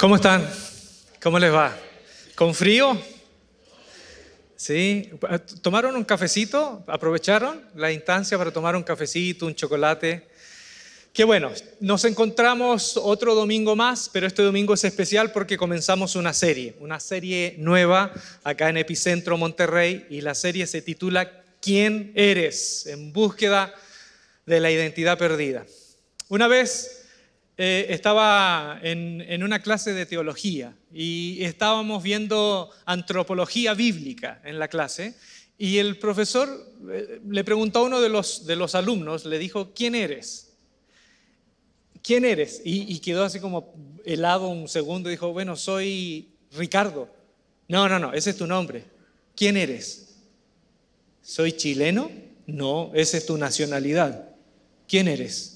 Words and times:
¿Cómo 0.00 0.16
están? 0.16 0.50
¿Cómo 1.22 1.38
les 1.38 1.52
va? 1.52 1.76
¿Con 2.34 2.54
frío? 2.54 2.98
¿Sí? 4.56 5.10
¿Tomaron 5.60 5.94
un 5.94 6.04
cafecito? 6.04 6.82
¿Aprovecharon 6.86 7.62
la 7.74 7.92
instancia 7.92 8.38
para 8.38 8.50
tomar 8.50 8.74
un 8.76 8.82
cafecito, 8.82 9.44
un 9.44 9.54
chocolate? 9.54 10.26
Qué 11.12 11.24
bueno, 11.24 11.52
nos 11.80 12.06
encontramos 12.06 12.96
otro 12.96 13.34
domingo 13.34 13.76
más, 13.76 14.08
pero 14.08 14.26
este 14.26 14.40
domingo 14.40 14.72
es 14.72 14.84
especial 14.84 15.32
porque 15.32 15.58
comenzamos 15.58 16.16
una 16.16 16.32
serie, 16.32 16.76
una 16.80 16.98
serie 16.98 17.56
nueva 17.58 18.10
acá 18.42 18.70
en 18.70 18.78
Epicentro 18.78 19.36
Monterrey 19.36 20.06
y 20.08 20.22
la 20.22 20.34
serie 20.34 20.66
se 20.66 20.80
titula 20.80 21.30
¿Quién 21.60 22.12
eres? 22.14 22.86
En 22.86 23.12
búsqueda 23.12 23.74
de 24.46 24.60
la 24.60 24.70
identidad 24.70 25.18
perdida. 25.18 25.66
Una 26.30 26.48
vez 26.48 26.99
eh, 27.62 27.92
estaba 27.92 28.80
en, 28.82 29.42
una 29.42 29.60
clase 29.60 29.92
de 29.92 30.06
teología 30.06 30.74
y 30.94 31.44
estábamos 31.44 32.02
viendo 32.02 32.70
antropología 32.86 33.74
bíblica 33.74 34.40
en 34.44 34.58
la 34.58 34.68
clase 34.68 35.14
y 35.58 35.76
el 35.76 35.98
profesor 35.98 36.48
eh, 36.90 37.20
le 37.28 37.44
preguntó 37.44 37.80
a 37.80 37.82
uno 37.82 38.00
de 38.00 38.08
los, 38.08 38.74
alumnos, 38.74 39.26
le 39.26 39.38
dijo, 39.38 39.72
¿quién 39.74 39.94
eres? 39.94 40.54
¿Quién 42.02 42.24
eres? 42.24 42.62
Y, 42.64 42.94
y 42.94 42.98
quedó 43.00 43.24
así 43.24 43.40
como 43.40 43.74
helado 44.06 44.48
un 44.48 44.66
segundo 44.66 45.10
y 45.10 45.12
dijo, 45.12 45.30
bueno, 45.34 45.54
soy 45.54 46.30
Ricardo. 46.52 47.10
No, 47.68 47.90
no, 47.90 47.98
no, 47.98 48.14
ese 48.14 48.30
es 48.30 48.38
tu 48.38 48.46
nombre. 48.46 48.84
¿Quién 49.36 49.58
eres? 49.58 50.16
¿Soy 51.20 51.52
chileno? 51.52 52.10
No, 52.46 52.90
esa 52.94 53.18
es 53.18 53.26
tu 53.26 53.36
nacionalidad. 53.36 54.30
¿Quién 54.88 55.08
eres? 55.08 55.49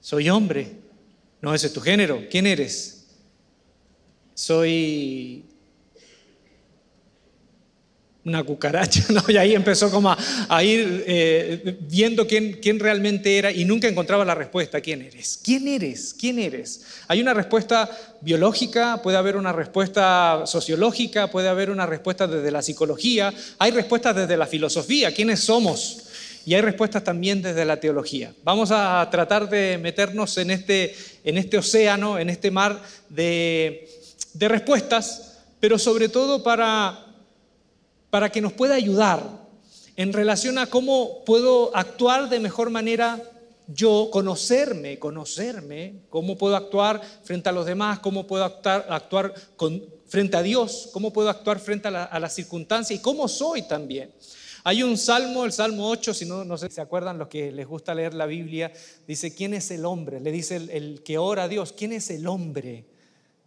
Soy 0.00 0.28
hombre. 0.28 0.72
No, 1.40 1.54
ese 1.54 1.68
es 1.68 1.72
tu 1.72 1.80
género. 1.80 2.24
¿Quién 2.30 2.46
eres? 2.46 3.06
Soy 4.34 5.44
una 8.28 8.44
cucaracha, 8.44 9.04
¿no? 9.08 9.22
Y 9.28 9.36
ahí 9.36 9.54
empezó 9.54 9.90
como 9.90 10.14
a, 10.48 10.64
ir 10.64 11.04
eh, 11.06 11.78
viendo 11.80 12.26
quién, 12.26 12.58
quién 12.60 12.78
realmente 12.78 13.38
era 13.38 13.50
y 13.50 13.64
nunca 13.64 13.88
encontraba 13.88 14.24
la 14.24 14.34
respuesta, 14.34 14.80
¿quién 14.80 15.02
eres? 15.02 15.40
¿Quién 15.42 15.66
eres? 15.66 16.14
¿Quién 16.18 16.38
eres? 16.38 16.82
Hay 17.08 17.20
una 17.20 17.34
respuesta 17.34 17.88
biológica, 18.20 19.00
puede 19.02 19.16
haber 19.16 19.36
una 19.36 19.52
respuesta 19.52 20.42
sociológica, 20.44 21.30
puede 21.30 21.48
haber 21.48 21.70
una 21.70 21.86
respuesta 21.86 22.26
desde 22.26 22.50
la 22.50 22.62
psicología, 22.62 23.32
hay 23.58 23.70
respuestas 23.70 24.14
desde 24.14 24.36
la 24.36 24.46
filosofía, 24.46 25.12
¿quiénes 25.12 25.40
somos? 25.40 26.07
Y 26.48 26.54
hay 26.54 26.62
respuestas 26.62 27.04
también 27.04 27.42
desde 27.42 27.66
la 27.66 27.78
teología. 27.78 28.32
Vamos 28.42 28.70
a 28.70 29.06
tratar 29.10 29.50
de 29.50 29.76
meternos 29.76 30.38
en 30.38 30.50
este, 30.50 30.96
en 31.22 31.36
este 31.36 31.58
océano, 31.58 32.18
en 32.18 32.30
este 32.30 32.50
mar 32.50 32.80
de, 33.10 33.86
respuestas, 34.32 35.40
pero 35.60 35.78
sobre 35.78 36.08
todo 36.08 36.42
para, 36.42 37.04
para 38.08 38.30
que 38.30 38.40
nos 38.40 38.54
pueda 38.54 38.76
ayudar 38.76 39.22
en 39.94 40.10
relación 40.10 40.56
a 40.56 40.68
cómo 40.68 41.22
puedo 41.26 41.76
actuar 41.76 42.30
de 42.30 42.40
mejor 42.40 42.70
manera 42.70 43.22
yo, 43.66 44.08
conocerme, 44.10 44.98
conocerme, 44.98 45.96
cómo 46.08 46.38
puedo 46.38 46.56
actuar 46.56 47.02
frente 47.24 47.50
a 47.50 47.52
los 47.52 47.66
demás, 47.66 47.98
cómo 47.98 48.26
puedo 48.26 48.44
actuar, 48.44 49.34
frente 50.06 50.34
a 50.38 50.42
Dios, 50.42 50.88
cómo 50.94 51.12
puedo 51.12 51.28
actuar 51.28 51.60
frente 51.60 51.88
a 51.88 51.90
la, 51.90 52.04
a 52.04 52.18
la 52.18 52.30
circunstancia 52.30 52.96
y 52.96 53.00
cómo 53.00 53.28
soy 53.28 53.68
también. 53.68 54.10
Hay 54.68 54.82
un 54.82 54.98
salmo, 54.98 55.46
el 55.46 55.52
Salmo 55.52 55.88
8, 55.88 56.12
si 56.12 56.26
no, 56.26 56.44
no 56.44 56.58
sé 56.58 56.68
se 56.68 56.82
acuerdan 56.82 57.16
los 57.16 57.28
que 57.28 57.50
les 57.50 57.66
gusta 57.66 57.94
leer 57.94 58.12
la 58.12 58.26
Biblia, 58.26 58.70
dice, 59.06 59.34
¿quién 59.34 59.54
es 59.54 59.70
el 59.70 59.86
hombre? 59.86 60.20
Le 60.20 60.30
dice 60.30 60.56
el, 60.56 61.02
que 61.02 61.16
ora 61.16 61.44
a 61.44 61.48
Dios, 61.48 61.72
¿quién 61.72 61.90
es 61.94 62.10
el 62.10 62.26
hombre? 62.26 62.84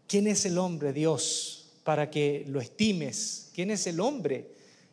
¿Quién 0.07 0.25
es 0.25 0.47
el 0.47 0.57
hombre, 0.57 0.93
Dios, 0.93 1.73
para 1.83 2.09
que 2.09 2.43
lo 2.47 2.59
estimes? 2.59 3.51
¿Quién 3.53 3.69
es 3.69 3.85
el 3.85 3.99
hombre? 3.99 4.49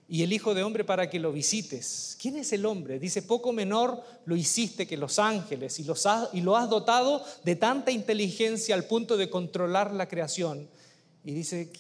Y 0.07 0.23
el 0.23 0.35
Hijo 0.35 0.53
de 0.53 0.63
Hombre 0.63 0.85
para 0.85 1.09
que 1.09 1.19
lo 1.19 1.33
visites. 1.33 2.15
¿Quién 2.21 2.37
es 2.37 2.53
el 2.53 2.67
hombre? 2.67 2.99
Dice, 2.99 3.23
poco 3.23 3.55
menor 3.55 4.05
lo 4.27 4.37
hiciste 4.37 4.87
que 4.87 4.99
los 4.99 5.19
ángeles 5.19 5.81
y, 5.81 5.85
los 5.85 6.07
y 6.35 6.43
lo 6.43 6.59
has 6.59 6.69
dotado 6.69 7.25
de 7.43 7.57
tanta 7.57 7.91
inteligencia 7.91 8.75
al 8.75 8.85
punto 8.85 9.17
de 9.17 9.31
controlar 9.31 9.95
la 9.95 10.07
creación. 10.07 10.69
Y 11.25 11.33
dice, 11.33 11.73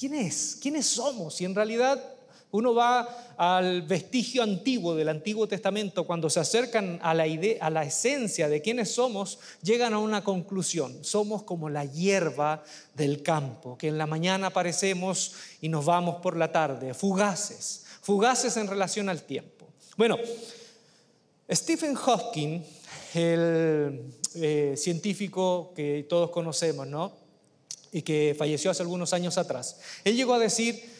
¿quién 0.00 0.14
es? 0.14 0.58
¿Quiénes 0.60 0.86
somos? 0.86 1.40
Y 1.40 1.44
en 1.44 1.54
realidad 1.54 2.11
uno 2.52 2.74
va 2.74 3.34
al 3.38 3.82
vestigio 3.82 4.42
antiguo 4.42 4.94
del 4.94 5.08
Antiguo 5.08 5.48
Testamento, 5.48 6.04
cuando 6.04 6.28
se 6.28 6.38
acercan 6.38 7.00
a 7.02 7.14
la, 7.14 7.26
idea, 7.26 7.64
a 7.64 7.70
la 7.70 7.82
esencia 7.82 8.46
de 8.48 8.60
quiénes 8.60 8.94
somos, 8.94 9.38
llegan 9.62 9.94
a 9.94 9.98
una 9.98 10.22
conclusión. 10.22 11.02
Somos 11.02 11.44
como 11.44 11.70
la 11.70 11.86
hierba 11.86 12.62
del 12.94 13.22
campo, 13.22 13.78
que 13.78 13.88
en 13.88 13.96
la 13.96 14.06
mañana 14.06 14.48
aparecemos 14.48 15.32
y 15.62 15.70
nos 15.70 15.86
vamos 15.86 16.16
por 16.16 16.36
la 16.36 16.52
tarde, 16.52 16.92
fugaces, 16.92 17.84
fugaces 18.02 18.56
en 18.58 18.66
relación 18.68 19.08
al 19.08 19.22
tiempo. 19.22 19.66
Bueno, 19.96 20.18
Stephen 21.50 21.94
Hawking, 21.94 22.62
el 23.14 24.12
eh, 24.34 24.74
científico 24.76 25.72
que 25.74 26.04
todos 26.06 26.30
conocemos, 26.30 26.86
¿no? 26.86 27.12
Y 27.92 28.02
que 28.02 28.34
falleció 28.38 28.70
hace 28.70 28.82
algunos 28.82 29.14
años 29.14 29.38
atrás, 29.38 29.78
él 30.04 30.16
llegó 30.16 30.34
a 30.34 30.38
decir 30.38 30.91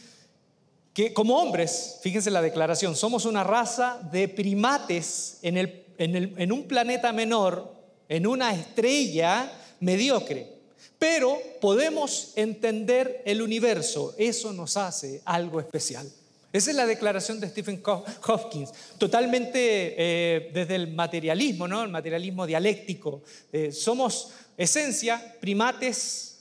que 0.93 1.15
como 1.15 1.39
hombres, 1.39 1.99
fíjense 2.03 2.31
la 2.31 2.43
declaración, 2.43 2.97
somos 2.97 3.25
una 3.25 3.45
raza 3.45 4.01
de 4.13 4.29
primates 4.29 5.39
en, 5.43 6.53
un 6.53 6.65
planeta 6.65 7.13
menor, 7.13 7.75
en 8.09 8.27
una 8.27 8.55
estrella 8.55 9.51
mediocre. 9.81 10.53
Pero 10.99 11.39
podemos 11.61 12.33
entender 12.37 13.23
el 13.25 13.43
universo, 13.43 14.15
eso 14.19 14.53
nos 14.53 14.77
hace 14.77 15.23
algo 15.25 15.61
especial. 15.61 16.09
Esa 16.53 16.71
es 16.71 16.77
la 16.77 16.87
declaración 16.87 17.41
de 17.41 17.49
Stephen 17.49 17.83
Hopkins, 17.83 18.73
totalmente 18.99 19.95
eh, 19.97 20.51
desde 20.53 20.75
el 20.75 20.93
materialismo, 20.93 21.67
¿no? 21.67 21.83
el 21.83 21.89
materialismo 21.89 22.47
dialéctico. 22.47 23.23
Eh, 23.51 23.73
somos 23.73 24.29
esencia, 24.59 25.37
primates 25.41 26.32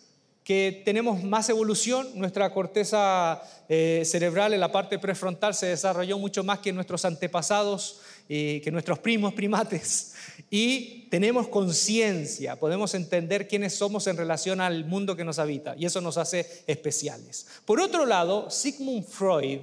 que 0.52 0.82
tenemos 0.84 1.24
más 1.24 1.48
evolución, 1.48 2.10
nuestra 2.14 2.54
corteza 2.54 3.42
eh, 3.70 4.04
cerebral 4.04 4.54
en 4.54 4.60
la 4.60 4.70
parte 4.70 5.00
prefrontal 5.00 5.54
se 5.54 5.68
desarrolló 5.68 6.20
mucho 6.20 6.44
más 6.44 6.60
que 6.60 6.74
nuestros 6.74 7.06
antepasados, 7.06 8.02
y 8.28 8.60
que 8.60 8.70
nuestros 8.70 9.00
primos 9.00 9.34
primates, 9.34 10.14
y 10.50 11.08
tenemos 11.10 11.48
conciencia, 11.48 12.58
podemos 12.60 12.94
entender 12.96 13.48
quiénes 13.48 13.76
somos 13.76 14.08
en 14.08 14.18
relación 14.18 14.60
al 14.60 14.84
mundo 14.84 15.16
que 15.16 15.24
nos 15.24 15.40
habita, 15.40 15.74
y 15.78 15.86
eso 15.86 16.02
nos 16.02 16.18
hace 16.18 16.46
especiales. 16.68 17.48
Por 17.64 17.80
otro 17.80 18.06
lado, 18.06 18.50
Sigmund 18.50 19.06
Freud, 19.06 19.62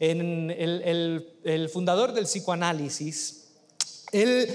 en 0.00 0.50
el, 0.50 1.26
el 1.44 1.68
fundador 1.68 2.14
del 2.14 2.24
psicoanálisis, 2.24 3.48
él 4.12 4.48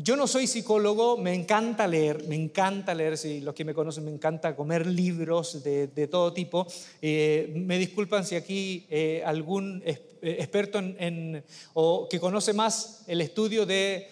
yo 0.00 0.14
no 0.14 0.28
soy 0.28 0.46
psicólogo, 0.46 1.16
me 1.16 1.34
encanta 1.34 1.88
leer, 1.88 2.22
me 2.28 2.36
encanta 2.36 2.94
leer, 2.94 3.18
si 3.18 3.40
los 3.40 3.52
que 3.52 3.64
me 3.64 3.74
conocen, 3.74 4.04
me 4.04 4.12
encanta 4.12 4.54
comer 4.54 4.86
libros 4.86 5.64
de, 5.64 6.08
todo 6.08 6.32
tipo. 6.32 6.68
Eh, 7.02 7.52
me 7.56 7.78
disculpan 7.78 8.24
si 8.24 8.36
aquí 8.36 8.86
eh, 8.90 9.22
algún 9.26 9.82
eh, 9.84 10.00
experto 10.22 10.78
en, 10.78 11.42
o 11.74 12.08
que 12.08 12.20
conoce 12.20 12.52
más 12.52 13.02
el 13.08 13.20
estudio 13.20 13.66
de, 13.66 14.08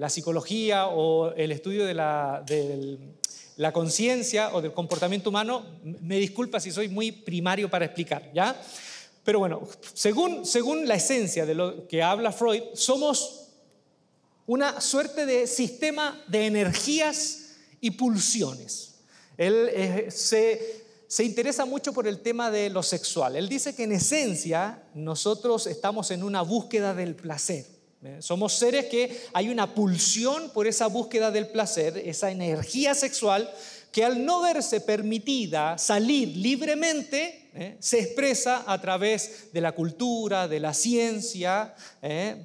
la 0.00 0.10
psicología 0.10 0.88
o 0.88 1.32
el 1.34 1.52
estudio 1.52 1.86
de 1.86 1.94
la, 1.94 2.44
la 3.56 3.72
conciencia 3.72 4.52
o 4.52 4.60
del 4.60 4.72
comportamiento 4.72 5.30
humano, 5.30 5.64
me 5.84 6.16
disculpa 6.16 6.58
si 6.58 6.72
soy 6.72 6.88
muy 6.88 7.12
primario 7.12 7.70
para 7.70 7.84
explicar, 7.84 8.32
¿ya? 8.34 8.60
Pero 9.22 9.38
bueno, 9.38 9.60
según, 9.94 10.44
según 10.44 10.88
la 10.88 10.96
esencia 10.96 11.46
de 11.46 11.54
lo 11.54 11.86
que 11.86 12.02
habla 12.02 12.32
Freud, 12.32 12.62
somos 12.74 13.47
una 14.48 14.80
suerte 14.80 15.26
de 15.26 15.46
sistema 15.46 16.18
de 16.26 16.46
energías 16.46 17.50
y 17.82 17.92
pulsiones. 17.92 18.94
Él 19.36 19.68
eh, 19.70 20.06
se, 20.10 20.84
se 21.06 21.22
interesa 21.22 21.66
mucho 21.66 21.92
por 21.92 22.08
el 22.08 22.20
tema 22.20 22.50
de 22.50 22.70
lo 22.70 22.82
sexual. 22.82 23.36
Él 23.36 23.46
dice 23.46 23.74
que 23.74 23.84
en 23.84 23.92
esencia 23.92 24.82
nosotros 24.94 25.66
estamos 25.66 26.10
en 26.10 26.22
una 26.22 26.40
búsqueda 26.40 26.94
del 26.94 27.14
placer. 27.14 27.66
¿eh? 28.02 28.16
Somos 28.20 28.54
seres 28.54 28.86
que 28.86 29.20
hay 29.34 29.50
una 29.50 29.74
pulsión 29.74 30.48
por 30.54 30.66
esa 30.66 30.86
búsqueda 30.86 31.30
del 31.30 31.48
placer, 31.48 31.98
esa 31.98 32.30
energía 32.30 32.94
sexual 32.94 33.52
que 33.92 34.04
al 34.04 34.24
no 34.24 34.42
verse 34.42 34.80
permitida 34.80 35.78
salir 35.78 36.36
libremente, 36.36 37.50
¿eh? 37.54 37.76
se 37.80 38.00
expresa 38.00 38.64
a 38.66 38.80
través 38.80 39.52
de 39.52 39.60
la 39.60 39.72
cultura, 39.72 40.46
de 40.46 40.60
la 40.60 40.74
ciencia, 40.74 41.74
¿eh? 42.02 42.36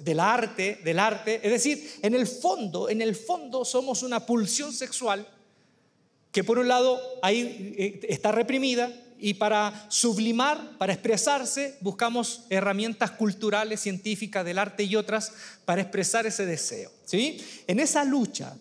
del 0.00 0.20
arte, 0.20 0.80
del 0.84 0.98
arte. 0.98 1.40
Es 1.42 1.52
decir, 1.52 1.92
en 2.02 2.14
el 2.14 2.26
fondo, 2.26 2.88
en 2.88 3.00
el 3.02 3.14
fondo 3.14 3.64
somos 3.64 4.02
una 4.02 4.24
pulsión 4.26 4.72
sexual 4.72 5.26
que 6.32 6.44
por 6.44 6.58
un 6.58 6.68
lado 6.68 7.00
ahí 7.22 7.74
eh, 7.78 8.00
está 8.08 8.32
reprimida 8.32 8.92
y 9.18 9.34
para 9.34 9.86
sublimar, 9.88 10.76
para 10.76 10.92
expresarse, 10.92 11.78
buscamos 11.80 12.42
herramientas 12.50 13.12
culturales, 13.12 13.80
científicas, 13.80 14.44
del 14.44 14.58
arte 14.58 14.82
y 14.82 14.96
otras 14.96 15.32
para 15.64 15.80
expresar 15.80 16.26
ese 16.26 16.44
deseo. 16.44 16.90
¿sí? 17.06 17.42
En 17.66 17.80
esa 17.80 18.04
lucha 18.04 18.54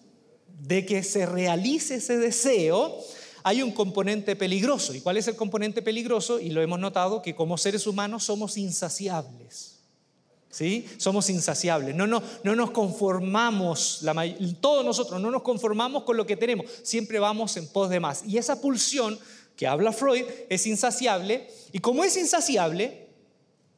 de 0.62 0.86
que 0.86 1.04
se 1.04 1.26
realice 1.26 1.96
ese 1.96 2.18
deseo, 2.18 3.00
hay 3.44 3.62
un 3.62 3.72
componente 3.72 4.36
peligroso. 4.36 4.94
¿Y 4.94 5.02
cuál 5.02 5.18
es 5.18 5.28
el 5.28 5.36
componente 5.36 5.82
peligroso? 5.82 6.40
Y 6.40 6.50
lo 6.50 6.62
hemos 6.62 6.80
notado 6.80 7.22
que 7.22 7.36
como 7.36 7.58
seres 7.58 7.86
humanos 7.86 8.24
somos 8.24 8.58
insaciables. 8.58 9.74
¿Sí? 10.50 10.88
Somos 10.98 11.30
insaciables. 11.30 11.96
No, 11.96 12.08
no, 12.08 12.24
no 12.44 12.56
nos 12.56 12.72
conformamos, 12.72 14.02
todos 14.62 14.86
nosotros 14.86 15.22
no 15.22 15.30
nos 15.30 15.42
conformamos 15.42 16.04
con 16.04 16.16
lo 16.18 16.26
que 16.26 16.38
tenemos. 16.38 16.66
Siempre 16.82 17.20
vamos 17.20 17.56
en 17.58 17.68
pos 17.68 17.90
de 17.90 18.00
más. 18.00 18.24
Y 18.26 18.38
esa 18.38 18.62
pulsión 18.62 19.20
que 19.56 19.68
habla 19.68 19.92
Freud 19.92 20.24
es 20.50 20.66
insaciable. 20.66 21.48
Y 21.72 21.80
como 21.80 22.04
es 22.04 22.18
insaciable, 22.18 23.10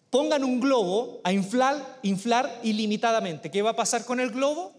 pongan 0.10 0.44
un 0.44 0.60
globo 0.60 1.20
a 1.24 1.34
inflar, 1.34 2.00
inflar 2.04 2.62
ilimitadamente. 2.64 3.52
¿Qué 3.52 3.62
va 3.62 3.72
a 3.72 3.76
pasar 3.76 4.06
con 4.06 4.20
el 4.20 4.30
globo? 4.30 4.72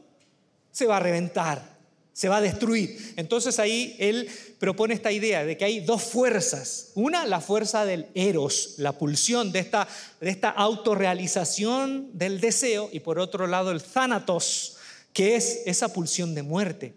Se 0.70 0.86
va 0.86 0.96
a 0.96 1.00
reventar 1.00 1.77
se 2.18 2.28
va 2.28 2.38
a 2.38 2.40
destruir. 2.40 3.14
Entonces 3.14 3.60
ahí 3.60 3.94
él 4.00 4.28
propone 4.58 4.92
esta 4.92 5.12
idea 5.12 5.44
de 5.44 5.56
que 5.56 5.64
hay 5.64 5.78
dos 5.78 6.02
fuerzas. 6.02 6.90
Una, 6.96 7.24
la 7.26 7.40
fuerza 7.40 7.84
del 7.84 8.08
eros, 8.12 8.74
la 8.78 8.98
pulsión 8.98 9.52
de 9.52 9.60
esta, 9.60 9.86
de 10.20 10.28
esta 10.28 10.50
autorrealización 10.50 12.10
del 12.14 12.40
deseo, 12.40 12.90
y 12.92 12.98
por 12.98 13.20
otro 13.20 13.46
lado 13.46 13.70
el 13.70 13.84
thanatos, 13.84 14.78
que 15.12 15.36
es 15.36 15.60
esa 15.64 15.92
pulsión 15.92 16.34
de 16.34 16.42
muerte. 16.42 16.92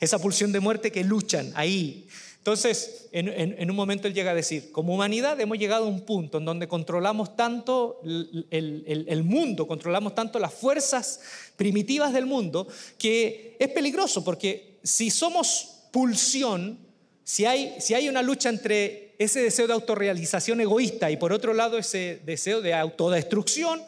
Esa 0.00 0.18
pulsión 0.18 0.52
de 0.52 0.60
muerte 0.60 0.90
que 0.90 1.04
luchan 1.04 1.52
ahí 1.54 2.08
entonces, 2.42 3.06
en, 3.12 3.70
un 3.70 3.76
momento 3.76 4.08
él 4.08 4.14
llega 4.14 4.32
a 4.32 4.34
decir, 4.34 4.72
como 4.72 4.92
humanidad 4.94 5.40
hemos 5.40 5.58
llegado 5.58 5.84
a 5.84 5.88
un 5.88 6.00
punto 6.00 6.38
en 6.38 6.44
donde 6.44 6.66
controlamos 6.66 7.36
tanto 7.36 8.00
el, 8.02 9.22
mundo, 9.22 9.68
controlamos 9.68 10.16
tanto 10.16 10.40
las 10.40 10.52
fuerzas 10.52 11.20
primitivas 11.54 12.12
del 12.12 12.26
mundo, 12.26 12.66
que 12.98 13.54
es 13.60 13.68
peligroso, 13.68 14.24
porque 14.24 14.80
si 14.82 15.08
somos 15.08 15.84
pulsión, 15.92 16.80
si 17.22 17.44
hay, 17.44 18.08
una 18.08 18.22
lucha 18.22 18.48
entre 18.48 19.14
ese 19.20 19.40
deseo 19.40 19.68
de 19.68 19.74
autorrealización 19.74 20.60
egoísta 20.60 21.12
y 21.12 21.18
por 21.18 21.32
otro 21.32 21.54
lado 21.54 21.78
ese 21.78 22.22
deseo 22.26 22.60
de 22.60 22.74
autodestrucción, 22.74 23.80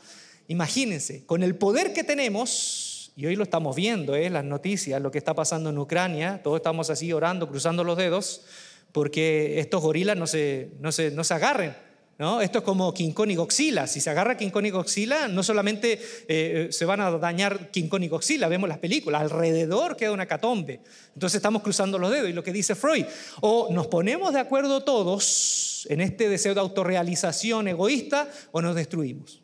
imagínense, 0.46 1.26
con 1.26 1.42
el 1.42 1.56
poder 1.56 1.92
que 1.92 2.04
tenemos, 2.04 2.93
y 3.16 3.26
hoy 3.26 3.36
lo 3.36 3.44
estamos 3.44 3.76
viendo, 3.76 4.16
¿eh? 4.16 4.28
las 4.28 4.44
noticias, 4.44 5.00
lo 5.00 5.10
que 5.10 5.18
está 5.18 5.34
pasando 5.34 5.70
en 5.70 5.78
Ucrania, 5.78 6.40
todos 6.42 6.56
estamos 6.56 6.90
así 6.90 7.12
orando, 7.12 7.48
cruzando 7.48 7.84
los 7.84 7.96
dedos, 7.96 8.42
porque 8.90 9.60
estos 9.60 9.82
gorilas 9.82 10.16
no 10.16 10.26
se, 10.26 10.70
no 10.80 10.90
se, 10.90 11.10
no 11.12 11.22
se 11.22 11.34
agarren. 11.34 11.76
¿no? 12.18 12.40
Esto 12.40 12.58
es 12.58 12.64
como 12.64 12.92
Kong 12.92 13.30
y 13.30 13.34
Godzilla. 13.34 13.86
Si 13.86 14.00
se 14.00 14.10
agarra 14.10 14.36
Kong 14.36 14.66
y 14.66 14.70
Godzilla, 14.70 15.28
no 15.28 15.42
solamente 15.42 16.00
eh, 16.28 16.68
se 16.70 16.84
van 16.84 17.00
a 17.00 17.10
dañar 17.12 17.70
Kong 17.88 18.02
y 18.02 18.08
Godzilla, 18.08 18.48
vemos 18.48 18.68
las 18.68 18.78
películas, 18.78 19.22
alrededor 19.22 19.96
queda 19.96 20.12
una 20.12 20.26
catombe. 20.26 20.80
Entonces 21.14 21.36
estamos 21.36 21.62
cruzando 21.62 21.98
los 21.98 22.10
dedos. 22.10 22.28
Y 22.28 22.32
lo 22.32 22.42
que 22.42 22.52
dice 22.52 22.74
Freud, 22.74 23.04
o 23.40 23.68
nos 23.70 23.86
ponemos 23.88 24.32
de 24.32 24.40
acuerdo 24.40 24.82
todos 24.82 25.86
en 25.88 26.00
este 26.00 26.28
deseo 26.28 26.54
de 26.54 26.60
autorrealización 26.60 27.68
egoísta, 27.68 28.28
o 28.52 28.60
nos 28.60 28.74
destruimos. 28.74 29.40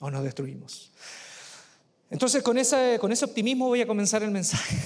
O 0.00 0.10
nos 0.10 0.24
destruimos. 0.24 0.92
Entonces 2.10 2.42
con 2.42 2.56
ese, 2.58 2.98
optimismo 3.24 3.68
voy 3.68 3.80
a 3.80 3.86
comenzar 3.86 4.22
el 4.22 4.30
mensaje. 4.30 4.76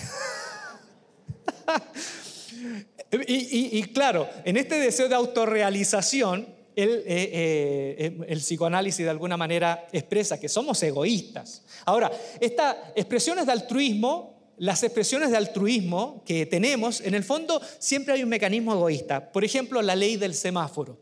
y, 3.26 3.82
claro, 3.92 4.28
en 4.44 4.56
este 4.56 4.76
deseo 4.76 5.08
de 5.08 5.14
autorrealización, 5.14 6.46
el, 6.76 6.90
eh, 6.90 7.04
eh, 7.06 7.96
eh, 7.98 8.18
el, 8.28 8.38
psicoanálisis 8.38 9.04
de 9.04 9.10
alguna 9.10 9.36
manera 9.36 9.86
expresa 9.92 10.40
que 10.40 10.48
somos 10.48 10.82
egoístas. 10.82 11.62
Ahora, 11.84 12.10
estas 12.40 12.76
expresiones 12.94 13.46
de 13.46 13.52
altruismo, 13.52 14.54
las 14.56 14.82
expresiones 14.82 15.30
de 15.30 15.36
altruismo 15.36 16.22
que 16.24 16.46
tenemos, 16.46 17.00
en 17.00 17.14
el 17.14 17.24
fondo 17.24 17.60
siempre 17.78 18.14
hay 18.14 18.22
un 18.22 18.28
mecanismo 18.28 18.72
egoísta. 18.72 19.32
Por 19.32 19.44
ejemplo, 19.44 19.82
la 19.82 19.96
ley 19.96 20.16
del 20.16 20.34
semáforo. 20.34 20.98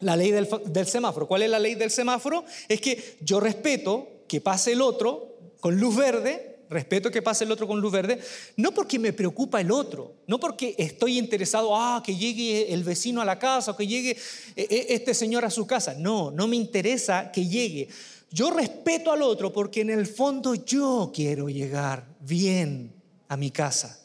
La 0.00 0.16
ley 0.16 0.30
del, 0.30 0.48
del 0.66 0.86
semáforo. 0.86 1.28
¿Cuál 1.28 1.42
es 1.42 1.50
la 1.50 1.58
ley 1.58 1.74
del 1.74 1.90
semáforo? 1.90 2.44
Es 2.68 2.80
que 2.80 3.16
yo 3.20 3.38
respeto 3.40 4.24
que 4.26 4.40
pase 4.40 4.72
el 4.72 4.82
otro 4.82 5.33
con 5.64 5.80
luz 5.80 5.96
verde, 5.96 6.58
respeto 6.68 7.10
que 7.10 7.22
pase 7.22 7.44
el 7.44 7.50
otro 7.50 7.66
con 7.66 7.80
luz 7.80 7.90
verde, 7.90 8.20
no 8.58 8.72
porque 8.72 8.98
me 8.98 9.14
preocupa 9.14 9.62
el 9.62 9.70
otro, 9.70 10.16
no 10.26 10.38
porque 10.38 10.74
estoy 10.76 11.16
interesado, 11.16 11.74
ah, 11.74 12.02
que 12.04 12.14
llegue 12.14 12.74
el 12.74 12.84
vecino 12.84 13.22
a 13.22 13.24
la 13.24 13.38
casa 13.38 13.70
o 13.70 13.76
que 13.76 13.86
llegue 13.86 14.10
eh, 14.10 14.66
eh, 14.68 14.86
este 14.90 15.14
señor 15.14 15.42
a 15.42 15.48
su 15.48 15.66
casa. 15.66 15.94
No, 15.94 16.30
no 16.30 16.46
me 16.48 16.56
interesa 16.56 17.32
que 17.32 17.48
llegue. 17.48 17.88
Yo 18.30 18.50
respeto 18.50 19.10
al 19.10 19.22
otro 19.22 19.54
porque 19.54 19.80
en 19.80 19.88
el 19.88 20.06
fondo 20.06 20.54
yo 20.54 21.10
quiero 21.14 21.48
llegar 21.48 22.04
bien 22.20 22.92
a 23.28 23.38
mi 23.38 23.50
casa. 23.50 23.98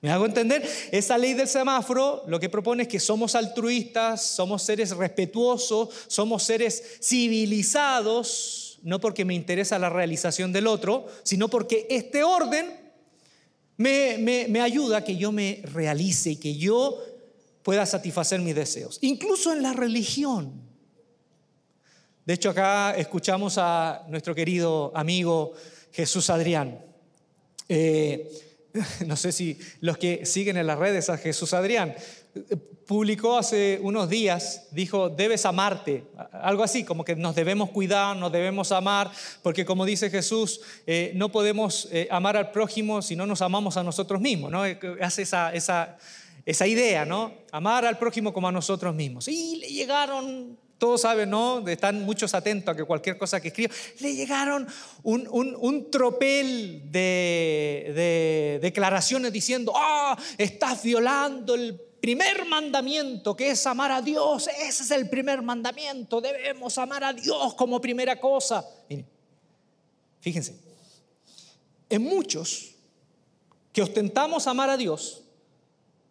¿Me 0.00 0.10
hago 0.10 0.24
entender? 0.24 0.66
Esa 0.92 1.18
ley 1.18 1.34
del 1.34 1.46
semáforo 1.46 2.24
lo 2.26 2.40
que 2.40 2.48
propone 2.48 2.84
es 2.84 2.88
que 2.88 2.98
somos 2.98 3.34
altruistas, 3.34 4.24
somos 4.24 4.62
seres 4.62 4.96
respetuosos, 4.96 5.90
somos 6.06 6.42
seres 6.42 6.82
civilizados, 7.02 8.61
no 8.82 9.00
porque 9.00 9.24
me 9.24 9.34
interesa 9.34 9.78
la 9.78 9.90
realización 9.90 10.52
del 10.52 10.66
otro, 10.66 11.06
sino 11.22 11.48
porque 11.48 11.86
este 11.90 12.22
orden 12.24 12.82
me, 13.76 14.60
ayuda 14.60 14.98
a 14.98 15.04
que 15.04 15.16
yo 15.16 15.32
me 15.32 15.62
realice 15.64 16.30
y 16.30 16.36
que 16.36 16.56
yo 16.56 16.98
pueda 17.62 17.86
satisfacer 17.86 18.40
mis 18.40 18.54
deseos. 18.54 18.98
Incluso 19.02 19.52
en 19.52 19.62
la 19.62 19.72
religión. 19.72 20.52
De 22.24 22.34
hecho, 22.34 22.50
acá 22.50 22.94
escuchamos 22.96 23.58
a 23.58 24.04
nuestro 24.08 24.34
querido 24.34 24.92
amigo 24.94 25.52
Jesús 25.92 26.30
Adrián. 26.30 26.84
Eh, 27.68 28.30
no 29.06 29.16
sé 29.16 29.32
si 29.32 29.58
los 29.80 29.98
que 29.98 30.24
siguen 30.26 30.56
en 30.56 30.66
las 30.66 30.78
redes 30.78 31.10
a 31.10 31.18
Jesús 31.18 31.52
Adrián, 31.52 31.94
publicó 32.86 33.38
hace 33.38 33.78
unos 33.82 34.08
días, 34.08 34.68
dijo, 34.70 35.08
debes 35.08 35.46
amarte, 35.46 36.04
algo 36.32 36.62
así, 36.62 36.84
como 36.84 37.04
que 37.04 37.16
nos 37.16 37.34
debemos 37.34 37.70
cuidar, 37.70 38.16
nos 38.16 38.32
debemos 38.32 38.72
amar, 38.72 39.10
porque 39.42 39.64
como 39.64 39.84
dice 39.84 40.10
Jesús, 40.10 40.60
eh, 40.86 41.12
no 41.14 41.30
podemos 41.30 41.88
eh, 41.92 42.08
amar 42.10 42.36
al 42.36 42.50
prójimo 42.50 43.02
si 43.02 43.16
no 43.16 43.26
nos 43.26 43.42
amamos 43.42 43.76
a 43.76 43.82
nosotros 43.82 44.20
mismos, 44.20 44.50
¿no? 44.50 44.66
Eh, 44.66 44.78
hace 45.00 45.22
esa, 45.22 45.52
esa, 45.52 45.96
esa 46.44 46.66
idea, 46.66 47.04
¿no? 47.04 47.32
Amar 47.50 47.84
al 47.84 47.98
prójimo 47.98 48.32
como 48.32 48.48
a 48.48 48.52
nosotros 48.52 48.94
mismos. 48.94 49.28
Y 49.28 49.56
le 49.56 49.68
llegaron 49.68 50.58
todos 50.82 51.02
saben, 51.02 51.30
¿no? 51.30 51.64
Están 51.68 52.02
muchos 52.02 52.34
atentos 52.34 52.74
a 52.74 52.76
que 52.76 52.82
cualquier 52.82 53.16
cosa 53.16 53.40
que 53.40 53.48
escriba. 53.48 53.72
Le 54.00 54.16
llegaron 54.16 54.66
un, 55.04 55.28
un, 55.30 55.90
tropel 55.92 56.90
de, 56.90 57.92
de, 57.94 58.58
declaraciones 58.60 59.32
diciendo, 59.32 59.72
ah, 59.76 60.18
estás 60.36 60.82
violando 60.82 61.54
el 61.54 61.80
primer 62.00 62.46
mandamiento, 62.46 63.36
que 63.36 63.50
es 63.50 63.64
amar 63.64 63.92
a 63.92 64.02
Dios. 64.02 64.48
Ese 64.48 64.82
es 64.82 64.90
el 64.90 65.08
primer 65.08 65.40
mandamiento. 65.40 66.20
Debemos 66.20 66.76
amar 66.78 67.04
a 67.04 67.12
Dios 67.12 67.54
como 67.54 67.80
primera 67.80 68.18
cosa. 68.18 68.68
Miren, 68.88 69.06
fíjense, 70.18 70.58
en 71.88 72.02
muchos 72.02 72.74
que 73.72 73.82
ostentamos 73.82 74.48
amar 74.48 74.68
a 74.68 74.76
Dios, 74.76 75.22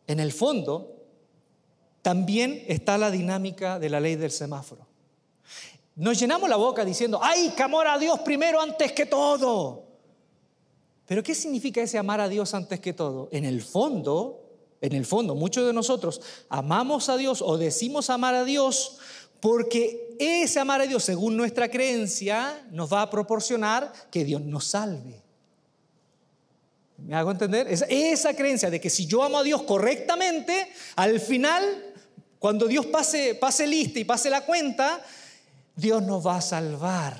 en 0.08 0.22
el 0.22 0.32
fondo 0.32 1.00
también 2.01 2.63
está 2.67 2.98
la 2.98 3.12
dinámica 3.12 3.79
de 3.79 3.89
la 3.89 4.00
ley 4.00 4.15
del 4.15 4.31
semáforo. 4.31 4.88
Nos 5.96 6.20
llenamos 6.20 6.50
la 6.50 6.55
boca 6.55 6.84
diciendo, 6.84 7.20
¡ay, 7.22 7.50
que 7.55 7.63
amor 7.63 7.88
a 7.88 7.98
Dios 8.00 8.20
primero 8.22 8.62
antes 8.62 8.91
que 8.91 9.05
todo! 9.05 9.86
Pero 11.05 11.22
¿qué 11.24 11.36
significa 11.36 11.81
ese 11.81 11.98
amar 11.98 12.22
a 12.22 12.29
Dios 12.29 12.53
antes 12.53 12.79
que 12.79 12.93
todo? 12.93 13.27
En 13.31 13.43
el 13.43 13.62
fondo, 13.62 14.41
en 14.79 14.93
el 14.93 15.05
fondo, 15.05 15.36
muchos 15.36 15.65
de 15.65 15.74
nosotros 15.74 16.22
amamos 16.50 17.10
a 17.10 17.17
Dios 17.17 17.41
o 17.41 17.58
decimos 17.58 18.10
amar 18.10 18.34
a 18.34 18.46
Dios 18.46 18.98
porque 19.41 20.15
ese 20.20 20.60
amar 20.60 20.81
a 20.81 20.88
Dios, 20.88 21.03
según 21.03 21.36
nuestra 21.36 21.70
creencia, 21.70 22.65
nos 22.72 22.93
va 22.93 23.01
a 23.01 23.10
proporcionar 23.10 23.91
que 24.10 24.24
Dios 24.24 24.41
nos 24.41 24.67
salve. 24.67 25.22
¿Me 26.98 27.15
hago 27.15 27.31
entender? 27.31 27.67
Esa, 27.67 27.86
esa 27.86 28.36
creencia 28.36 28.70
de 28.70 28.79
que 28.79 28.89
si 28.89 29.08
yo 29.08 29.24
amo 29.24 29.39
a 29.39 29.43
Dios 29.43 29.63
correctamente, 29.63 30.72
al 30.96 31.20
final 31.20 31.90
cuando 32.41 32.67
Dios 32.67 32.88
pase, 32.88 33.36
pase 33.36 33.67
lista 33.67 34.00
y 34.00 34.03
pase 34.03 34.27
la 34.27 34.41
cuenta, 34.41 35.00
Dios 35.75 36.01
nos 36.01 36.25
va 36.25 36.38
a 36.38 36.41
salvar. 36.41 37.15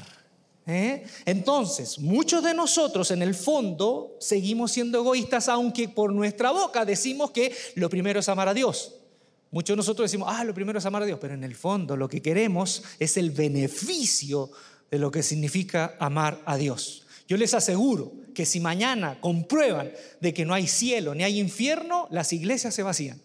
¿eh? 0.66 1.06
Entonces, 1.26 2.00
muchos 2.00 2.44
de 2.44 2.56
nosotros 2.56 3.12
en 3.12 3.22
el 3.22 3.36
fondo 3.36 4.18
seguimos 4.20 4.72
siendo 4.72 4.98
egoístas, 4.98 5.48
aunque 5.48 5.88
por 5.90 6.12
nuestra 6.12 6.50
boca 6.50 6.86
decimos 6.86 7.30
que 7.30 7.56
lo 7.76 7.88
primero 7.88 8.20
es 8.20 8.30
amar 8.30 8.50
a 8.50 8.56
Dios. 8.56 8.96
Muchos 9.52 9.76
de 9.76 9.78
nosotros 9.78 10.10
decimos, 10.10 10.28
ah, 10.32 10.44
lo 10.44 10.56
primero 10.56 10.80
es 10.80 10.88
amar 10.88 11.04
a 11.04 11.06
Dios, 11.06 11.20
pero 11.22 11.36
en 11.36 11.44
el 11.44 11.54
fondo 11.54 11.96
lo 11.96 12.10
que 12.10 12.24
queremos 12.24 12.82
es 12.98 13.16
el 13.16 13.30
beneficio 13.30 14.50
de 14.90 14.98
lo 14.98 15.12
que 15.12 15.22
significa 15.22 15.98
amar 16.00 16.42
a 16.46 16.58
Dios. 16.58 17.06
Yo 17.28 17.38
les 17.38 17.54
aseguro 17.54 18.12
que 18.34 18.48
si 18.48 18.60
mañana 18.60 19.22
comprueban 19.22 19.92
de 20.20 20.34
que 20.34 20.46
no 20.46 20.56
hay 20.56 20.66
cielo 20.66 21.14
ni 21.14 21.24
hay 21.24 21.40
infierno, 21.40 22.08
las 22.10 22.34
iglesias 22.34 22.74
se 22.74 22.82
vacían 22.82 23.22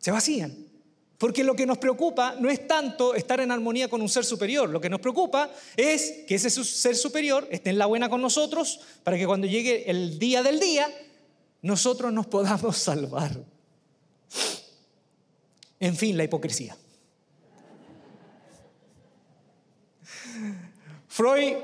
se 0.00 0.10
vacían. 0.10 0.70
Porque 1.18 1.44
lo 1.44 1.54
que 1.54 1.66
nos 1.66 1.76
preocupa 1.76 2.34
no 2.40 2.48
es 2.48 2.66
tanto 2.66 3.14
estar 3.14 3.40
en 3.40 3.50
armonía 3.50 3.88
con 3.88 4.00
un 4.00 4.08
ser 4.08 4.24
superior, 4.24 4.70
lo 4.70 4.80
que 4.80 4.88
nos 4.88 5.00
preocupa 5.00 5.50
es 5.76 6.24
que 6.26 6.36
ese 6.36 6.48
ser 6.48 6.96
superior 6.96 7.46
esté 7.50 7.68
en 7.68 7.76
la 7.76 7.84
buena 7.84 8.08
con 8.08 8.22
nosotros 8.22 8.80
para 9.04 9.18
que 9.18 9.26
cuando 9.26 9.46
llegue 9.46 9.90
el 9.90 10.18
día 10.18 10.42
del 10.42 10.58
día, 10.58 10.88
nosotros 11.60 12.10
nos 12.10 12.26
podamos 12.26 12.78
salvar. 12.78 13.36
En 15.78 15.94
fin, 15.94 16.16
la 16.16 16.24
hipocresía. 16.24 16.74
Freud 21.06 21.56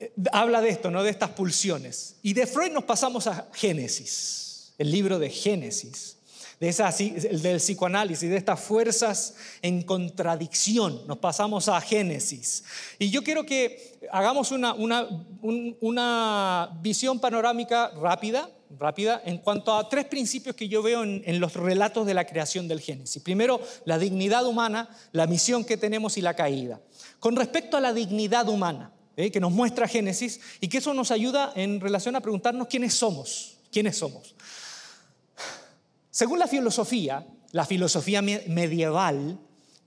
eh, 0.00 0.12
habla 0.32 0.60
de 0.60 0.68
esto, 0.68 0.90
¿no? 0.90 1.02
De 1.02 1.08
estas 1.08 1.30
pulsiones. 1.30 2.16
Y 2.22 2.34
de 2.34 2.46
Freud 2.46 2.72
nos 2.72 2.84
pasamos 2.84 3.26
a 3.26 3.48
Génesis, 3.54 4.74
el 4.76 4.90
libro 4.90 5.18
de 5.18 5.30
Génesis 5.30 6.13
de 6.64 6.70
esa, 6.70 6.90
del 6.90 7.58
psicoanálisis, 7.58 8.30
de 8.30 8.38
estas 8.38 8.58
fuerzas 8.58 9.34
en 9.60 9.82
contradicción. 9.82 11.02
Nos 11.06 11.18
pasamos 11.18 11.68
a 11.68 11.78
Génesis. 11.78 12.64
Y 12.98 13.10
yo 13.10 13.22
quiero 13.22 13.44
que 13.44 13.98
hagamos 14.10 14.50
una, 14.50 15.10
visión 16.80 17.20
panorámica 17.20 17.90
rápida, 18.00 18.48
rápida 18.78 19.20
en 19.26 19.36
cuanto 19.38 19.74
a 19.74 19.86
tres 19.90 20.06
principios 20.06 20.56
que 20.56 20.66
yo 20.66 20.82
veo 20.82 21.02
en, 21.02 21.22
en, 21.26 21.38
los 21.38 21.52
relatos 21.52 22.06
de 22.06 22.14
la 22.14 22.24
creación 22.24 22.66
del 22.66 22.80
Génesis. 22.80 23.22
Primero, 23.22 23.60
la 23.84 23.98
dignidad 23.98 24.46
humana, 24.46 24.88
la 25.12 25.26
misión 25.26 25.66
que 25.66 25.76
tenemos 25.76 26.16
y 26.16 26.22
la 26.22 26.32
caída. 26.32 26.80
Con 27.20 27.36
respecto 27.36 27.76
a 27.76 27.82
la 27.82 27.92
dignidad 27.92 28.48
humana, 28.48 28.90
¿eh? 29.18 29.30
que 29.30 29.38
nos 29.38 29.52
muestra 29.52 29.86
Génesis 29.86 30.40
y 30.62 30.68
que 30.68 30.78
eso 30.78 30.94
nos 30.94 31.10
ayuda 31.10 31.52
en 31.56 31.78
relación 31.78 32.16
a 32.16 32.22
preguntarnos 32.22 32.68
quiénes 32.68 32.94
somos, 32.94 33.58
quiénes 33.70 33.98
somos. 33.98 34.34
Según 36.14 36.38
la 36.38 36.46
filosofía, 36.46 37.26
la 37.50 37.66
filosofía 37.66 38.22
medieval, 38.22 39.40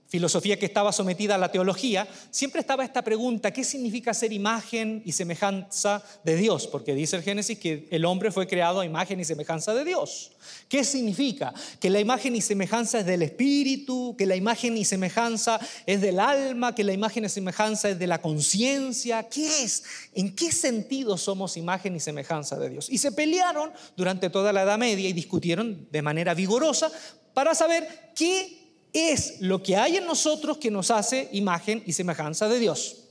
filosofía 0.08 0.58
que 0.58 0.66
estaba 0.66 0.90
sometida 0.90 1.34
a 1.34 1.38
la 1.38 1.52
teología, 1.52 2.08
siempre 2.30 2.60
estaba 2.60 2.84
esta 2.84 3.02
pregunta, 3.02 3.52
¿qué 3.52 3.62
significa 3.62 4.14
ser 4.14 4.32
imagen 4.32 5.02
y 5.04 5.12
semejanza 5.12 6.02
de 6.24 6.36
Dios? 6.36 6.66
Porque 6.66 6.94
dice 6.94 7.16
el 7.16 7.22
Génesis 7.22 7.58
que 7.58 7.86
el 7.90 8.06
hombre 8.06 8.32
fue 8.32 8.46
creado 8.46 8.80
a 8.80 8.86
imagen 8.86 9.20
y 9.20 9.24
semejanza 9.24 9.74
de 9.74 9.84
Dios. 9.84 10.32
¿Qué 10.68 10.82
significa? 10.82 11.52
Que 11.78 11.90
la 11.90 12.00
imagen 12.00 12.34
y 12.34 12.40
semejanza 12.40 13.00
es 13.00 13.06
del 13.06 13.22
espíritu, 13.22 14.14
que 14.16 14.24
la 14.24 14.34
imagen 14.34 14.78
y 14.78 14.84
semejanza 14.86 15.60
es 15.86 16.00
del 16.00 16.20
alma, 16.20 16.74
que 16.74 16.84
la 16.84 16.94
imagen 16.94 17.26
y 17.26 17.28
semejanza 17.28 17.90
es 17.90 17.98
de 17.98 18.06
la 18.06 18.22
conciencia. 18.22 19.28
¿Qué 19.28 19.46
es? 19.62 19.84
¿En 20.14 20.34
qué 20.34 20.50
sentido 20.52 21.18
somos 21.18 21.58
imagen 21.58 21.94
y 21.96 22.00
semejanza 22.00 22.58
de 22.58 22.70
Dios? 22.70 22.88
Y 22.88 22.96
se 22.96 23.12
pelearon 23.12 23.72
durante 23.94 24.30
toda 24.30 24.54
la 24.54 24.62
Edad 24.62 24.78
Media 24.78 25.08
y 25.08 25.12
discutieron 25.12 25.86
de 25.90 26.02
manera 26.02 26.32
vigorosa 26.32 26.90
para 27.34 27.54
saber 27.54 28.12
qué 28.14 28.57
es 28.92 29.40
lo 29.40 29.62
que 29.62 29.76
hay 29.76 29.96
en 29.96 30.06
nosotros 30.06 30.58
que 30.58 30.70
nos 30.70 30.90
hace 30.90 31.28
imagen 31.32 31.82
y 31.86 31.92
semejanza 31.92 32.48
de 32.48 32.58
Dios. 32.58 33.04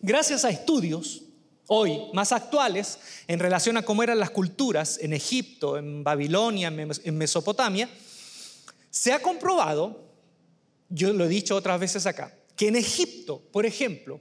Gracias 0.00 0.44
a 0.44 0.50
estudios 0.50 1.22
hoy 1.66 2.00
más 2.12 2.32
actuales 2.32 2.98
en 3.28 3.38
relación 3.38 3.76
a 3.76 3.84
cómo 3.84 4.02
eran 4.02 4.18
las 4.18 4.30
culturas 4.30 4.98
en 5.00 5.12
Egipto, 5.12 5.76
en 5.78 6.02
Babilonia, 6.02 6.68
en 6.68 7.16
Mesopotamia, 7.16 7.88
se 8.90 9.12
ha 9.12 9.22
comprobado, 9.22 10.04
yo 10.88 11.12
lo 11.12 11.24
he 11.24 11.28
dicho 11.28 11.54
otras 11.54 11.78
veces 11.78 12.06
acá, 12.06 12.34
que 12.56 12.68
en 12.68 12.76
Egipto, 12.76 13.40
por 13.52 13.64
ejemplo, 13.64 14.20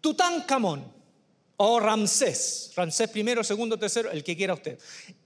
Tutankamón 0.00 0.84
o 1.56 1.80
Ramsés, 1.80 2.72
Ramsés 2.76 3.08
primero, 3.08 3.42
segundo, 3.42 3.78
tercero, 3.78 4.10
el 4.10 4.22
que 4.22 4.36
quiera 4.36 4.54
usted, 4.54 4.78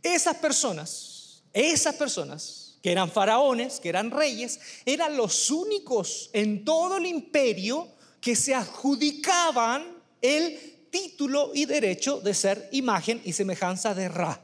esas 0.02 0.36
personas, 0.36 1.42
esas 1.52 1.96
personas 1.96 2.65
que 2.82 2.92
eran 2.92 3.10
faraones, 3.10 3.80
que 3.80 3.88
eran 3.88 4.10
reyes, 4.10 4.60
eran 4.84 5.16
los 5.16 5.50
únicos 5.50 6.30
en 6.32 6.64
todo 6.64 6.96
el 6.98 7.06
imperio 7.06 7.88
que 8.20 8.36
se 8.36 8.54
adjudicaban 8.54 9.84
el 10.22 10.88
título 10.90 11.52
y 11.54 11.64
derecho 11.64 12.20
de 12.20 12.34
ser 12.34 12.68
imagen 12.72 13.20
y 13.24 13.32
semejanza 13.32 13.94
de 13.94 14.08
Ra, 14.08 14.42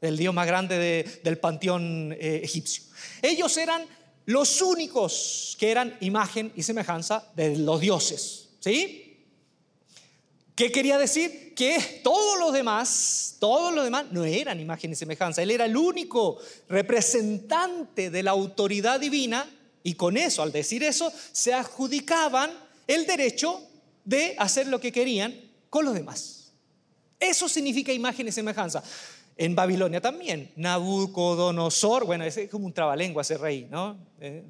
el 0.00 0.16
dios 0.16 0.34
más 0.34 0.46
grande 0.46 1.04
del 1.22 1.38
panteón 1.38 2.12
eh, 2.12 2.40
egipcio. 2.42 2.84
Ellos 3.22 3.56
eran 3.56 3.86
los 4.26 4.60
únicos 4.60 5.56
que 5.58 5.70
eran 5.70 5.96
imagen 6.00 6.52
y 6.54 6.62
semejanza 6.62 7.30
de 7.34 7.56
los 7.56 7.80
dioses, 7.80 8.50
¿sí? 8.60 9.07
¿Qué 10.58 10.72
quería 10.72 10.98
decir? 10.98 11.54
Que 11.54 12.00
todos 12.02 12.36
los 12.36 12.52
demás, 12.52 13.36
todos 13.38 13.72
los 13.72 13.84
demás 13.84 14.06
no 14.10 14.24
eran 14.24 14.58
imagen 14.58 14.90
y 14.90 14.96
semejanza. 14.96 15.40
Él 15.40 15.52
era 15.52 15.66
el 15.66 15.76
único 15.76 16.36
representante 16.68 18.10
de 18.10 18.22
la 18.24 18.32
autoridad 18.32 18.98
divina 18.98 19.48
y 19.84 19.94
con 19.94 20.16
eso, 20.16 20.42
al 20.42 20.50
decir 20.50 20.82
eso, 20.82 21.12
se 21.30 21.54
adjudicaban 21.54 22.50
el 22.88 23.06
derecho 23.06 23.62
de 24.04 24.34
hacer 24.36 24.66
lo 24.66 24.80
que 24.80 24.90
querían 24.90 25.32
con 25.70 25.84
los 25.84 25.94
demás. 25.94 26.50
Eso 27.20 27.48
significa 27.48 27.92
imagen 27.92 28.26
y 28.26 28.32
semejanza. 28.32 28.82
En 29.36 29.54
Babilonia 29.54 30.00
también, 30.00 30.50
Nabucodonosor, 30.56 32.04
bueno, 32.04 32.24
es 32.24 32.36
como 32.50 32.66
un 32.66 32.72
trabalengua 32.72 33.22
ese 33.22 33.38
rey, 33.38 33.68
¿no? 33.70 33.96
Eh, 34.20 34.42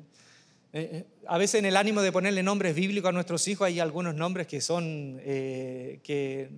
eh, 0.73 0.91
eh, 0.91 1.07
a 1.29 1.37
veces 1.37 1.59
en 1.59 1.67
el 1.67 1.77
ánimo 1.77 2.01
de 2.01 2.11
ponerle 2.11 2.43
nombres 2.43 2.75
bíblicos 2.75 3.11
a 3.11 3.13
nuestros 3.13 3.47
hijos 3.49 3.67
hay 3.67 3.81
algunos 3.81 4.15
nombres 4.15 4.47
que 4.47 4.63
son, 4.63 5.21
eh, 5.23 6.01
que, 6.03 6.49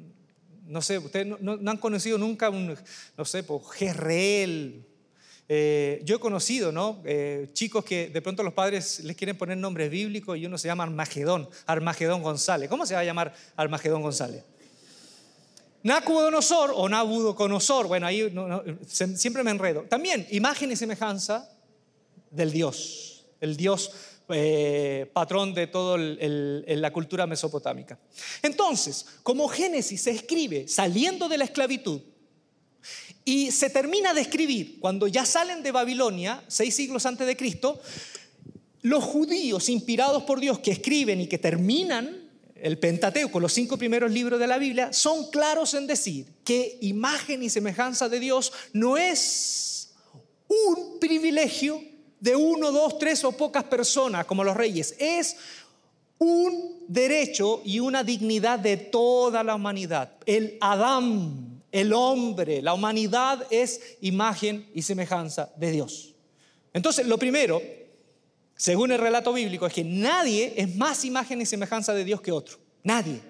no 0.66 0.80
sé, 0.80 0.98
ustedes 0.98 1.26
no, 1.40 1.58
han 1.70 1.76
conocido 1.76 2.18
nunca 2.18 2.50
un, 2.50 2.76
no 3.16 3.24
sé, 3.24 3.42
pues 3.42 3.62
Jezreel. 3.72 4.86
yo 5.48 6.16
he 6.16 6.20
conocido, 6.20 6.70
¿no? 6.70 7.02
chicos 7.52 7.84
que 7.84 8.10
de 8.10 8.22
pronto 8.22 8.44
los 8.44 8.54
padres 8.54 9.00
les 9.00 9.16
quieren 9.16 9.36
poner 9.36 9.58
nombres 9.58 9.90
bíblicos 9.90 10.38
y 10.38 10.46
uno 10.46 10.56
se 10.56 10.68
llama 10.68 10.84
Armagedón, 10.84 11.48
Armagedón 11.66 12.22
González. 12.22 12.68
¿Cómo 12.70 12.86
se 12.86 12.94
va 12.94 13.00
a 13.00 13.04
llamar 13.04 13.34
Armagedón 13.56 14.02
González? 14.02 14.44
Nabucodonosor 15.82 16.72
o 16.76 16.88
Nabucodonosor, 16.88 17.88
bueno, 17.88 18.06
ahí 18.06 18.32
siempre 18.86 19.42
me 19.42 19.50
enredo. 19.50 19.82
También 19.88 20.28
imagen 20.30 20.70
y 20.70 20.76
semejanza 20.76 21.50
del 22.30 22.52
Dios 22.52 23.10
el 23.40 23.56
dios 23.56 23.92
eh, 24.32 25.10
patrón 25.12 25.54
de 25.54 25.66
toda 25.66 25.98
la 25.98 26.92
cultura 26.92 27.26
mesopotámica. 27.26 27.98
Entonces, 28.42 29.06
como 29.22 29.48
Génesis 29.48 30.02
se 30.02 30.10
escribe 30.10 30.68
saliendo 30.68 31.28
de 31.28 31.38
la 31.38 31.44
esclavitud 31.44 32.00
y 33.24 33.50
se 33.50 33.70
termina 33.70 34.14
de 34.14 34.22
escribir 34.22 34.78
cuando 34.80 35.06
ya 35.06 35.24
salen 35.24 35.62
de 35.62 35.72
Babilonia, 35.72 36.42
seis 36.48 36.74
siglos 36.74 37.06
antes 37.06 37.26
de 37.26 37.36
Cristo, 37.36 37.80
los 38.82 39.04
judíos 39.04 39.68
inspirados 39.68 40.22
por 40.22 40.40
Dios 40.40 40.58
que 40.58 40.70
escriben 40.70 41.20
y 41.20 41.26
que 41.26 41.38
terminan 41.38 42.30
el 42.54 42.78
Pentateuco, 42.78 43.40
los 43.40 43.52
cinco 43.52 43.78
primeros 43.78 44.10
libros 44.10 44.38
de 44.38 44.46
la 44.46 44.58
Biblia, 44.58 44.92
son 44.92 45.30
claros 45.30 45.74
en 45.74 45.86
decir 45.86 46.26
que 46.44 46.78
imagen 46.80 47.42
y 47.42 47.50
semejanza 47.50 48.08
de 48.08 48.20
Dios 48.20 48.52
no 48.72 48.96
es 48.96 49.92
un 50.48 50.98
privilegio 50.98 51.82
de 52.20 52.36
uno, 52.36 52.70
dos, 52.70 52.98
tres 52.98 53.24
o 53.24 53.32
pocas 53.32 53.64
personas 53.64 54.26
como 54.26 54.44
los 54.44 54.56
reyes. 54.56 54.94
Es 54.98 55.36
un 56.18 56.84
derecho 56.86 57.62
y 57.64 57.80
una 57.80 58.04
dignidad 58.04 58.58
de 58.58 58.76
toda 58.76 59.42
la 59.42 59.54
humanidad. 59.54 60.12
El 60.26 60.58
Adán, 60.60 61.62
el 61.72 61.92
hombre, 61.94 62.60
la 62.60 62.74
humanidad 62.74 63.46
es 63.50 63.96
imagen 64.02 64.68
y 64.74 64.82
semejanza 64.82 65.50
de 65.56 65.70
Dios. 65.72 66.14
Entonces, 66.74 67.06
lo 67.06 67.18
primero, 67.18 67.60
según 68.54 68.92
el 68.92 68.98
relato 68.98 69.32
bíblico, 69.32 69.66
es 69.66 69.72
que 69.72 69.84
nadie 69.84 70.52
es 70.56 70.76
más 70.76 71.04
imagen 71.06 71.40
y 71.40 71.46
semejanza 71.46 71.94
de 71.94 72.04
Dios 72.04 72.20
que 72.20 72.32
otro. 72.32 72.58
Nadie. 72.82 73.20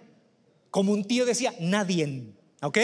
Como 0.70 0.92
un 0.92 1.04
tío 1.04 1.24
decía, 1.24 1.54
nadie. 1.60 2.24
¿Ok? 2.60 2.78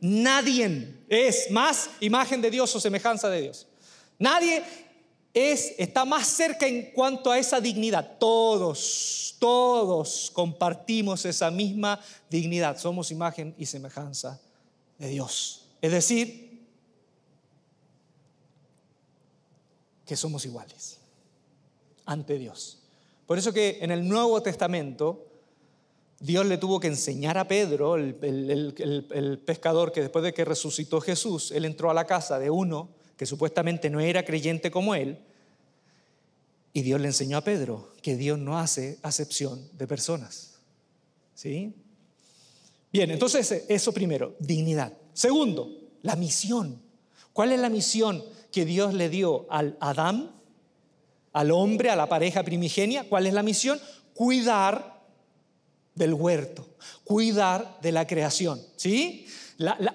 Nadie 0.00 0.94
es 1.08 1.50
más 1.50 1.90
imagen 2.00 2.40
de 2.40 2.50
Dios 2.50 2.74
o 2.74 2.80
semejanza 2.80 3.28
de 3.28 3.42
Dios. 3.42 3.66
Nadie 4.18 4.62
es, 5.38 5.74
está 5.78 6.04
más 6.04 6.26
cerca 6.26 6.66
en 6.66 6.90
cuanto 6.92 7.30
a 7.30 7.38
esa 7.38 7.60
dignidad. 7.60 8.18
Todos, 8.18 9.36
todos 9.38 10.30
compartimos 10.32 11.24
esa 11.24 11.50
misma 11.50 12.00
dignidad. 12.28 12.78
Somos 12.78 13.10
imagen 13.10 13.54
y 13.58 13.66
semejanza 13.66 14.40
de 14.98 15.08
Dios. 15.08 15.66
Es 15.80 15.92
decir, 15.92 16.66
que 20.04 20.16
somos 20.16 20.44
iguales 20.44 20.98
ante 22.04 22.38
Dios. 22.38 22.78
Por 23.26 23.38
eso 23.38 23.52
que 23.52 23.78
en 23.82 23.90
el 23.90 24.08
Nuevo 24.08 24.42
Testamento 24.42 25.26
Dios 26.20 26.46
le 26.46 26.58
tuvo 26.58 26.80
que 26.80 26.88
enseñar 26.88 27.38
a 27.38 27.46
Pedro, 27.46 27.94
el, 27.96 28.16
el, 28.22 29.38
pescador 29.44 29.92
que 29.92 30.00
después 30.00 30.24
de 30.24 30.34
que 30.34 30.44
resucitó 30.44 31.00
Jesús, 31.00 31.52
él 31.52 31.64
entró 31.64 31.90
a 31.90 31.94
la 31.94 32.06
casa 32.06 32.38
de 32.38 32.50
uno 32.50 32.88
que 33.16 33.26
supuestamente 33.26 33.90
no 33.90 34.00
era 34.00 34.24
creyente 34.24 34.70
como 34.70 34.94
él, 34.94 35.18
y 36.72 36.82
Dios 36.82 37.00
le 37.00 37.08
enseñó 37.08 37.38
a 37.38 37.44
Pedro 37.44 37.92
que 38.02 38.16
Dios 38.16 38.38
no 38.38 38.58
hace 38.58 38.98
acepción 39.02 39.68
de 39.76 39.86
personas. 39.86 40.54
¿Sí? 41.34 41.74
Bien, 42.92 43.10
entonces 43.10 43.64
eso 43.68 43.92
primero, 43.92 44.34
dignidad. 44.38 44.92
Segundo, 45.12 45.70
la 46.02 46.16
misión. 46.16 46.80
¿Cuál 47.32 47.52
es 47.52 47.60
la 47.60 47.68
misión 47.68 48.24
que 48.50 48.64
Dios 48.64 48.94
le 48.94 49.08
dio 49.08 49.46
al 49.50 49.76
Adán? 49.80 50.38
al 51.38 51.52
hombre, 51.52 51.90
a 51.90 51.96
la 51.96 52.08
pareja 52.08 52.42
primigenia. 52.42 53.04
¿Cuál 53.08 53.26
es 53.26 53.32
la 53.32 53.44
misión? 53.44 53.80
Cuidar 54.14 55.02
del 55.94 56.14
huerto, 56.14 56.66
cuidar 57.04 57.78
de 57.80 57.92
la 57.92 58.06
creación. 58.06 58.60
¿Sí? 58.76 59.26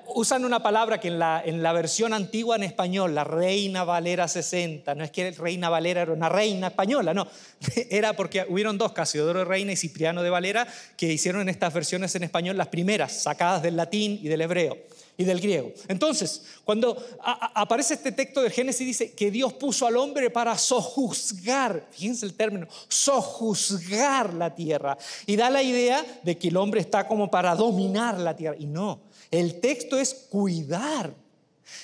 Usan 0.08 0.44
una 0.44 0.62
palabra 0.62 1.00
que 1.00 1.08
en 1.08 1.20
la, 1.20 1.42
en 1.44 1.64
la 1.64 1.72
versión 1.72 2.14
antigua 2.14 2.58
en 2.58 2.64
español, 2.64 3.16
la 3.16 3.24
Reina 3.24 3.86
Valera 3.86 4.28
60, 4.28 4.94
no 4.96 5.04
es 5.04 5.12
que 5.12 5.32
Reina 5.32 5.70
Valera 5.70 6.02
era 6.02 6.12
una 6.12 6.28
reina 6.28 6.68
española, 6.68 7.14
no, 7.14 7.28
era 7.90 8.14
porque 8.14 8.46
hubieron 8.50 8.78
dos, 8.78 8.92
Casiodoro 8.92 9.40
de 9.40 9.46
Reina 9.46 9.72
y 9.72 9.78
Cipriano 9.78 10.22
de 10.22 10.30
Valera, 10.30 10.68
que 10.98 11.12
hicieron 11.14 11.48
estas 11.48 11.74
versiones 11.74 12.14
en 12.16 12.24
español 12.24 12.58
las 12.58 12.68
primeras, 12.68 13.24
sacadas 13.24 13.64
del 13.64 13.78
latín 13.78 14.20
y 14.22 14.28
del 14.28 14.42
hebreo 14.42 14.78
y 15.16 15.24
del 15.24 15.40
griego. 15.40 15.72
Entonces, 15.88 16.44
cuando 16.66 16.98
aparece 17.22 17.94
este 17.94 18.12
texto 18.12 18.42
de 18.42 18.50
Génesis, 18.50 18.86
dice 18.86 19.14
que 19.14 19.32
Dios 19.32 19.54
puso 19.54 19.86
al 19.86 19.96
hombre 19.98 20.30
para 20.30 20.58
sojuzgar, 20.58 21.88
fíjense 21.92 22.26
el 22.26 22.34
término, 22.34 22.68
sojuzgar 22.88 24.34
la 24.34 24.54
tierra. 24.56 24.98
Y 25.26 25.36
da 25.36 25.50
la 25.50 25.62
idea 25.62 26.04
de 26.24 26.38
que 26.38 26.48
el 26.48 26.58
hombre 26.58 26.82
está 26.82 27.08
como 27.08 27.30
para 27.30 27.56
dominar 27.56 28.20
la 28.20 28.36
tierra. 28.36 28.56
Y 28.60 28.66
no, 28.66 29.02
el 29.34 29.60
texto 29.60 29.98
es 29.98 30.14
cuidar. 30.30 31.12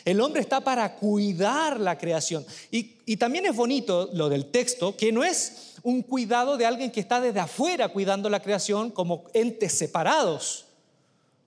El 0.06 0.22
hombre 0.22 0.42
está 0.42 0.62
para 0.62 0.96
cuidar 0.98 1.80
la 1.80 1.98
creación. 1.98 2.46
Y, 2.70 3.18
también 3.18 3.48
es 3.48 3.56
bonito 3.56 4.08
lo 4.14 4.30
del 4.30 4.52
texto, 4.52 4.96
que 4.96 5.12
no 5.12 5.24
es 5.24 5.74
un 5.82 6.04
cuidado 6.04 6.58
de 6.58 6.68
alguien 6.68 6.92
que 6.92 7.00
está 7.00 7.20
desde 7.20 7.40
afuera 7.40 7.90
cuidando 7.90 8.30
la 8.30 8.40
creación 8.40 8.92
como 8.92 9.26
entes 9.34 9.74
separados. 9.74 10.68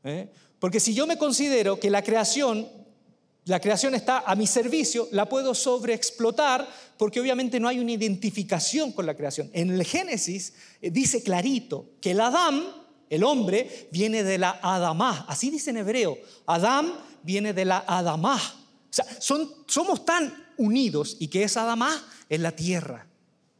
¿eh? 0.02 0.28
Porque 0.58 0.80
si 0.80 0.92
yo 0.92 1.06
me 1.06 1.18
considero 1.18 1.78
que 1.78 1.88
la 1.88 2.02
creación, 2.02 2.68
la 3.44 3.60
creación 3.60 3.94
está 3.94 4.24
a 4.26 4.34
mi 4.34 4.48
servicio, 4.48 5.06
la 5.12 5.28
puedo 5.28 5.54
sobreexplotar 5.54 6.68
porque 6.98 7.20
obviamente 7.20 7.60
no 7.60 7.68
hay 7.68 7.78
una 7.78 7.92
identificación 7.92 8.90
con 8.90 9.06
la 9.06 9.14
creación. 9.16 9.50
En 9.52 9.70
el 9.70 9.84
Génesis 9.84 10.54
eh, 10.80 10.90
dice 10.90 11.22
clarito 11.22 11.90
que 12.00 12.10
el 12.10 12.20
Adán 12.20 12.81
el 13.12 13.24
hombre 13.24 13.88
viene 13.92 14.24
de 14.24 14.38
la 14.38 14.58
Adamá, 14.62 15.26
así 15.28 15.50
dice 15.50 15.68
en 15.68 15.76
hebreo. 15.76 16.16
Adán 16.46 16.94
viene 17.22 17.52
de 17.52 17.66
la 17.66 17.84
Adamá. 17.86 18.36
O 18.36 18.88
sea, 18.88 19.04
somos 19.20 20.06
tan 20.06 20.32
unidos 20.56 21.18
y 21.20 21.28
que 21.28 21.42
es 21.42 21.58
Adamá 21.58 22.02
es 22.30 22.40
la 22.40 22.52
tierra. 22.52 23.06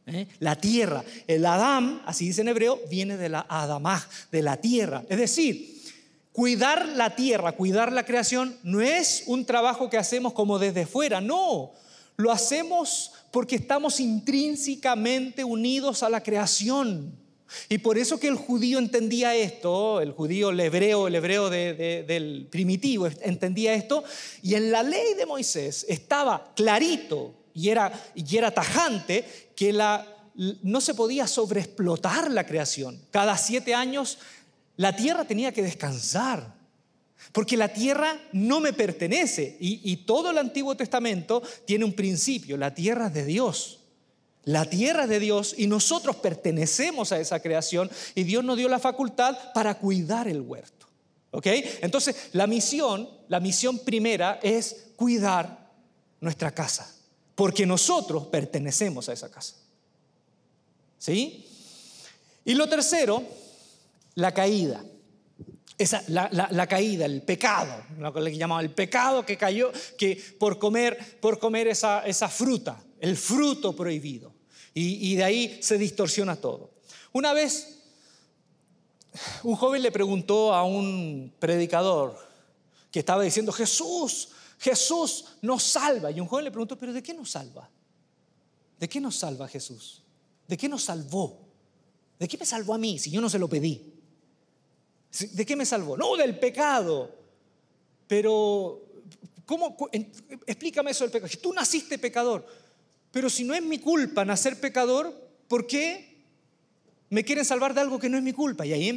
¿eh? 0.07 0.27
La 0.39 0.55
tierra. 0.55 1.03
El 1.27 1.45
Adán, 1.45 2.01
así 2.07 2.25
dice 2.25 2.41
en 2.41 2.47
hebreo, 2.47 2.79
viene 2.89 3.15
de 3.15 3.29
la 3.29 3.45
Adamá, 3.47 4.03
de 4.31 4.41
la 4.41 4.57
tierra. 4.57 5.03
Es 5.07 5.19
decir, 5.19 5.83
cuidar 6.31 6.87
la 6.87 7.15
tierra, 7.15 7.51
cuidar 7.51 7.91
la 7.91 8.07
creación, 8.07 8.57
no 8.63 8.81
es 8.81 9.25
un 9.27 9.45
trabajo 9.45 9.87
que 9.87 9.99
hacemos 9.99 10.33
como 10.33 10.57
desde 10.57 10.87
fuera, 10.87 11.21
no. 11.21 11.73
Lo 12.15 12.31
hacemos 12.31 13.11
porque 13.29 13.57
estamos 13.57 13.99
intrínsecamente 13.99 15.43
unidos 15.43 16.01
a 16.01 16.09
la 16.09 16.23
creación. 16.23 17.21
Y 17.69 17.79
por 17.79 17.97
eso 17.97 18.19
que 18.19 18.27
el 18.27 18.35
judío 18.35 18.79
entendía 18.79 19.35
esto, 19.35 20.01
el 20.01 20.11
judío, 20.11 20.49
el 20.49 20.59
hebreo, 20.59 21.07
el 21.07 21.15
hebreo 21.15 21.49
del 21.49 22.47
primitivo 22.49 23.07
entendía 23.21 23.73
esto, 23.73 24.03
y 24.41 24.55
en 24.55 24.71
la 24.71 24.83
ley 24.83 25.13
de 25.15 25.25
Moisés 25.25 25.85
estaba 25.87 26.53
clarito 26.55 27.33
y 27.53 27.69
era, 27.69 27.91
y 28.15 28.37
era 28.37 28.51
tajante 28.51 29.51
que 29.55 29.71
la, 29.73 30.07
no 30.63 30.81
se 30.81 30.93
podía 30.93 31.27
sobreexplotar 31.27 32.31
la 32.31 32.45
creación. 32.45 32.99
Cada 33.11 33.37
siete 33.37 33.73
años 33.75 34.17
la 34.77 34.95
tierra 34.95 35.25
tenía 35.25 35.51
que 35.51 35.61
descansar, 35.61 36.55
porque 37.31 37.55
la 37.55 37.69
tierra 37.69 38.19
no 38.31 38.59
me 38.59 38.73
pertenece, 38.73 39.55
y, 39.59 39.79
y 39.91 39.97
todo 39.97 40.31
el 40.31 40.37
Antiguo 40.37 40.75
Testamento 40.75 41.41
tiene 41.65 41.85
un 41.85 41.93
principio, 41.93 42.57
la 42.57 42.73
tierra 42.73 43.07
es 43.07 43.13
de 43.13 43.25
Dios. 43.25 43.79
La 44.45 44.69
tierra 44.69 45.07
de 45.07 45.19
Dios 45.19 45.55
y 45.57 45.67
nosotros 45.67 46.17
pertenecemos 46.17 47.11
a 47.11 47.19
esa 47.19 47.39
creación 47.39 47.89
y 48.13 48.23
Dios 48.23 48.43
nos 48.43 48.57
dio 48.57 48.67
la 48.67 48.79
facultad 48.79 49.37
para 49.53 49.75
cuidar 49.75 50.27
el 50.27 50.41
huerto. 50.41 50.87
¿Ok? 51.31 51.47
Entonces, 51.81 52.29
la 52.33 52.45
misión, 52.45 53.09
la 53.27 53.39
misión 53.39 53.79
primera 53.79 54.39
es 54.43 54.91
cuidar 54.95 55.71
nuestra 56.19 56.51
casa, 56.51 56.93
porque 57.35 57.65
nosotros 57.65 58.27
pertenecemos 58.27 59.09
a 59.09 59.13
esa 59.13 59.31
casa. 59.31 59.55
¿Sí? 60.99 61.47
Y 62.45 62.53
lo 62.53 62.67
tercero, 62.67 63.23
la 64.15 64.33
caída. 64.33 64.83
Esa, 65.77 66.03
la, 66.07 66.67
caída, 66.67 67.05
el 67.05 67.23
pecado, 67.23 67.83
lo 67.97 68.13
que 68.13 68.37
llamaba 68.37 68.61
el 68.61 68.69
pecado 68.69 69.25
que 69.25 69.37
cayó 69.37 69.71
que 69.97 70.21
por 70.37 70.59
comer, 70.59 71.19
por 71.19 71.39
comer 71.39 71.67
esa, 71.67 72.05
esa 72.05 72.29
fruta, 72.29 72.81
el 72.99 73.17
fruto 73.17 73.75
prohibido. 73.75 74.32
Y, 74.75 75.15
de 75.15 75.23
ahí 75.23 75.59
se 75.61 75.77
distorsiona 75.77 76.35
todo. 76.35 76.71
Una 77.11 77.33
vez, 77.33 77.79
un 79.43 79.55
joven 79.55 79.83
le 79.83 79.91
preguntó 79.91 80.53
a 80.53 80.63
un 80.63 81.31
predicador 81.37 82.17
que 82.91 82.99
estaba 82.99 83.21
diciendo, 83.21 83.51
Jesús, 83.51 84.29
Jesús 84.59 85.25
nos 85.41 85.61
salva. 85.63 86.09
Y 86.09 86.19
un 86.19 86.27
joven 86.27 86.45
le 86.45 86.51
preguntó, 86.51 86.77
pero 86.77 86.91
¿de 86.91 87.03
qué 87.03 87.13
nos 87.13 87.31
salva? 87.31 87.69
¿De 88.79 88.89
qué 88.89 88.99
nos 88.99 89.15
salva 89.15 89.47
Jesús? 89.47 90.01
¿De 90.47 90.57
qué 90.57 90.67
nos 90.67 90.83
salvó? 90.83 91.39
¿De 92.17 92.27
qué 92.27 92.37
me 92.37 92.45
salvó 92.45 92.73
a 92.73 92.77
mí 92.77 92.97
si 92.97 93.11
yo 93.11 93.21
no 93.21 93.29
se 93.29 93.37
lo 93.37 93.47
pedí? 93.47 93.93
¿De 95.33 95.45
qué 95.45 95.55
me 95.55 95.65
salvó? 95.65 95.95
No, 95.95 96.17
del 96.17 96.39
pecado. 96.39 97.13
Pero, 98.07 98.81
¿cómo? 99.45 99.77
Explícame 100.47 100.91
eso 100.91 101.03
del 101.03 101.11
pecado. 101.11 101.31
Tú 101.41 101.53
naciste 101.53 101.99
pecador. 101.99 102.45
Pero 103.13 103.29
si 103.29 103.43
no 103.43 103.53
es 103.53 103.61
mi 103.61 103.77
culpa 103.77 104.25
nacer 104.25 104.59
pecador, 104.59 105.13
¿por 105.47 105.67
qué 105.67 106.17
me 107.11 107.23
quieren 107.23 107.45
salvar 107.45 107.75
de 107.75 107.81
algo 107.81 107.99
que 107.99 108.09
no 108.09 108.17
es 108.17 108.23
mi 108.23 108.33
culpa? 108.33 108.65
Y 108.65 108.73
ahí 108.73 108.89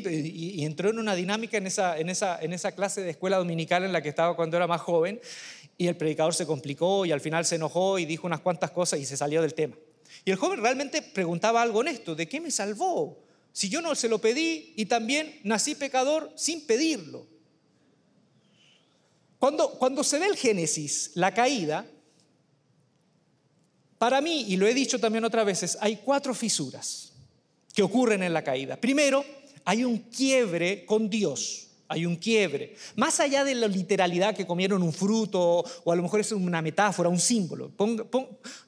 entró 0.64 0.88
en 0.88 0.98
una 0.98 1.14
dinámica 1.14 1.58
en 1.58 1.66
esa, 1.66 2.72
clase 2.74 3.02
de 3.02 3.10
escuela 3.10 3.36
dominical 3.36 3.84
en 3.84 3.92
la 3.92 4.00
que 4.00 4.08
estaba 4.08 4.34
cuando 4.34 4.56
era 4.56 4.66
más 4.66 4.80
joven, 4.80 5.20
y 5.76 5.86
el 5.86 5.98
predicador 5.98 6.34
se 6.34 6.46
complicó 6.46 7.04
y 7.04 7.12
al 7.12 7.20
final 7.20 7.44
se 7.44 7.56
enojó 7.56 7.98
y 7.98 8.06
dijo 8.06 8.26
unas 8.26 8.40
cuantas 8.40 8.70
cosas 8.70 9.00
y 9.00 9.04
se 9.04 9.18
salió 9.18 9.42
del 9.42 9.52
tema. 9.52 9.76
Y 10.24 10.30
el 10.30 10.38
joven 10.38 10.62
realmente 10.62 11.02
preguntaba 11.02 11.60
algo 11.60 11.80
honesto, 11.80 12.14
¿de 12.14 12.26
qué 12.26 12.40
me 12.40 12.50
salvó? 12.50 13.22
Si 13.52 13.68
yo 13.68 13.82
no 13.82 13.94
se 13.94 14.08
lo 14.08 14.18
pedí 14.18 14.72
y 14.76 14.86
también 14.86 15.40
nací 15.44 15.74
pecador 15.74 16.32
sin 16.36 16.66
pedirlo. 16.66 17.26
Cuando 19.38 20.02
se 20.02 20.18
ve 20.18 20.24
el 20.24 20.36
Génesis, 20.36 21.10
la 21.14 21.34
caída, 21.34 21.84
para 23.98 24.20
mí, 24.20 24.44
y 24.48 24.56
lo 24.56 24.66
he 24.66 24.74
dicho 24.74 24.98
también 24.98 25.24
otras 25.24 25.46
veces, 25.46 25.78
hay 25.80 25.96
cuatro 26.04 26.34
fisuras 26.34 27.12
que 27.74 27.82
ocurren 27.82 28.22
en 28.22 28.32
la 28.32 28.42
caída. 28.42 28.76
Primero, 28.76 29.24
hay 29.64 29.84
un 29.84 29.98
quiebre 29.98 30.84
con 30.84 31.10
Dios. 31.10 31.66
Hay 31.88 32.04
un 32.04 32.16
quiebre. 32.16 32.74
Más 32.96 33.20
allá 33.20 33.44
de 33.44 33.54
la 33.54 33.68
literalidad 33.68 34.34
que 34.34 34.46
comieron 34.46 34.82
un 34.82 34.92
fruto 34.92 35.64
o 35.84 35.92
a 35.92 35.94
lo 35.94 36.02
mejor 36.02 36.20
es 36.20 36.32
una 36.32 36.60
metáfora, 36.60 37.08
un 37.08 37.20
símbolo. 37.20 37.70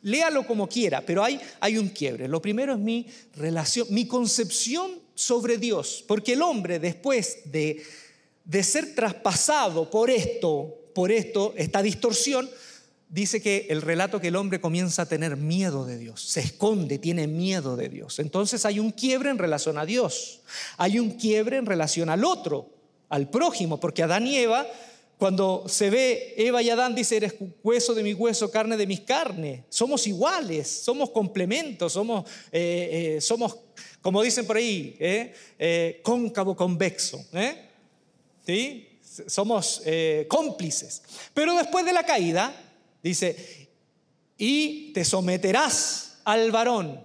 léalo 0.02 0.46
como 0.46 0.68
quiera, 0.68 1.00
pero 1.00 1.24
hay, 1.24 1.40
hay 1.60 1.78
un 1.78 1.88
quiebre. 1.88 2.28
Lo 2.28 2.40
primero 2.40 2.74
es 2.74 2.78
mi 2.78 3.06
relación, 3.34 3.88
mi 3.90 4.06
concepción 4.06 4.92
sobre 5.14 5.58
Dios. 5.58 6.04
Porque 6.06 6.34
el 6.34 6.42
hombre, 6.42 6.78
después 6.78 7.40
de, 7.46 7.82
de 8.44 8.62
ser 8.62 8.94
traspasado 8.94 9.90
por 9.90 10.10
esto, 10.10 10.90
por 10.94 11.10
esto, 11.10 11.54
esta 11.56 11.82
distorsión, 11.82 12.48
dice 13.08 13.40
que 13.40 13.66
el 13.70 13.82
relato 13.82 14.20
que 14.20 14.28
el 14.28 14.36
hombre 14.36 14.60
comienza 14.60 15.02
a 15.02 15.06
tener 15.06 15.36
miedo 15.36 15.84
de 15.84 15.98
Dios, 15.98 16.22
se 16.22 16.40
esconde, 16.40 16.98
tiene 16.98 17.26
miedo 17.26 17.76
de 17.76 17.88
Dios. 17.88 18.18
Entonces 18.18 18.64
hay 18.64 18.78
un 18.78 18.90
quiebre 18.90 19.30
en 19.30 19.38
relación 19.38 19.78
a 19.78 19.86
Dios, 19.86 20.40
hay 20.76 20.98
un 20.98 21.12
quiebre 21.12 21.56
en 21.56 21.66
relación 21.66 22.10
al 22.10 22.24
otro, 22.24 22.68
al 23.08 23.30
prójimo, 23.30 23.80
porque 23.80 24.02
Adán 24.02 24.26
y 24.26 24.36
Eva, 24.36 24.66
cuando 25.16 25.64
se 25.66 25.90
ve 25.90 26.34
Eva 26.36 26.62
y 26.62 26.70
Adán, 26.70 26.94
dice, 26.94 27.16
eres 27.16 27.34
hueso 27.62 27.94
de 27.94 28.02
mi 28.02 28.12
hueso, 28.12 28.50
carne 28.50 28.76
de 28.76 28.86
mis 28.86 29.00
carnes, 29.00 29.62
somos 29.68 30.06
iguales, 30.06 30.68
somos 30.68 31.10
complementos, 31.10 31.94
somos, 31.94 32.28
eh, 32.52 33.16
eh, 33.16 33.20
somos 33.20 33.56
como 34.02 34.22
dicen 34.22 34.46
por 34.46 34.56
ahí, 34.56 34.96
eh, 35.00 36.00
cóncavo 36.02 36.54
convexo. 36.54 37.24
¿Sí? 38.46 38.88
Somos 39.26 39.82
cómplices. 40.28 41.02
Pero 41.34 41.54
después 41.54 41.84
de 41.84 41.92
la 41.92 42.04
caída, 42.04 42.54
Dice, 43.02 43.68
y 44.36 44.92
te 44.92 45.04
someterás 45.04 46.18
al 46.24 46.50
varón. 46.50 47.00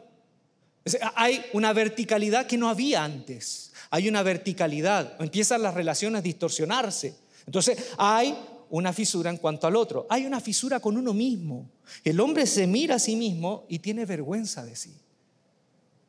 Hay 1.16 1.44
una 1.54 1.74
verticalidad 1.74 2.46
que 2.48 2.58
no 2.58 2.70
había 2.70 3.04
antes. 3.04 3.72
Hay 3.90 4.10
una 4.10 4.24
verticalidad. 4.24 5.16
Empiezan 5.22 5.62
las 5.62 5.74
relaciones 5.74 6.20
a 6.20 6.24
distorsionarse. 6.24 7.16
Entonces 7.46 7.78
hay 7.98 8.36
una 8.70 8.92
fisura 8.92 9.30
en 9.30 9.38
cuanto 9.38 9.68
al 9.68 9.76
otro. 9.76 10.08
Hay 10.10 10.26
una 10.26 10.42
fisura 10.42 10.80
con 10.80 10.98
uno 10.98 11.14
mismo. 11.14 11.70
El 12.04 12.20
hombre 12.20 12.48
se 12.48 12.66
mira 12.66 12.96
a 12.96 13.00
sí 13.00 13.16
mismo 13.16 13.66
y 13.70 13.80
tiene 13.80 14.06
vergüenza 14.06 14.66
de 14.66 14.76
sí. 14.76 14.94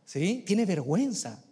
¿Sí? 0.06 0.42
Tiene 0.46 0.64
vergüenza. 0.64 1.43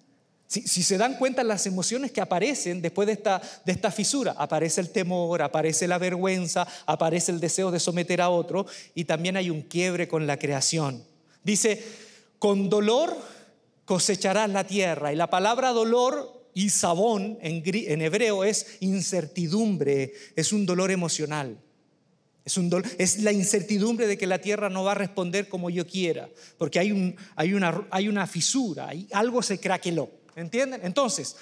Si, 0.52 0.82
se 0.82 0.98
dan 0.98 1.16
cuenta 1.16 1.42
las 1.42 1.64
emociones 1.64 2.12
que 2.12 2.20
aparecen 2.20 2.82
después 2.82 3.06
de 3.06 3.14
esta, 3.14 3.90
fisura, 3.90 4.34
aparece 4.36 4.82
el 4.82 4.90
temor, 4.90 5.40
aparece 5.40 5.88
la 5.88 5.96
vergüenza, 5.96 6.68
aparece 6.84 7.32
el 7.32 7.40
deseo 7.40 7.70
de 7.70 7.80
someter 7.80 8.20
a 8.20 8.28
otro 8.28 8.66
y 8.94 9.06
también 9.06 9.38
hay 9.38 9.48
un 9.48 9.62
quiebre 9.62 10.08
con 10.08 10.26
la 10.26 10.38
creación. 10.38 11.02
Dice, 11.42 11.82
con 12.38 12.68
dolor 12.68 13.16
cosecharás 13.86 14.50
la 14.50 14.66
tierra. 14.66 15.10
Y 15.10 15.16
la 15.16 15.30
palabra 15.30 15.70
dolor 15.70 16.50
y 16.52 16.68
sabón 16.68 17.38
en, 17.40 18.02
hebreo 18.02 18.44
es 18.44 18.76
incertidumbre, 18.80 20.12
es 20.36 20.52
un 20.52 20.66
dolor 20.66 20.90
emocional. 20.90 21.56
Es, 22.44 22.58
un 22.58 22.70
la 23.20 23.32
incertidumbre 23.32 24.06
de 24.06 24.18
que 24.18 24.26
la 24.26 24.38
tierra 24.38 24.68
no 24.68 24.84
va 24.84 24.92
a 24.92 24.96
responder 24.96 25.48
como 25.48 25.70
yo 25.70 25.86
quiera, 25.86 26.28
porque 26.58 26.78
hay, 26.78 26.92
un, 26.92 27.16
hay, 27.36 27.54
una, 27.54 28.26
fisura, 28.26 28.90
algo 29.12 29.42
se 29.42 29.58
craqueló. 29.58 30.20
¿Entienden? 30.36 30.80
Entonces, 30.84 31.36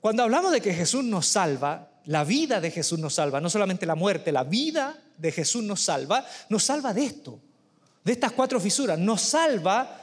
cuando 0.00 0.22
hablamos 0.22 0.52
de 0.52 0.60
que 0.60 0.74
Jesús 0.74 1.04
nos 1.04 1.26
salva, 1.26 1.90
la 2.06 2.24
vida 2.24 2.60
de 2.60 2.70
Jesús 2.70 2.98
nos 2.98 3.14
salva, 3.14 3.40
no 3.40 3.48
solamente 3.48 3.86
la 3.86 3.94
muerte, 3.94 4.32
la 4.32 4.44
vida 4.44 4.98
de 5.16 5.32
Jesús 5.32 5.62
nos 5.62 5.80
salva, 5.80 6.26
nos 6.48 6.64
salva 6.64 6.92
de 6.92 7.04
esto, 7.04 7.40
de 8.04 8.12
estas 8.12 8.32
cuatro 8.32 8.60
fisuras, 8.60 8.98
nos 8.98 9.22
salva 9.22 10.00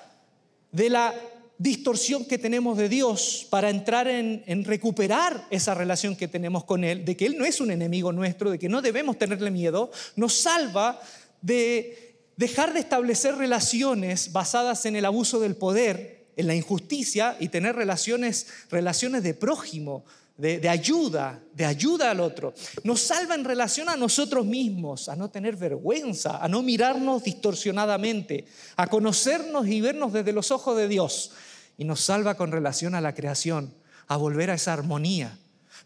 de 0.71 0.89
la 0.89 1.13
distorsión 1.57 2.25
que 2.25 2.39
tenemos 2.39 2.75
de 2.77 2.89
Dios 2.89 3.45
para 3.51 3.69
entrar 3.69 4.07
en, 4.07 4.43
en, 4.47 4.63
recuperar 4.63 5.45
esa 5.51 5.75
relación 5.75 6.15
que 6.15 6.27
tenemos 6.27 6.63
con 6.63 6.83
Él, 6.83 7.05
de 7.05 7.15
que 7.15 7.27
Él 7.27 7.37
no 7.37 7.45
es 7.45 7.61
un 7.61 7.69
enemigo 7.69 8.11
nuestro, 8.11 8.49
de 8.49 8.57
que 8.57 8.69
no 8.69 8.81
debemos 8.81 9.19
tenerle 9.19 9.51
miedo, 9.51 9.91
nos 10.15 10.33
salva 10.33 10.99
de 11.41 12.17
dejar 12.35 12.73
de 12.73 12.79
establecer 12.79 13.35
relaciones 13.35 14.31
basadas 14.31 14.87
en 14.87 14.95
el 14.95 15.05
abuso 15.05 15.39
del 15.39 15.55
poder, 15.55 16.20
en 16.35 16.47
la 16.47 16.55
injusticia 16.55 17.37
y 17.39 17.49
tener 17.49 17.75
relaciones, 17.75 18.47
relaciones 18.69 19.23
de 19.23 19.33
prójimo, 19.33 20.05
de, 20.41 20.69
ayuda, 20.69 21.39
de 21.53 21.65
ayuda 21.65 22.09
al 22.09 22.19
otro. 22.19 22.53
Nos 22.83 23.01
salva 23.01 23.35
en 23.35 23.43
relación 23.43 23.89
a 23.89 23.95
nosotros 23.95 24.45
mismos, 24.45 25.07
a 25.07 25.15
no 25.15 25.29
tener 25.29 25.55
vergüenza, 25.55 26.37
a 26.37 26.47
no 26.47 26.63
mirarnos 26.63 27.23
distorsionadamente, 27.23 28.45
a 28.75 28.87
conocernos 28.87 29.67
y 29.67 29.81
vernos 29.81 30.13
desde 30.13 30.33
los 30.33 30.49
ojos 30.49 30.77
de 30.77 30.87
Dios. 30.87 31.31
Y 31.77 31.85
nos 31.85 32.01
salva 32.01 32.35
con 32.35 32.51
relación 32.51 32.95
a 32.95 33.01
la 33.01 33.13
creación, 33.13 33.73
a 34.07 34.17
volver 34.17 34.49
a 34.49 34.55
esa 34.55 34.73
armonía. 34.73 35.37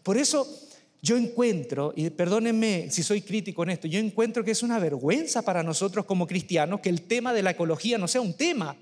Por 0.02 0.16
eso 0.16 0.48
yo 1.02 1.16
encuentro, 1.18 1.92
y 1.94 2.08
perdónenme 2.08 2.90
si 2.90 3.02
soy 3.02 3.20
crítico 3.20 3.62
en 3.62 3.70
esto, 3.70 3.88
yo 3.88 3.98
encuentro 3.98 4.42
que 4.42 4.52
es 4.52 4.62
una 4.62 4.78
vergüenza 4.78 5.42
para 5.42 5.62
nosotros 5.62 6.06
como 6.06 6.26
cristianos 6.26 6.80
que 6.80 6.88
el 6.88 7.02
tema 7.02 7.34
de 7.34 7.42
la 7.42 7.50
ecología 7.50 7.98
no 7.98 8.08
sea 8.08 8.22
un 8.22 8.34
tema. 8.34 8.74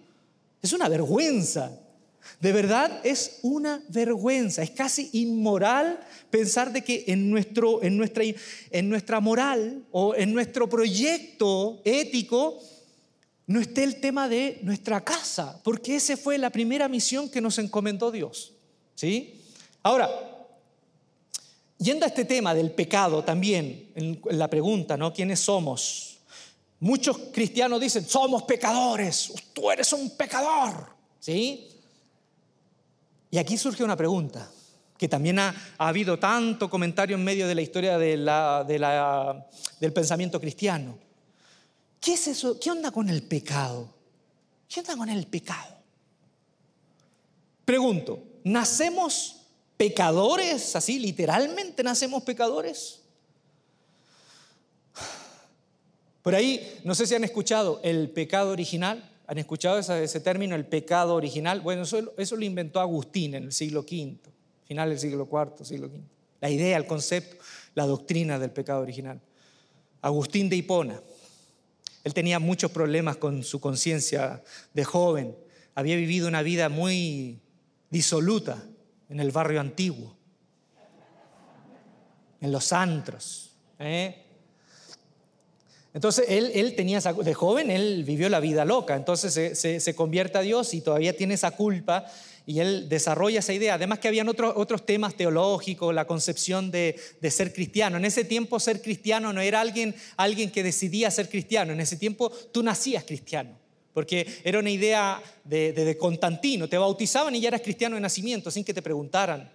Es 0.64 0.72
una 0.72 0.88
vergüenza. 0.88 1.78
De 2.40 2.50
verdad 2.50 3.02
es 3.04 3.40
una 3.42 3.82
vergüenza, 3.90 4.62
es 4.62 4.70
casi 4.70 5.10
inmoral 5.12 6.00
pensar 6.30 6.72
de 6.72 6.82
que 6.82 7.04
en, 7.08 7.28
nuestro, 7.28 7.82
en, 7.82 7.98
nuestra, 7.98 8.24
en 8.70 8.88
nuestra 8.88 9.20
moral 9.20 9.84
o 9.92 10.14
en 10.14 10.32
nuestro 10.32 10.66
proyecto 10.66 11.82
ético 11.84 12.58
no 13.46 13.60
esté 13.60 13.84
el 13.84 14.00
tema 14.00 14.26
de 14.26 14.58
nuestra 14.62 15.04
casa, 15.04 15.60
porque 15.62 15.96
esa 15.96 16.16
fue 16.16 16.38
la 16.38 16.48
primera 16.48 16.88
misión 16.88 17.28
que 17.28 17.42
nos 17.42 17.58
encomendó 17.58 18.10
Dios. 18.10 18.54
¿sí? 18.94 19.42
Ahora, 19.82 20.08
yendo 21.76 22.06
a 22.06 22.08
este 22.08 22.24
tema 22.24 22.54
del 22.54 22.70
pecado 22.70 23.22
también, 23.22 23.90
en 23.94 24.18
la 24.30 24.48
pregunta, 24.48 24.96
¿no? 24.96 25.12
¿Quiénes 25.12 25.40
somos? 25.40 26.13
Muchos 26.84 27.16
cristianos 27.32 27.80
dicen, 27.80 28.06
somos 28.06 28.42
pecadores, 28.42 29.32
tú 29.54 29.70
eres 29.70 29.90
un 29.94 30.10
pecador, 30.18 30.86
¿sí? 31.18 31.66
Y 33.30 33.38
aquí 33.38 33.56
surge 33.56 33.82
una 33.82 33.96
pregunta, 33.96 34.50
que 34.98 35.08
también 35.08 35.38
ha, 35.38 35.54
habido 35.78 36.18
tanto 36.18 36.68
comentario 36.68 37.16
en 37.16 37.24
medio 37.24 37.48
de 37.48 37.54
la 37.54 37.62
historia 37.62 37.96
del 37.96 39.92
pensamiento 39.94 40.38
cristiano. 40.38 40.98
¿Qué 41.98 42.12
es 42.12 42.28
eso? 42.28 42.60
¿Qué 42.60 42.70
onda 42.70 42.90
con 42.90 43.08
el 43.08 43.22
pecado? 43.22 43.88
¿Qué 44.68 44.80
onda 44.80 44.94
con 44.94 45.08
el 45.08 45.26
pecado? 45.26 45.78
Pregunto, 47.64 48.22
¿nacemos 48.44 49.36
pecadores? 49.78 50.76
Así, 50.76 50.98
literalmente 50.98 51.82
nacemos 51.82 52.24
pecadores. 52.24 53.03
Por 56.24 56.34
ahí, 56.34 56.80
no 56.84 56.94
sé 56.94 57.06
si 57.06 57.14
han 57.14 57.22
escuchado 57.22 57.82
el 57.84 58.08
pecado 58.08 58.50
original. 58.50 59.10
¿Han 59.26 59.36
escuchado 59.36 59.78
ese, 59.78 60.20
término, 60.20 60.54
el 60.54 60.64
pecado 60.64 61.16
original? 61.16 61.60
Bueno, 61.60 61.82
eso, 61.82 62.36
lo 62.36 62.44
inventó 62.46 62.80
Agustín 62.80 63.34
en 63.34 63.44
el 63.44 63.52
siglo 63.52 63.80
V, 63.80 64.16
final 64.64 64.88
del 64.88 64.98
siglo 64.98 65.28
IV, 65.30 65.66
siglo 65.66 65.88
V. 65.88 66.00
La 66.40 66.48
idea, 66.48 66.78
el 66.78 66.86
concepto, 66.86 67.36
la 67.74 67.84
doctrina 67.84 68.38
del 68.38 68.52
pecado 68.52 68.80
original. 68.80 69.20
Agustín 70.00 70.48
de 70.48 70.56
Hipona. 70.56 70.98
Él 72.04 72.14
tenía 72.14 72.38
muchos 72.38 72.70
problemas 72.70 73.18
con 73.18 73.44
su 73.44 73.60
conciencia 73.60 74.42
de 74.72 74.84
joven. 74.84 75.36
Había 75.74 75.96
vivido 75.96 76.26
una 76.26 76.40
vida 76.40 76.70
muy 76.70 77.38
disoluta 77.90 78.64
en 79.10 79.20
el 79.20 79.30
barrio 79.30 79.60
antiguo, 79.60 80.16
en 82.40 82.50
los 82.50 82.72
antros. 82.72 83.54
¿eh? 83.78 84.23
Entonces 85.94 86.24
él, 86.28 86.74
tenía 86.74 86.98
de 87.00 87.34
joven, 87.34 87.70
él 87.70 88.02
vivió 88.04 88.28
la 88.28 88.40
vida 88.40 88.64
loca, 88.64 88.96
entonces 88.96 89.32
se, 89.56 89.94
convierte 89.94 90.38
a 90.38 90.40
Dios 90.40 90.74
y 90.74 90.80
todavía 90.80 91.16
tiene 91.16 91.34
esa 91.34 91.52
culpa 91.52 92.04
y 92.46 92.58
él 92.58 92.88
desarrolla 92.88 93.38
esa 93.38 93.52
idea. 93.52 93.74
Además 93.74 94.00
que 94.00 94.08
habían 94.08 94.28
otros, 94.28 94.54
otros 94.56 94.84
temas 94.84 95.14
teológicos, 95.14 95.94
la 95.94 96.04
concepción 96.04 96.72
de, 96.72 96.98
ser 97.30 97.52
cristiano. 97.52 97.96
En 97.96 98.04
ese 98.04 98.24
tiempo 98.24 98.58
ser 98.58 98.82
cristiano 98.82 99.32
no 99.32 99.40
era 99.40 99.60
alguien, 99.60 99.94
alguien 100.16 100.50
que 100.50 100.64
decidía 100.64 101.12
ser 101.12 101.28
cristiano, 101.28 101.72
en 101.72 101.80
ese 101.80 101.96
tiempo 101.96 102.28
tú 102.28 102.64
nacías 102.64 103.04
cristiano. 103.04 103.56
Porque 103.92 104.26
era 104.42 104.58
una 104.58 104.70
idea 104.70 105.22
de, 105.44 105.72
de, 105.72 105.96
Constantino, 105.96 106.68
te 106.68 106.76
bautizaban 106.76 107.36
y 107.36 107.40
ya 107.40 107.46
eras 107.46 107.60
cristiano 107.60 107.94
de 107.94 108.00
nacimiento 108.00 108.50
sin 108.50 108.64
que 108.64 108.74
te 108.74 108.82
preguntaran. 108.82 109.48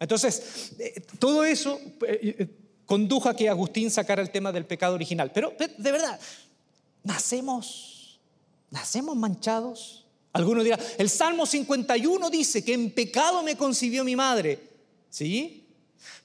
Entonces, 0.00 0.72
eh, 0.80 1.00
todo 1.20 1.44
eso 1.44 1.80
eh, 2.06 2.48
condujo 2.88 3.28
a 3.28 3.36
que 3.36 3.50
Agustín 3.50 3.90
sacara 3.90 4.22
el 4.22 4.30
tema 4.30 4.50
del 4.50 4.64
pecado 4.64 4.94
original. 4.94 5.30
Pero 5.30 5.52
de 5.76 5.92
verdad, 5.92 6.18
nacemos, 7.04 8.18
nacemos 8.70 9.14
manchados. 9.14 10.06
Algunos 10.32 10.64
dirán, 10.64 10.80
el 10.96 11.10
Salmo 11.10 11.44
51 11.44 12.30
dice 12.30 12.64
que 12.64 12.72
en 12.72 12.90
pecado 12.90 13.42
me 13.42 13.56
concibió 13.56 14.04
mi 14.04 14.16
madre. 14.16 14.58
¿Sí? 15.10 15.66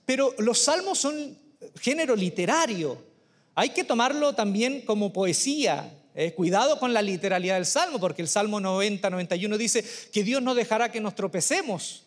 Pero 0.06 0.34
los 0.38 0.58
salmos 0.60 1.00
son 1.00 1.38
género 1.82 2.16
literario. 2.16 2.98
Hay 3.56 3.72
que 3.72 3.84
tomarlo 3.84 4.34
también 4.34 4.86
como 4.86 5.12
poesía. 5.12 5.94
Eh, 6.16 6.34
cuidado 6.34 6.80
con 6.80 6.94
la 6.94 7.02
literalidad 7.02 7.56
del 7.56 7.66
Salmo, 7.66 8.00
porque 8.00 8.22
el 8.22 8.30
Salmo 8.30 8.62
90, 8.62 9.10
91 9.10 9.58
dice 9.58 9.84
que 10.14 10.24
Dios 10.24 10.42
no 10.42 10.56
dejará 10.56 10.92
que 10.92 11.02
nos 11.02 11.14
tropecemos 11.14 12.03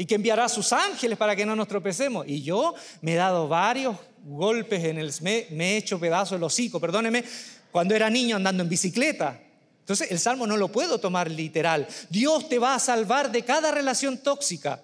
y 0.00 0.06
que 0.06 0.14
enviará 0.14 0.46
a 0.46 0.48
sus 0.48 0.72
ángeles 0.72 1.18
para 1.18 1.36
que 1.36 1.44
no 1.44 1.54
nos 1.54 1.68
tropecemos. 1.68 2.26
Y 2.26 2.40
yo 2.40 2.74
me 3.02 3.12
he 3.12 3.16
dado 3.16 3.48
varios 3.48 3.96
golpes 4.24 4.82
en 4.82 4.96
el... 4.96 5.12
Me, 5.20 5.46
he 5.50 5.76
hecho 5.76 6.00
pedazo 6.00 6.36
el 6.36 6.42
hocico, 6.42 6.80
perdóneme, 6.80 7.22
cuando 7.70 7.94
era 7.94 8.08
niño 8.08 8.36
andando 8.36 8.62
en 8.62 8.70
bicicleta. 8.70 9.38
Entonces 9.80 10.10
el 10.10 10.18
salmo 10.18 10.46
no 10.46 10.56
lo 10.56 10.68
puedo 10.68 11.00
tomar 11.00 11.30
literal. 11.30 11.86
Dios 12.08 12.48
te 12.48 12.58
va 12.58 12.74
a 12.74 12.78
salvar 12.78 13.30
de 13.30 13.44
cada 13.44 13.72
relación 13.72 14.16
tóxica. 14.16 14.80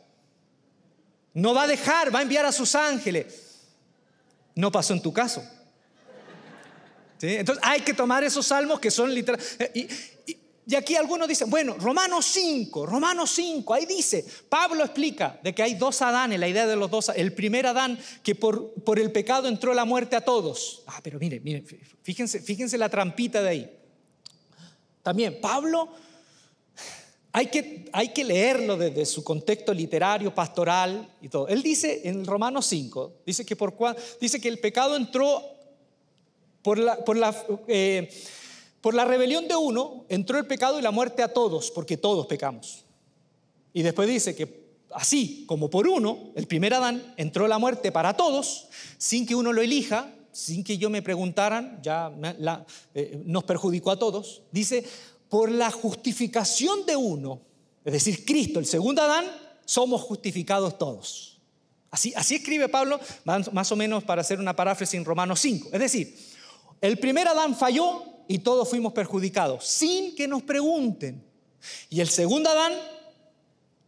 No 1.32 1.54
va 1.54 1.62
a 1.62 1.66
dejar, 1.66 2.14
va 2.14 2.18
a 2.18 2.22
enviar 2.22 2.44
a 2.44 2.52
sus 2.52 2.74
ángeles. 2.74 3.62
No 4.54 4.70
pasó 4.70 4.92
en 4.92 5.00
tu 5.00 5.14
caso. 5.14 5.42
Entonces 7.22 7.64
hay 7.66 7.80
que 7.80 7.94
tomar 7.94 8.22
esos 8.22 8.48
salmos 8.48 8.80
que 8.80 8.90
son 8.90 9.14
literales. 9.14 9.56
Y, 9.72 9.88
y 10.68 10.74
aquí 10.74 10.96
algunos 10.96 11.28
dicen, 11.28 11.48
bueno, 11.48 11.76
Romanos 11.78 12.26
5, 12.26 12.86
Romanos 12.86 13.30
5, 13.30 13.72
ahí 13.72 13.86
dice, 13.86 14.24
Pablo 14.48 14.82
explica 14.82 15.38
de 15.40 15.54
que 15.54 15.62
hay 15.62 15.74
dos 15.74 16.02
Adanes, 16.02 16.40
la 16.40 16.48
idea 16.48 16.66
de 16.66 16.74
los 16.74 16.90
dos, 16.90 17.12
el 17.14 17.32
primer 17.34 17.68
Adán 17.68 17.96
que 18.24 18.34
por, 18.34 18.74
por 18.82 18.98
el 18.98 19.12
pecado 19.12 19.46
entró 19.46 19.72
la 19.74 19.84
muerte 19.84 20.16
a 20.16 20.22
todos. 20.22 20.82
Ah, 20.88 20.98
pero 21.04 21.20
mire, 21.20 21.38
mire, 21.38 21.62
fíjense, 22.02 22.40
fíjense 22.40 22.76
la 22.78 22.88
trampita 22.88 23.42
de 23.42 23.48
ahí. 23.48 23.70
También 25.04 25.40
Pablo 25.40 25.88
hay 27.30 27.46
que, 27.46 27.88
hay 27.92 28.08
que 28.08 28.24
leerlo 28.24 28.76
desde 28.76 29.06
su 29.06 29.22
contexto 29.22 29.72
literario, 29.72 30.34
pastoral 30.34 31.14
y 31.20 31.28
todo. 31.28 31.46
Él 31.46 31.62
dice 31.62 32.00
en 32.08 32.24
Romanos 32.24 32.66
5, 32.66 33.18
dice 33.24 33.46
que, 33.46 33.54
por, 33.54 33.76
dice 34.20 34.40
que 34.40 34.48
el 34.48 34.58
pecado 34.58 34.96
entró 34.96 35.44
por 36.62 36.76
la... 36.76 36.96
Por 37.04 37.16
la 37.16 37.36
eh, 37.68 38.10
por 38.86 38.94
la 38.94 39.04
rebelión 39.04 39.48
de 39.48 39.56
uno 39.56 40.04
entró 40.08 40.38
el 40.38 40.46
pecado 40.46 40.78
y 40.78 40.82
la 40.82 40.92
muerte 40.92 41.24
a 41.24 41.32
todos, 41.32 41.72
porque 41.72 41.96
todos 41.96 42.24
pecamos. 42.28 42.84
Y 43.72 43.82
después 43.82 44.08
dice 44.08 44.36
que 44.36 44.76
así 44.92 45.44
como 45.48 45.68
por 45.68 45.88
uno, 45.88 46.30
el 46.36 46.46
primer 46.46 46.72
Adán, 46.72 47.12
entró 47.16 47.48
la 47.48 47.58
muerte 47.58 47.90
para 47.90 48.16
todos, 48.16 48.68
sin 48.96 49.26
que 49.26 49.34
uno 49.34 49.52
lo 49.52 49.60
elija, 49.60 50.14
sin 50.30 50.62
que 50.62 50.78
yo 50.78 50.88
me 50.88 51.02
preguntaran, 51.02 51.80
ya 51.82 52.12
eh, 52.94 53.20
nos 53.24 53.42
perjudicó 53.42 53.90
a 53.90 53.98
todos. 53.98 54.42
Dice, 54.52 54.84
por 55.28 55.50
la 55.50 55.72
justificación 55.72 56.86
de 56.86 56.94
uno, 56.94 57.40
es 57.84 57.92
decir, 57.92 58.24
Cristo, 58.24 58.60
el 58.60 58.66
segundo 58.66 59.02
Adán, 59.02 59.24
somos 59.64 60.00
justificados 60.02 60.78
todos. 60.78 61.40
Así, 61.90 62.12
así 62.14 62.36
escribe 62.36 62.68
Pablo, 62.68 63.00
más 63.24 63.72
o 63.72 63.74
menos 63.74 64.04
para 64.04 64.20
hacer 64.20 64.38
una 64.38 64.54
paráfrasis 64.54 64.94
en 64.94 65.04
Romanos 65.04 65.40
5. 65.40 65.70
Es 65.72 65.80
decir, 65.80 66.16
el 66.80 67.00
primer 67.00 67.26
Adán 67.26 67.56
falló, 67.56 68.15
y 68.28 68.38
todos 68.38 68.68
fuimos 68.68 68.92
perjudicados, 68.92 69.66
sin 69.66 70.14
que 70.14 70.26
nos 70.26 70.42
pregunten. 70.42 71.24
Y 71.90 72.00
el 72.00 72.08
segundo 72.08 72.50
Adán 72.50 72.74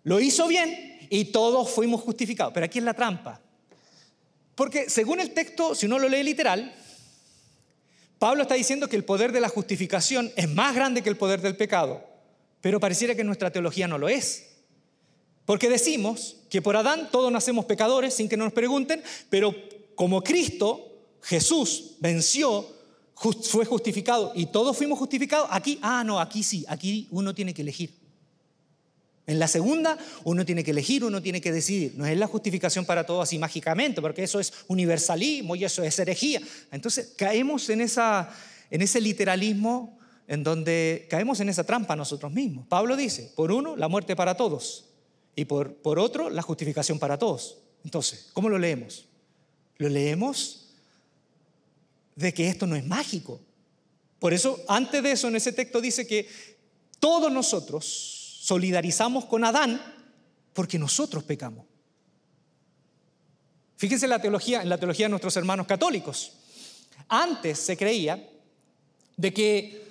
lo 0.04 0.20
hizo 0.20 0.46
bien 0.48 0.98
y 1.10 1.26
todos 1.26 1.70
fuimos 1.70 2.00
justificados. 2.00 2.52
Pero 2.52 2.66
aquí 2.66 2.78
es 2.78 2.84
la 2.84 2.94
trampa. 2.94 3.40
Porque 4.54 4.90
según 4.90 5.20
el 5.20 5.32
texto, 5.32 5.74
si 5.74 5.86
uno 5.86 5.98
lo 5.98 6.08
lee 6.08 6.22
literal, 6.22 6.74
Pablo 8.18 8.42
está 8.42 8.54
diciendo 8.54 8.88
que 8.88 8.96
el 8.96 9.04
poder 9.04 9.30
de 9.30 9.40
la 9.40 9.48
justificación 9.48 10.32
es 10.34 10.48
más 10.48 10.74
grande 10.74 11.02
que 11.02 11.08
el 11.08 11.16
poder 11.16 11.40
del 11.40 11.56
pecado, 11.56 12.04
pero 12.60 12.80
pareciera 12.80 13.14
que 13.14 13.22
nuestra 13.22 13.52
teología 13.52 13.86
no 13.86 13.98
lo 13.98 14.08
es. 14.08 14.46
Porque 15.44 15.68
decimos 15.68 16.36
que 16.50 16.60
por 16.60 16.76
Adán 16.76 17.10
todos 17.12 17.30
nacemos 17.30 17.64
pecadores 17.64 18.14
sin 18.14 18.28
que 18.28 18.36
nos 18.36 18.52
pregunten, 18.52 19.02
pero 19.30 19.54
como 19.94 20.22
Cristo, 20.22 20.84
Jesús, 21.22 21.96
venció, 22.00 22.66
fue 23.42 23.64
justificado 23.64 24.32
y 24.34 24.46
todos 24.46 24.76
fuimos 24.76 24.98
justificados, 24.98 25.48
aquí, 25.50 25.78
ah, 25.82 26.02
no, 26.04 26.20
aquí 26.20 26.42
sí, 26.42 26.64
aquí 26.68 27.08
uno 27.10 27.34
tiene 27.34 27.52
que 27.52 27.62
elegir. 27.62 27.92
En 29.26 29.38
la 29.38 29.46
segunda, 29.46 29.98
uno 30.24 30.44
tiene 30.46 30.64
que 30.64 30.70
elegir, 30.70 31.04
uno 31.04 31.20
tiene 31.20 31.42
que 31.42 31.52
decidir. 31.52 31.92
No 31.96 32.06
es 32.06 32.16
la 32.16 32.26
justificación 32.26 32.86
para 32.86 33.04
todos 33.04 33.24
así 33.24 33.38
mágicamente, 33.38 34.00
porque 34.00 34.22
eso 34.22 34.40
es 34.40 34.54
universalismo 34.68 35.54
y 35.54 35.64
eso 35.64 35.82
es 35.82 35.98
herejía. 35.98 36.40
Entonces 36.72 37.12
caemos 37.14 37.68
en, 37.68 37.82
esa, 37.82 38.30
en 38.70 38.80
ese 38.80 39.02
literalismo 39.02 39.98
en 40.26 40.42
donde 40.42 41.06
caemos 41.10 41.40
en 41.40 41.50
esa 41.50 41.64
trampa 41.64 41.94
nosotros 41.94 42.32
mismos. 42.32 42.66
Pablo 42.68 42.96
dice, 42.96 43.30
por 43.36 43.52
uno, 43.52 43.76
la 43.76 43.88
muerte 43.88 44.16
para 44.16 44.34
todos 44.34 44.86
y 45.36 45.44
por, 45.44 45.74
por 45.74 45.98
otro 45.98 46.30
la 46.30 46.40
justificación 46.40 46.98
para 46.98 47.18
todos. 47.18 47.58
Entonces, 47.84 48.30
¿cómo 48.32 48.48
lo 48.48 48.58
leemos? 48.58 49.06
Lo 49.76 49.90
leemos 49.90 50.67
de 52.18 52.34
que 52.34 52.48
esto 52.48 52.66
no 52.66 52.74
es 52.74 52.84
mágico. 52.84 53.40
Por 54.18 54.34
eso, 54.34 54.60
antes 54.66 55.00
de 55.04 55.12
eso, 55.12 55.28
en 55.28 55.36
ese 55.36 55.52
texto 55.52 55.80
dice 55.80 56.04
que 56.04 56.28
todos 56.98 57.30
nosotros 57.30 58.40
solidarizamos 58.40 59.26
con 59.26 59.44
Adán 59.44 59.80
porque 60.52 60.80
nosotros 60.80 61.22
pecamos. 61.22 61.64
Fíjense 63.76 64.06
en 64.06 64.10
la 64.10 64.20
teología, 64.20 64.62
en 64.62 64.68
la 64.68 64.78
teología 64.78 65.06
de 65.06 65.10
nuestros 65.10 65.36
hermanos 65.36 65.68
católicos. 65.68 66.32
Antes 67.06 67.60
se 67.60 67.76
creía 67.76 68.28
de 69.16 69.32
que 69.32 69.86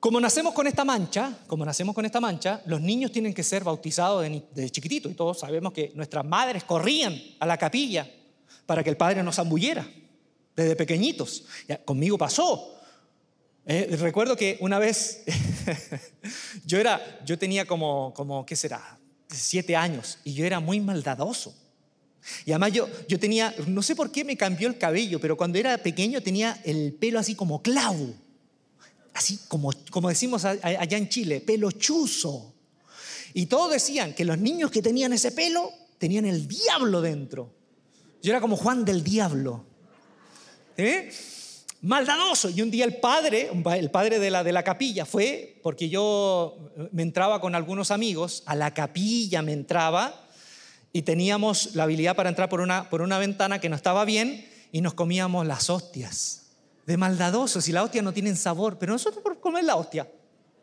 como 0.00 0.20
nacemos 0.20 0.52
con 0.54 0.66
esta 0.66 0.84
mancha, 0.84 1.38
como 1.46 1.64
nacemos 1.64 1.94
con 1.94 2.04
esta 2.04 2.20
mancha, 2.20 2.62
los 2.66 2.80
niños 2.80 3.12
tienen 3.12 3.32
que 3.32 3.44
ser 3.44 3.62
bautizados 3.62 4.26
desde 4.52 4.70
chiquititos 4.70 5.12
y 5.12 5.14
todos 5.14 5.38
sabemos 5.38 5.72
que 5.72 5.92
nuestras 5.94 6.24
madres 6.24 6.64
corrían 6.64 7.16
a 7.38 7.46
la 7.46 7.56
capilla 7.56 8.10
para 8.66 8.82
que 8.82 8.90
el 8.90 8.96
padre 8.96 9.22
nos 9.22 9.36
zambulliera 9.36 9.86
desde 10.60 10.76
pequeñitos. 10.76 11.44
conmigo 11.84 12.16
pasó. 12.18 12.76
Eh, 13.66 13.96
recuerdo 14.00 14.36
que 14.36 14.56
una 14.60 14.78
vez 14.78 15.22
yo 16.64 16.78
era, 16.78 17.20
yo 17.24 17.38
tenía 17.38 17.66
como, 17.66 18.12
como, 18.14 18.44
¿qué 18.46 18.56
será? 18.56 18.98
Siete 19.28 19.76
años 19.76 20.18
y 20.24 20.34
yo 20.34 20.44
era 20.44 20.60
muy 20.60 20.80
maldadoso. 20.80 21.54
Y 22.44 22.52
además 22.52 22.72
yo, 22.72 22.88
yo 23.08 23.18
tenía, 23.18 23.54
no 23.66 23.82
sé 23.82 23.94
por 23.94 24.10
qué 24.10 24.24
me 24.24 24.36
cambió 24.36 24.68
el 24.68 24.76
cabello, 24.76 25.20
pero 25.20 25.36
cuando 25.36 25.58
era 25.58 25.78
pequeño 25.78 26.22
tenía 26.22 26.60
el 26.64 26.92
pelo 26.92 27.18
así 27.18 27.34
como 27.34 27.62
clavo 27.62 28.14
así 29.14 29.38
como, 29.48 29.70
como 29.90 30.08
decimos 30.08 30.44
allá 30.44 30.96
en 30.96 31.08
Chile, 31.08 31.40
pelo 31.40 31.70
chuzo. 31.70 32.54
Y 33.34 33.46
todos 33.46 33.72
decían 33.72 34.14
que 34.14 34.24
los 34.24 34.38
niños 34.38 34.70
que 34.70 34.82
tenían 34.82 35.12
ese 35.12 35.32
pelo 35.32 35.70
tenían 35.98 36.24
el 36.24 36.48
diablo 36.48 37.00
dentro. 37.00 37.52
Yo 38.22 38.32
era 38.32 38.40
como 38.40 38.56
Juan 38.56 38.84
del 38.84 39.02
Diablo. 39.02 39.66
¿Eh? 40.80 41.10
Maldadoso. 41.82 42.50
Y 42.50 42.62
un 42.62 42.70
día 42.70 42.84
el 42.84 42.96
padre, 42.96 43.50
el 43.76 43.90
padre 43.90 44.18
de 44.18 44.30
la, 44.30 44.44
de 44.44 44.52
la 44.52 44.62
capilla, 44.62 45.06
fue, 45.06 45.58
porque 45.62 45.88
yo 45.88 46.56
me 46.92 47.02
entraba 47.02 47.40
con 47.40 47.54
algunos 47.54 47.90
amigos, 47.90 48.42
a 48.46 48.54
la 48.54 48.74
capilla 48.74 49.42
me 49.42 49.52
entraba 49.52 50.26
y 50.92 51.02
teníamos 51.02 51.74
la 51.74 51.84
habilidad 51.84 52.16
para 52.16 52.28
entrar 52.28 52.48
por 52.48 52.60
una, 52.60 52.90
por 52.90 53.02
una 53.02 53.18
ventana 53.18 53.60
que 53.60 53.68
no 53.68 53.76
estaba 53.76 54.04
bien 54.04 54.46
y 54.72 54.80
nos 54.80 54.94
comíamos 54.94 55.46
las 55.46 55.70
hostias 55.70 56.40
de 56.86 56.96
maldadosos 56.96 57.68
y 57.68 57.72
la 57.72 57.82
hostia 57.82 58.02
no 58.02 58.12
tienen 58.12 58.36
sabor, 58.36 58.78
pero 58.78 58.92
nosotros 58.92 59.22
por 59.22 59.38
comer 59.38 59.64
la 59.64 59.76
hostia, 59.76 60.10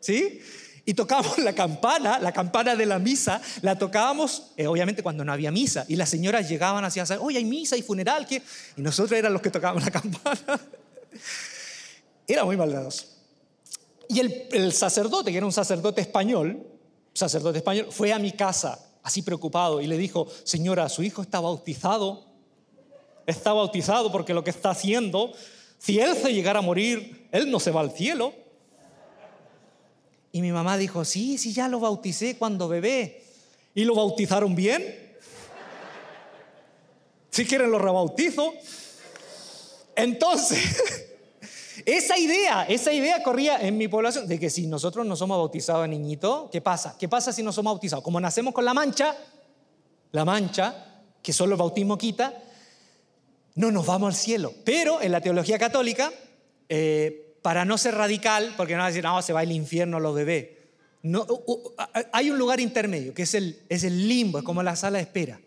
¿sí? 0.00 0.40
Y 0.88 0.94
tocábamos 0.94 1.36
la 1.36 1.52
campana, 1.52 2.18
la 2.18 2.32
campana 2.32 2.74
de 2.74 2.86
la 2.86 2.98
misa, 2.98 3.42
la 3.60 3.76
tocábamos, 3.76 4.52
eh, 4.56 4.66
obviamente 4.66 5.02
cuando 5.02 5.22
no 5.22 5.30
había 5.30 5.50
misa, 5.50 5.84
y 5.86 5.96
las 5.96 6.08
señoras 6.08 6.48
llegaban 6.48 6.82
decir, 6.82 7.04
oye, 7.20 7.36
hay 7.36 7.44
misa, 7.44 7.76
y 7.76 7.82
funeral, 7.82 8.26
¿qué? 8.26 8.40
Y 8.74 8.80
nosotros 8.80 9.12
éramos 9.12 9.34
los 9.34 9.42
que 9.42 9.50
tocábamos 9.50 9.84
la 9.84 9.90
campana. 10.00 10.60
Era 12.26 12.42
muy 12.46 12.56
maldadoso. 12.56 13.04
Y 14.08 14.20
el, 14.20 14.48
el 14.50 14.72
sacerdote, 14.72 15.30
que 15.30 15.36
era 15.36 15.44
un 15.44 15.52
sacerdote 15.52 16.00
español, 16.00 16.66
sacerdote 17.12 17.58
español, 17.58 17.88
fue 17.90 18.14
a 18.14 18.18
mi 18.18 18.32
casa, 18.32 18.78
así 19.02 19.20
preocupado, 19.20 19.82
y 19.82 19.86
le 19.88 19.98
dijo, 19.98 20.26
señora, 20.44 20.88
su 20.88 21.02
hijo 21.02 21.20
está 21.20 21.38
bautizado, 21.38 22.24
está 23.26 23.52
bautizado 23.52 24.10
porque 24.10 24.32
lo 24.32 24.42
que 24.42 24.48
está 24.48 24.70
haciendo 24.70 25.34
si 25.76 26.00
él 26.00 26.16
se 26.16 26.32
llegara 26.32 26.58
a 26.60 26.62
morir, 26.62 27.28
él 27.30 27.50
no 27.50 27.60
se 27.60 27.70
va 27.72 27.80
al 27.80 27.92
cielo. 27.92 28.32
Y 30.32 30.42
mi 30.42 30.52
mamá 30.52 30.76
dijo, 30.76 31.04
sí, 31.04 31.38
sí, 31.38 31.52
ya 31.52 31.68
lo 31.68 31.80
bauticé 31.80 32.36
cuando 32.36 32.68
bebé. 32.68 33.22
¿Y 33.74 33.84
lo 33.84 33.94
bautizaron 33.94 34.54
bien? 34.54 35.08
Si 37.30 37.46
quieren 37.46 37.70
lo 37.70 37.78
rebautizo. 37.78 38.52
Entonces, 39.94 40.58
esa 41.86 42.18
idea, 42.18 42.64
esa 42.64 42.92
idea 42.92 43.22
corría 43.22 43.60
en 43.60 43.78
mi 43.78 43.88
población 43.88 44.26
de 44.26 44.38
que 44.38 44.50
si 44.50 44.66
nosotros 44.66 45.06
no 45.06 45.16
somos 45.16 45.38
bautizados 45.38 45.82
de 45.82 45.88
niñito, 45.88 46.48
¿qué 46.52 46.60
pasa? 46.60 46.96
¿Qué 46.98 47.08
pasa 47.08 47.32
si 47.32 47.42
no 47.42 47.52
somos 47.52 47.72
bautizados? 47.72 48.04
Como 48.04 48.20
nacemos 48.20 48.52
con 48.52 48.64
la 48.64 48.74
mancha, 48.74 49.16
la 50.12 50.24
mancha, 50.24 51.02
que 51.22 51.32
solo 51.32 51.54
el 51.54 51.58
bautismo 51.58 51.96
quita, 51.96 52.34
no 53.54 53.70
nos 53.70 53.86
vamos 53.86 54.08
al 54.08 54.14
cielo. 54.14 54.52
Pero 54.64 55.00
en 55.02 55.12
la 55.12 55.20
teología 55.20 55.58
católica, 55.58 56.12
eh, 56.68 57.27
para 57.42 57.64
no 57.64 57.78
ser 57.78 57.94
radical, 57.94 58.54
porque 58.56 58.74
no 58.74 58.80
va 58.80 58.86
a 58.86 58.88
decir, 58.88 59.04
no, 59.04 59.22
se 59.22 59.32
va 59.32 59.40
al 59.40 59.52
infierno 59.52 60.00
los 60.00 60.14
bebés. 60.14 60.48
No, 61.02 61.26
hay 62.12 62.30
un 62.30 62.38
lugar 62.38 62.60
intermedio, 62.60 63.14
que 63.14 63.22
es 63.22 63.34
el, 63.34 63.60
es 63.68 63.84
el 63.84 64.08
limbo, 64.08 64.38
es 64.38 64.44
como 64.44 64.62
la 64.62 64.76
sala 64.76 64.98
de 64.98 65.04
espera. 65.04 65.40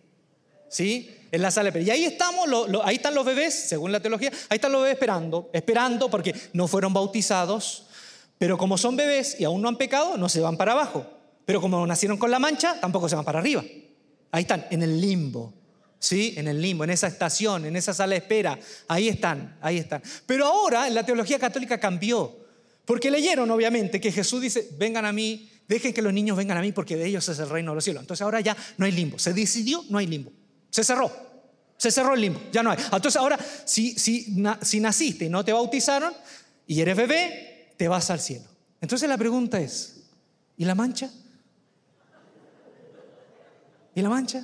¿Sí? 0.69 1.13
En 1.32 1.41
la 1.41 1.51
sala 1.51 1.65
de 1.65 1.80
espera. 1.80 1.86
Y 1.86 1.89
ahí 1.91 2.06
estamos, 2.06 2.47
ahí 2.84 2.95
están 2.95 3.13
los 3.13 3.25
bebés, 3.25 3.54
según 3.54 3.91
la 3.91 3.99
teología, 3.99 4.32
ahí 4.49 4.56
están 4.56 4.71
los 4.71 4.82
bebés 4.82 4.95
esperando, 4.95 5.49
esperando 5.54 6.10
porque 6.10 6.34
no 6.54 6.67
fueron 6.67 6.93
bautizados, 6.93 7.88
pero 8.38 8.58
como 8.58 8.77
son 8.77 8.95
bebés 8.95 9.39
y 9.39 9.43
aún 9.43 9.62
no 9.62 9.67
han 9.67 9.77
pecado, 9.77 10.17
no 10.17 10.30
se 10.30 10.39
van 10.39 10.58
para 10.58 10.71
abajo. 10.71 11.06
Pero 11.45 11.60
como 11.60 11.86
nacieron 11.86 12.17
con 12.17 12.32
la 12.32 12.39
mancha, 12.39 12.80
tampoco 12.80 13.10
se 13.10 13.15
van 13.15 13.25
para 13.25 13.39
arriba. 13.39 13.63
Ahí 14.32 14.43
están, 14.43 14.65
en 14.71 14.84
el 14.84 15.01
limbo. 15.01 15.54
¿Sí? 16.01 16.33
En 16.35 16.47
el 16.49 16.61
limbo, 16.61 16.83
en 16.83 16.89
esa 16.89 17.07
estación, 17.07 17.65
en 17.65 17.75
esa 17.77 17.93
sala 17.93 18.11
de 18.11 18.17
espera. 18.17 18.59
Ahí 18.89 19.07
están, 19.07 19.57
ahí 19.61 19.77
están. 19.77 20.01
Pero 20.25 20.45
ahora 20.45 20.89
la 20.89 21.05
teología 21.05 21.39
católica 21.39 21.79
cambió. 21.79 22.41
Porque 22.83 23.09
leyeron, 23.09 23.49
obviamente, 23.51 24.01
que 24.01 24.11
Jesús 24.11 24.41
dice, 24.41 24.67
vengan 24.77 25.05
a 25.05 25.13
mí, 25.13 25.49
dejen 25.67 25.93
que 25.93 26.01
los 26.01 26.11
niños 26.11 26.35
vengan 26.35 26.57
a 26.57 26.61
mí 26.61 26.71
porque 26.71 26.97
de 26.97 27.05
ellos 27.05 27.29
es 27.29 27.39
el 27.39 27.47
reino 27.47 27.71
de 27.71 27.75
los 27.75 27.83
cielos. 27.83 28.01
Entonces 28.01 28.23
ahora 28.23 28.41
ya 28.41 28.57
no 28.77 28.85
hay 28.85 28.91
limbo. 28.91 29.19
Se 29.19 29.31
decidió, 29.33 29.85
no 29.89 29.99
hay 29.99 30.07
limbo. 30.07 30.33
Se 30.71 30.83
cerró. 30.83 31.11
Se 31.77 31.91
cerró 31.91 32.15
el 32.15 32.21
limbo. 32.21 32.41
Ya 32.51 32.63
no 32.63 32.71
hay. 32.71 32.79
Entonces 32.79 33.15
ahora, 33.15 33.39
si, 33.65 33.97
si, 33.97 34.35
si 34.61 34.79
naciste 34.79 35.25
y 35.25 35.29
no 35.29 35.45
te 35.45 35.53
bautizaron 35.53 36.13
y 36.65 36.81
eres 36.81 36.97
bebé, 36.97 37.73
te 37.77 37.87
vas 37.87 38.09
al 38.09 38.19
cielo. 38.19 38.45
Entonces 38.81 39.07
la 39.07 39.17
pregunta 39.17 39.61
es, 39.61 40.01
¿y 40.57 40.65
la 40.65 40.73
mancha? 40.73 41.11
¿Y 43.93 44.01
la 44.01 44.09
mancha? 44.09 44.43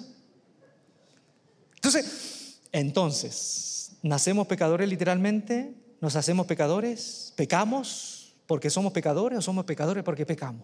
Entonces, 1.77 2.59
entonces, 2.71 3.91
¿nacemos 4.01 4.47
pecadores 4.47 4.89
literalmente? 4.89 5.73
¿Nos 6.01 6.15
hacemos 6.15 6.45
pecadores? 6.45 7.33
¿Pecamos 7.35 8.33
porque 8.45 8.69
somos 8.69 8.93
pecadores 8.93 9.39
o 9.39 9.41
somos 9.41 9.65
pecadores 9.65 10.03
porque 10.03 10.25
pecamos? 10.25 10.63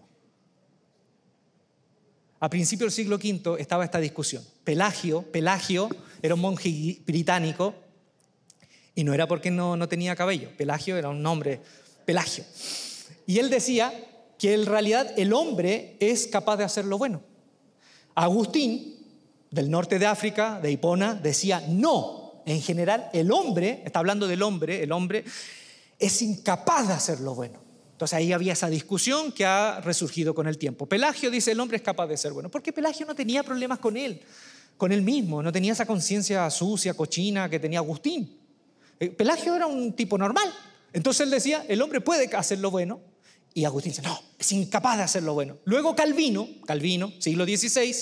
A 2.40 2.50
principios 2.50 2.94
del 2.94 3.04
siglo 3.04 3.16
V 3.16 3.60
estaba 3.60 3.84
esta 3.84 4.00
discusión. 4.00 4.44
Pelagio, 4.64 5.22
Pelagio 5.22 5.88
era 6.20 6.34
un 6.34 6.40
monje 6.40 7.00
británico 7.06 7.74
y 8.94 9.02
no 9.02 9.14
era 9.14 9.26
porque 9.26 9.50
no, 9.50 9.76
no 9.76 9.88
tenía 9.88 10.14
cabello. 10.14 10.50
Pelagio 10.56 10.96
era 10.96 11.08
un 11.08 11.22
nombre, 11.22 11.62
Pelagio. 12.04 12.44
Y 13.26 13.38
él 13.38 13.48
decía 13.48 13.92
que 14.38 14.52
en 14.52 14.66
realidad 14.66 15.12
el 15.16 15.32
hombre 15.32 15.96
es 16.00 16.26
capaz 16.26 16.58
de 16.58 16.64
hacer 16.64 16.84
lo 16.84 16.98
bueno. 16.98 17.22
Agustín 18.14 18.93
del 19.54 19.70
norte 19.70 19.98
de 19.98 20.06
África, 20.06 20.58
de 20.60 20.72
Hipona, 20.72 21.14
decía, 21.14 21.62
no, 21.68 22.42
en 22.44 22.60
general 22.60 23.08
el 23.12 23.30
hombre, 23.30 23.82
está 23.84 24.00
hablando 24.00 24.26
del 24.26 24.42
hombre, 24.42 24.82
el 24.82 24.92
hombre 24.92 25.24
es 25.98 26.22
incapaz 26.22 26.88
de 26.88 26.94
hacer 26.94 27.20
lo 27.20 27.34
bueno. 27.34 27.62
Entonces 27.92 28.16
ahí 28.16 28.32
había 28.32 28.52
esa 28.52 28.68
discusión 28.68 29.30
que 29.30 29.44
ha 29.44 29.80
resurgido 29.80 30.34
con 30.34 30.48
el 30.48 30.58
tiempo. 30.58 30.86
Pelagio 30.86 31.30
dice, 31.30 31.52
el 31.52 31.60
hombre 31.60 31.76
es 31.76 31.82
capaz 31.82 32.08
de 32.08 32.16
ser 32.16 32.32
bueno, 32.32 32.50
porque 32.50 32.72
Pelagio 32.72 33.06
no 33.06 33.14
tenía 33.14 33.44
problemas 33.44 33.78
con 33.78 33.96
él, 33.96 34.20
con 34.76 34.90
él 34.90 35.02
mismo, 35.02 35.42
no 35.42 35.52
tenía 35.52 35.72
esa 35.72 35.86
conciencia 35.86 36.50
sucia, 36.50 36.94
cochina 36.94 37.48
que 37.48 37.60
tenía 37.60 37.78
Agustín. 37.78 38.36
Eh, 38.98 39.10
Pelagio 39.10 39.54
era 39.54 39.66
un 39.66 39.92
tipo 39.92 40.18
normal. 40.18 40.52
Entonces 40.92 41.20
él 41.22 41.30
decía, 41.30 41.64
el 41.68 41.80
hombre 41.80 42.00
puede 42.00 42.34
hacer 42.36 42.58
lo 42.58 42.72
bueno, 42.72 43.00
y 43.54 43.64
Agustín 43.64 43.92
dice, 43.92 44.02
no, 44.02 44.20
es 44.36 44.50
incapaz 44.50 44.96
de 44.96 45.04
hacer 45.04 45.22
lo 45.22 45.34
bueno. 45.34 45.58
Luego 45.64 45.94
Calvino, 45.94 46.48
Calvino, 46.66 47.12
siglo 47.20 47.44
XVI, 47.44 47.94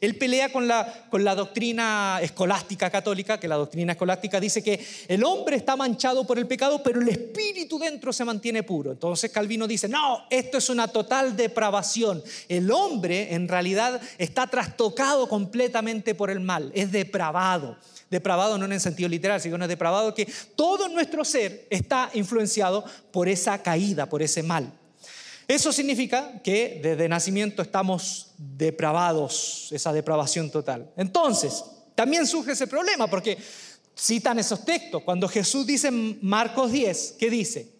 él 0.00 0.16
pelea 0.16 0.52
con 0.52 0.68
la, 0.68 1.06
con 1.10 1.24
la 1.24 1.34
doctrina 1.34 2.18
escolástica 2.22 2.90
católica, 2.90 3.38
que 3.38 3.48
la 3.48 3.56
doctrina 3.56 3.92
escolástica 3.92 4.40
dice 4.40 4.62
que 4.62 4.84
el 5.08 5.24
hombre 5.24 5.56
está 5.56 5.76
manchado 5.76 6.26
por 6.26 6.38
el 6.38 6.46
pecado, 6.46 6.82
pero 6.82 7.00
el 7.00 7.08
espíritu 7.08 7.78
dentro 7.78 8.12
se 8.12 8.24
mantiene 8.24 8.62
puro. 8.62 8.92
Entonces 8.92 9.30
Calvino 9.30 9.66
dice, 9.66 9.88
no, 9.88 10.24
esto 10.30 10.58
es 10.58 10.68
una 10.68 10.88
total 10.88 11.36
depravación. 11.36 12.22
El 12.48 12.70
hombre 12.70 13.34
en 13.34 13.48
realidad 13.48 14.00
está 14.18 14.46
trastocado 14.46 15.28
completamente 15.28 16.14
por 16.14 16.30
el 16.30 16.40
mal, 16.40 16.70
es 16.74 16.92
depravado. 16.92 17.76
Depravado 18.10 18.56
no 18.56 18.66
en 18.66 18.72
el 18.72 18.80
sentido 18.80 19.08
literal, 19.08 19.40
sino 19.40 19.56
es 19.56 19.68
depravado 19.68 20.14
que 20.14 20.32
todo 20.54 20.88
nuestro 20.88 21.24
ser 21.24 21.66
está 21.70 22.10
influenciado 22.14 22.84
por 23.10 23.28
esa 23.28 23.62
caída, 23.62 24.08
por 24.08 24.22
ese 24.22 24.42
mal. 24.42 24.72
Eso 25.48 25.72
significa 25.72 26.40
que 26.42 26.80
desde 26.82 27.08
nacimiento 27.08 27.62
estamos 27.62 28.32
depravados, 28.36 29.68
esa 29.70 29.92
depravación 29.92 30.50
total. 30.50 30.90
Entonces, 30.96 31.64
también 31.94 32.26
surge 32.26 32.52
ese 32.52 32.66
problema 32.66 33.06
porque 33.08 33.38
citan 33.96 34.38
esos 34.38 34.64
textos. 34.64 35.02
Cuando 35.02 35.28
Jesús 35.28 35.66
dice 35.66 35.88
en 35.88 36.18
Marcos 36.20 36.72
10, 36.72 37.16
¿qué 37.18 37.30
dice? 37.30 37.76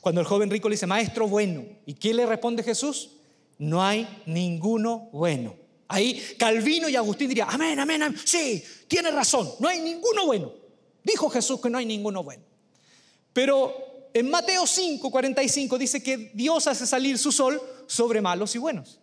Cuando 0.00 0.20
el 0.20 0.26
joven 0.26 0.50
rico 0.50 0.68
le 0.68 0.74
dice, 0.74 0.86
maestro 0.86 1.28
bueno. 1.28 1.64
¿Y 1.86 1.94
qué 1.94 2.12
le 2.12 2.26
responde 2.26 2.62
Jesús? 2.62 3.10
No 3.58 3.82
hay 3.82 4.22
ninguno 4.26 5.08
bueno. 5.12 5.54
Ahí 5.88 6.20
Calvino 6.36 6.88
y 6.88 6.96
Agustín 6.96 7.28
dirían, 7.28 7.48
amén, 7.50 7.78
amén, 7.78 8.02
amén. 8.02 8.18
Sí, 8.24 8.62
tiene 8.88 9.10
razón, 9.12 9.48
no 9.60 9.68
hay 9.68 9.80
ninguno 9.80 10.26
bueno. 10.26 10.52
Dijo 11.04 11.30
Jesús 11.30 11.60
que 11.60 11.70
no 11.70 11.78
hay 11.78 11.86
ninguno 11.86 12.24
bueno. 12.24 12.42
Pero 13.32 13.85
en 14.18 14.30
Mateo 14.30 14.66
5, 14.66 15.10
45 15.10 15.76
dice 15.76 16.02
que 16.02 16.30
Dios 16.32 16.66
hace 16.66 16.86
salir 16.86 17.18
su 17.18 17.30
sol 17.30 17.60
sobre 17.86 18.22
malos 18.22 18.54
y 18.54 18.58
buenos. 18.58 18.98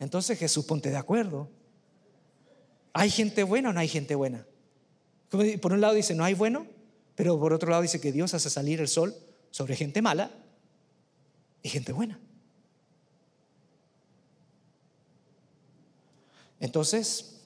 Entonces 0.00 0.38
Jesús, 0.38 0.64
ponte 0.64 0.88
de 0.88 0.96
acuerdo. 0.96 1.50
¿Hay 2.94 3.10
gente 3.10 3.42
buena 3.42 3.68
o 3.68 3.72
no 3.74 3.80
hay 3.80 3.88
gente 3.88 4.14
buena? 4.14 4.46
Por 5.28 5.74
un 5.74 5.82
lado 5.82 5.92
dice, 5.92 6.14
no 6.14 6.24
hay 6.24 6.32
bueno, 6.32 6.66
pero 7.16 7.38
por 7.38 7.52
otro 7.52 7.68
lado 7.68 7.82
dice 7.82 8.00
que 8.00 8.12
Dios 8.12 8.32
hace 8.32 8.48
salir 8.48 8.80
el 8.80 8.88
sol 8.88 9.14
sobre 9.50 9.76
gente 9.76 10.00
mala 10.00 10.30
y 11.62 11.68
gente 11.68 11.92
buena. 11.92 12.18
Entonces, 16.60 17.42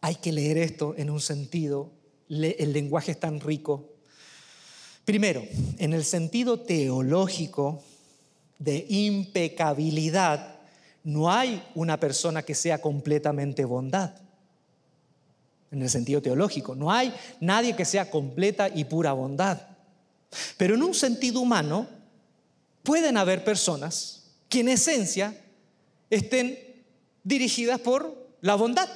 hay 0.00 0.16
que 0.16 0.32
leer 0.32 0.58
esto 0.58 0.96
en 0.96 1.08
un 1.08 1.20
sentido, 1.20 1.92
el 2.28 2.72
lenguaje 2.72 3.12
es 3.12 3.20
tan 3.20 3.38
rico 3.38 3.94
Primero, 5.08 5.42
en 5.78 5.94
el 5.94 6.04
sentido 6.04 6.60
teológico 6.60 7.82
de 8.58 8.84
impecabilidad, 8.90 10.56
no 11.02 11.32
hay 11.32 11.66
una 11.74 11.98
persona 11.98 12.42
que 12.42 12.54
sea 12.54 12.82
completamente 12.82 13.64
bondad. 13.64 14.12
En 15.70 15.80
el 15.80 15.88
sentido 15.88 16.20
teológico, 16.20 16.74
no 16.74 16.92
hay 16.92 17.14
nadie 17.40 17.74
que 17.74 17.86
sea 17.86 18.10
completa 18.10 18.68
y 18.68 18.84
pura 18.84 19.14
bondad. 19.14 19.62
Pero 20.58 20.74
en 20.74 20.82
un 20.82 20.92
sentido 20.92 21.40
humano, 21.40 21.88
pueden 22.82 23.16
haber 23.16 23.42
personas 23.44 24.24
que 24.50 24.60
en 24.60 24.68
esencia 24.68 25.34
estén 26.10 26.58
dirigidas 27.24 27.80
por 27.80 28.28
la 28.42 28.56
bondad, 28.56 28.90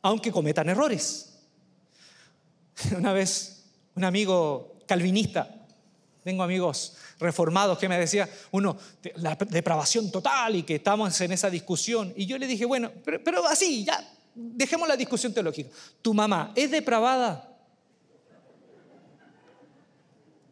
aunque 0.00 0.32
cometan 0.32 0.70
errores. 0.70 1.34
Una 2.96 3.12
vez 3.12 3.64
un 3.94 4.04
amigo 4.04 4.78
calvinista 4.86 5.56
tengo 6.22 6.42
amigos 6.42 6.94
reformados 7.18 7.78
que 7.78 7.88
me 7.88 7.98
decían, 7.98 8.28
uno, 8.50 8.76
la 9.16 9.34
depravación 9.34 10.10
total 10.10 10.56
y 10.56 10.62
que 10.62 10.76
estamos 10.76 11.20
en 11.20 11.32
esa 11.32 11.48
discusión. 11.48 12.12
Y 12.16 12.26
yo 12.26 12.38
le 12.38 12.46
dije, 12.46 12.64
bueno, 12.64 12.90
pero, 13.24 13.46
así, 13.46 13.84
ya, 13.84 14.06
dejemos 14.34 14.88
la 14.88 14.96
discusión 14.96 15.32
teológica. 15.32 15.70
¿Tu 16.02 16.12
mamá 16.12 16.52
es 16.54 16.70
depravada? 16.70 17.44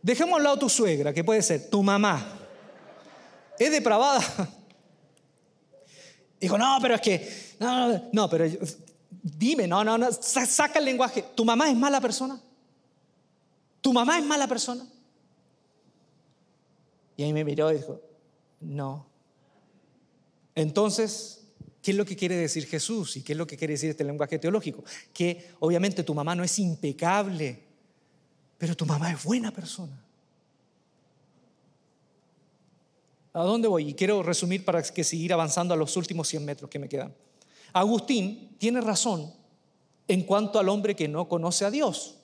Dejemos 0.02 0.38
al 0.38 0.44
lado 0.44 0.59
tu 0.59 0.68
suegra, 0.68 1.12
que 1.12 1.24
puede 1.24 1.42
ser, 1.42 1.68
tu 1.68 1.83
mamá. 1.83 2.24
¿Es 3.59 3.70
depravada? 3.70 4.20
Dijo, 6.40 6.57
no, 6.57 6.79
pero 6.81 6.94
es 6.94 7.00
que, 7.00 7.57
no, 7.59 8.09
no, 8.12 8.31
pero 8.31 8.44
dime, 9.11 9.66
no, 9.66 9.83
no, 9.83 9.98
no, 9.98 10.12
saca 10.12 10.79
el 10.79 10.85
lenguaje. 10.85 11.24
¿Tu 11.35 11.44
mamá 11.44 11.68
es 11.68 11.76
mala 11.76 12.00
persona? 12.00 12.40
¿Tu 13.81 13.92
mamá 13.92 14.18
es 14.18 14.24
mala 14.24 14.46
persona? 14.46 14.87
Y 17.16 17.22
ahí 17.22 17.33
me 17.33 17.44
miró 17.44 17.72
y 17.72 17.76
dijo, 17.76 18.00
no. 18.61 19.07
Entonces, 20.55 21.46
¿qué 21.83 21.92
es 21.92 21.96
lo 21.96 22.05
que 22.05 22.16
quiere 22.16 22.37
decir 22.37 22.66
Jesús? 22.66 23.16
¿Y 23.16 23.22
qué 23.22 23.33
es 23.33 23.38
lo 23.38 23.46
que 23.46 23.57
quiere 23.57 23.74
decir 23.74 23.90
este 23.90 24.05
lenguaje 24.05 24.38
teológico? 24.38 24.85
Que 25.12 25.52
obviamente 25.61 26.02
tu 26.02 26.14
mamá 26.14 26.35
no 26.35 26.44
es 26.44 26.59
impecable, 26.59 27.62
pero 28.59 28.74
tu 28.74 28.87
mamá 28.87 29.12
es 29.12 29.22
buena 29.22 29.50
persona. 29.50 30.02
¿A 33.33 33.42
dónde 33.42 33.68
voy? 33.68 33.90
Y 33.90 33.94
quiero 33.94 34.22
resumir 34.22 34.64
para 34.64 34.83
que 34.83 35.05
seguir 35.05 35.33
avanzando 35.33 35.74
a 35.74 35.76
los 35.76 35.94
últimos 35.96 36.26
100 36.29 36.44
metros 36.44 36.70
que 36.70 36.79
me 36.79 36.88
quedan. 36.88 37.14
Agustín 37.74 38.57
tiene 38.59 38.81
razón 38.81 39.31
en 40.09 40.22
cuanto 40.22 40.59
al 40.59 40.70
hombre 40.70 40.96
que 40.96 41.09
no 41.09 41.29
conoce 41.29 41.66
a 41.66 41.70
Dios, 41.70 42.16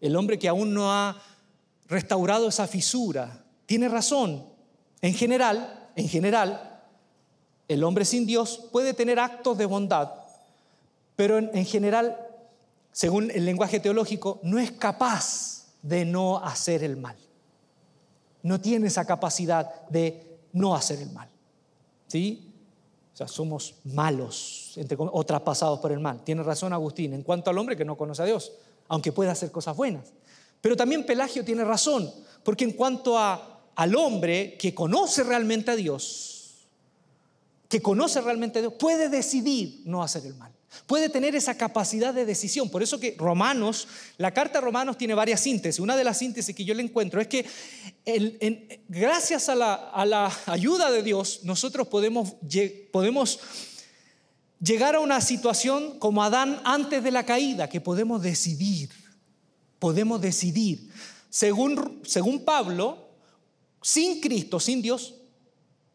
el 0.00 0.16
hombre 0.16 0.40
que 0.40 0.48
aún 0.48 0.74
no 0.74 0.90
ha 0.90 1.22
restaurado 1.86 2.48
esa 2.48 2.66
fisura, 2.66 3.41
tiene 3.66 3.88
razón. 3.88 4.46
En 5.00 5.14
general, 5.14 5.90
en 5.96 6.08
general, 6.08 6.80
el 7.68 7.84
hombre 7.84 8.04
sin 8.04 8.26
Dios 8.26 8.68
puede 8.70 8.94
tener 8.94 9.18
actos 9.18 9.56
de 9.58 9.66
bondad, 9.66 10.12
pero 11.16 11.38
en, 11.38 11.64
general, 11.64 12.16
según 12.92 13.30
el 13.30 13.44
lenguaje 13.44 13.80
teológico, 13.80 14.40
no 14.42 14.58
es 14.58 14.72
capaz 14.72 15.66
de 15.82 16.04
no 16.04 16.38
hacer 16.38 16.82
el 16.84 16.96
mal. 16.96 17.16
No 18.42 18.60
tiene 18.60 18.88
esa 18.88 19.04
capacidad 19.04 19.88
de 19.88 20.38
no 20.52 20.74
hacer 20.74 21.00
el 21.00 21.10
mal. 21.12 21.28
¿Sí? 22.08 22.52
O 23.14 23.16
sea, 23.16 23.28
somos 23.28 23.76
malos, 23.84 24.72
entre, 24.76 24.96
o 24.98 25.24
traspasados 25.24 25.78
por 25.80 25.92
el 25.92 26.00
mal. 26.00 26.22
Tiene 26.24 26.42
razón 26.42 26.72
Agustín 26.72 27.12
en 27.12 27.22
cuanto 27.22 27.50
al 27.50 27.58
hombre 27.58 27.76
que 27.76 27.84
no 27.84 27.96
conoce 27.96 28.22
a 28.22 28.26
Dios, 28.26 28.52
aunque 28.88 29.12
pueda 29.12 29.32
hacer 29.32 29.50
cosas 29.50 29.76
buenas. 29.76 30.12
Pero 30.60 30.76
también 30.76 31.04
Pelagio 31.04 31.44
tiene 31.44 31.64
razón, 31.64 32.10
porque 32.42 32.64
en 32.64 32.72
cuanto 32.72 33.18
a 33.18 33.51
al 33.74 33.96
hombre 33.96 34.56
que 34.58 34.74
conoce 34.74 35.22
realmente 35.22 35.70
a 35.70 35.76
Dios, 35.76 36.66
que 37.68 37.80
conoce 37.80 38.20
realmente 38.20 38.58
a 38.58 38.62
Dios, 38.62 38.74
puede 38.78 39.08
decidir 39.08 39.82
no 39.84 40.02
hacer 40.02 40.26
el 40.26 40.34
mal. 40.34 40.52
Puede 40.86 41.10
tener 41.10 41.36
esa 41.36 41.56
capacidad 41.56 42.14
de 42.14 42.24
decisión. 42.24 42.70
Por 42.70 42.82
eso 42.82 42.98
que 42.98 43.14
Romanos, 43.18 43.88
la 44.16 44.32
carta 44.32 44.58
de 44.58 44.64
Romanos 44.64 44.96
tiene 44.96 45.14
varias 45.14 45.40
síntesis. 45.40 45.80
Una 45.80 45.96
de 45.96 46.04
las 46.04 46.18
síntesis 46.18 46.54
que 46.54 46.64
yo 46.64 46.74
le 46.74 46.82
encuentro 46.82 47.20
es 47.20 47.28
que 47.28 47.46
gracias 48.88 49.48
a 49.48 49.54
la, 49.54 50.32
ayuda 50.46 50.90
de 50.90 51.02
Dios, 51.02 51.40
nosotros 51.44 51.88
podemos, 51.88 52.34
podemos 52.90 53.40
llegar 54.62 54.94
a 54.94 55.00
una 55.00 55.20
situación 55.20 55.98
como 55.98 56.22
Adán 56.22 56.60
antes 56.64 57.02
de 57.04 57.10
la 57.10 57.26
caída, 57.26 57.68
que 57.68 57.80
podemos 57.80 58.22
decidir. 58.22 58.90
Podemos 59.78 60.20
decidir. 60.20 60.88
Según, 61.28 62.00
según 62.04 62.44
Pablo, 62.44 63.01
sin 63.82 64.20
Cristo, 64.20 64.60
sin 64.60 64.80
Dios, 64.80 65.14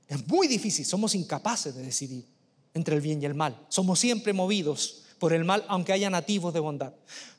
es 0.08 0.28
muy 0.28 0.48
difícil, 0.48 0.86
somos 0.86 1.16
incapaces 1.16 1.76
de 1.76 1.84
decidir 1.84 2.26
entre 2.74 2.96
el 2.96 3.02
bien 3.02 3.22
y 3.22 3.26
el 3.26 3.34
mal. 3.34 3.60
Somos 3.70 4.00
siempre 4.00 4.34
movidos 4.34 5.04
por 5.20 5.34
el 5.34 5.44
mal, 5.44 5.66
aunque 5.68 5.94
haya 5.94 6.10
nativos 6.10 6.54
de 6.54 6.60
bondad. 6.60 6.94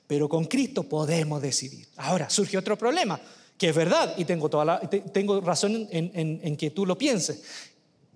Pero 0.07 0.29
con 0.29 0.47
Cristo 0.47 0.83
podemos 0.83 1.41
decidir. 1.41 1.87
Ahora, 1.97 2.29
surge 2.29 2.59
otro 2.59 2.77
problema, 2.77 3.21
que 3.57 3.71
es 3.71 3.77
verdad, 3.77 4.15
y 4.17 4.25
tengo, 4.25 5.41
razón 5.41 5.89
en, 5.91 6.57
que 6.57 6.71
tú 6.71 6.85
lo 6.85 6.99
pienses, 6.99 7.43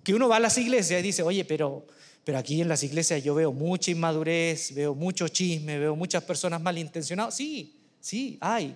que 0.03 0.13
uno 0.13 0.27
va 0.27 0.37
a 0.37 0.39
las 0.39 0.57
iglesias 0.57 0.99
y 0.99 1.03
dice, 1.03 1.23
oye, 1.23 1.45
pero, 1.45 1.85
pero 2.23 2.37
aquí 2.37 2.61
en 2.61 2.67
las 2.67 2.83
iglesias 2.83 3.23
yo 3.23 3.35
veo 3.35 3.53
mucha 3.53 3.91
inmadurez, 3.91 4.73
veo 4.73 4.93
mucho 4.93 5.27
chisme, 5.27 5.79
veo 5.79 5.95
muchas 5.95 6.23
personas 6.23 6.61
malintencionadas. 6.61 7.35
Sí, 7.35 7.75
sí, 7.99 8.37
hay. 8.41 8.75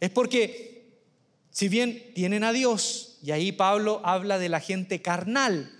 Es 0.00 0.10
porque 0.10 0.79
si 1.50 1.68
bien 1.68 2.12
tienen 2.14 2.44
a 2.44 2.52
Dios, 2.52 3.18
y 3.22 3.32
ahí 3.32 3.52
Pablo 3.52 4.00
habla 4.04 4.38
de 4.38 4.48
la 4.48 4.60
gente 4.60 5.02
carnal, 5.02 5.70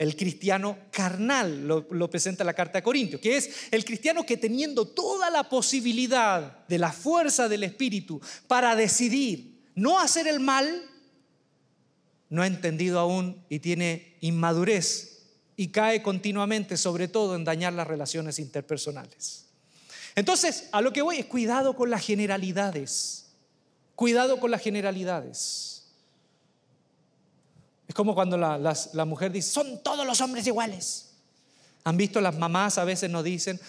el 0.00 0.16
cristiano 0.16 0.78
carnal, 0.90 1.68
lo, 1.68 2.10
presenta 2.10 2.42
la 2.42 2.54
carta 2.54 2.78
de 2.78 2.82
Corintios, 2.82 3.20
que 3.20 3.36
es 3.36 3.68
el 3.70 3.84
cristiano 3.84 4.24
que 4.24 4.38
teniendo 4.38 4.86
toda 4.86 5.28
la 5.28 5.48
posibilidad 5.50 6.66
de 6.66 6.78
la 6.78 6.90
fuerza 6.90 7.50
del 7.50 7.64
Espíritu 7.64 8.18
para 8.48 8.74
decidir 8.74 9.60
no 9.74 10.00
hacer 10.00 10.26
el 10.26 10.40
mal, 10.40 10.82
no 12.30 12.40
ha 12.40 12.46
entendido 12.46 12.98
aún 12.98 13.44
y 13.50 13.58
tiene 13.58 14.16
inmadurez 14.22 15.10
y 15.54 15.68
cae 15.68 16.00
continuamente, 16.00 16.78
sobre 16.78 17.06
todo 17.06 17.36
en 17.36 17.44
dañar 17.44 17.74
las 17.74 17.86
relaciones 17.86 18.38
interpersonales. 18.38 19.48
Entonces, 20.14 20.70
a 20.72 20.80
lo 20.80 20.94
que 20.94 21.02
voy 21.02 21.18
es 21.18 21.26
cuidado 21.26 21.76
con 21.76 21.90
las 21.90 22.06
generalidades. 22.06 23.19
Cuidado 24.00 24.40
con 24.40 24.50
las 24.50 24.62
generalidades. 24.62 25.84
Es 27.86 27.94
como 27.94 28.14
cuando 28.14 28.38
la, 28.38 29.04
mujer 29.04 29.30
dice, 29.30 29.50
son 29.50 29.82
todos 29.82 30.06
los 30.06 30.22
hombres 30.22 30.46
iguales. 30.46 31.10
Han 31.84 31.98
visto 31.98 32.18
las 32.22 32.34
mamás 32.38 32.78
a 32.78 32.84
veces 32.84 33.10
nos 33.10 33.22
dicen, 33.24 33.60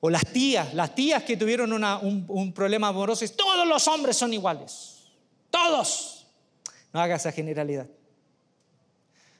o 0.00 0.10
las 0.10 0.26
tías, 0.26 0.74
las 0.74 0.92
tías 0.96 1.22
que 1.22 1.36
tuvieron 1.36 1.72
un, 1.72 2.52
problema 2.52 2.88
amoroso, 2.88 3.20
dicen, 3.20 3.36
todos 3.36 3.64
los 3.64 3.86
hombres 3.86 4.16
son 4.16 4.32
iguales. 4.32 5.04
Todos. 5.52 6.26
No 6.92 7.00
haga 7.00 7.14
esa 7.14 7.30
generalidad. 7.30 7.86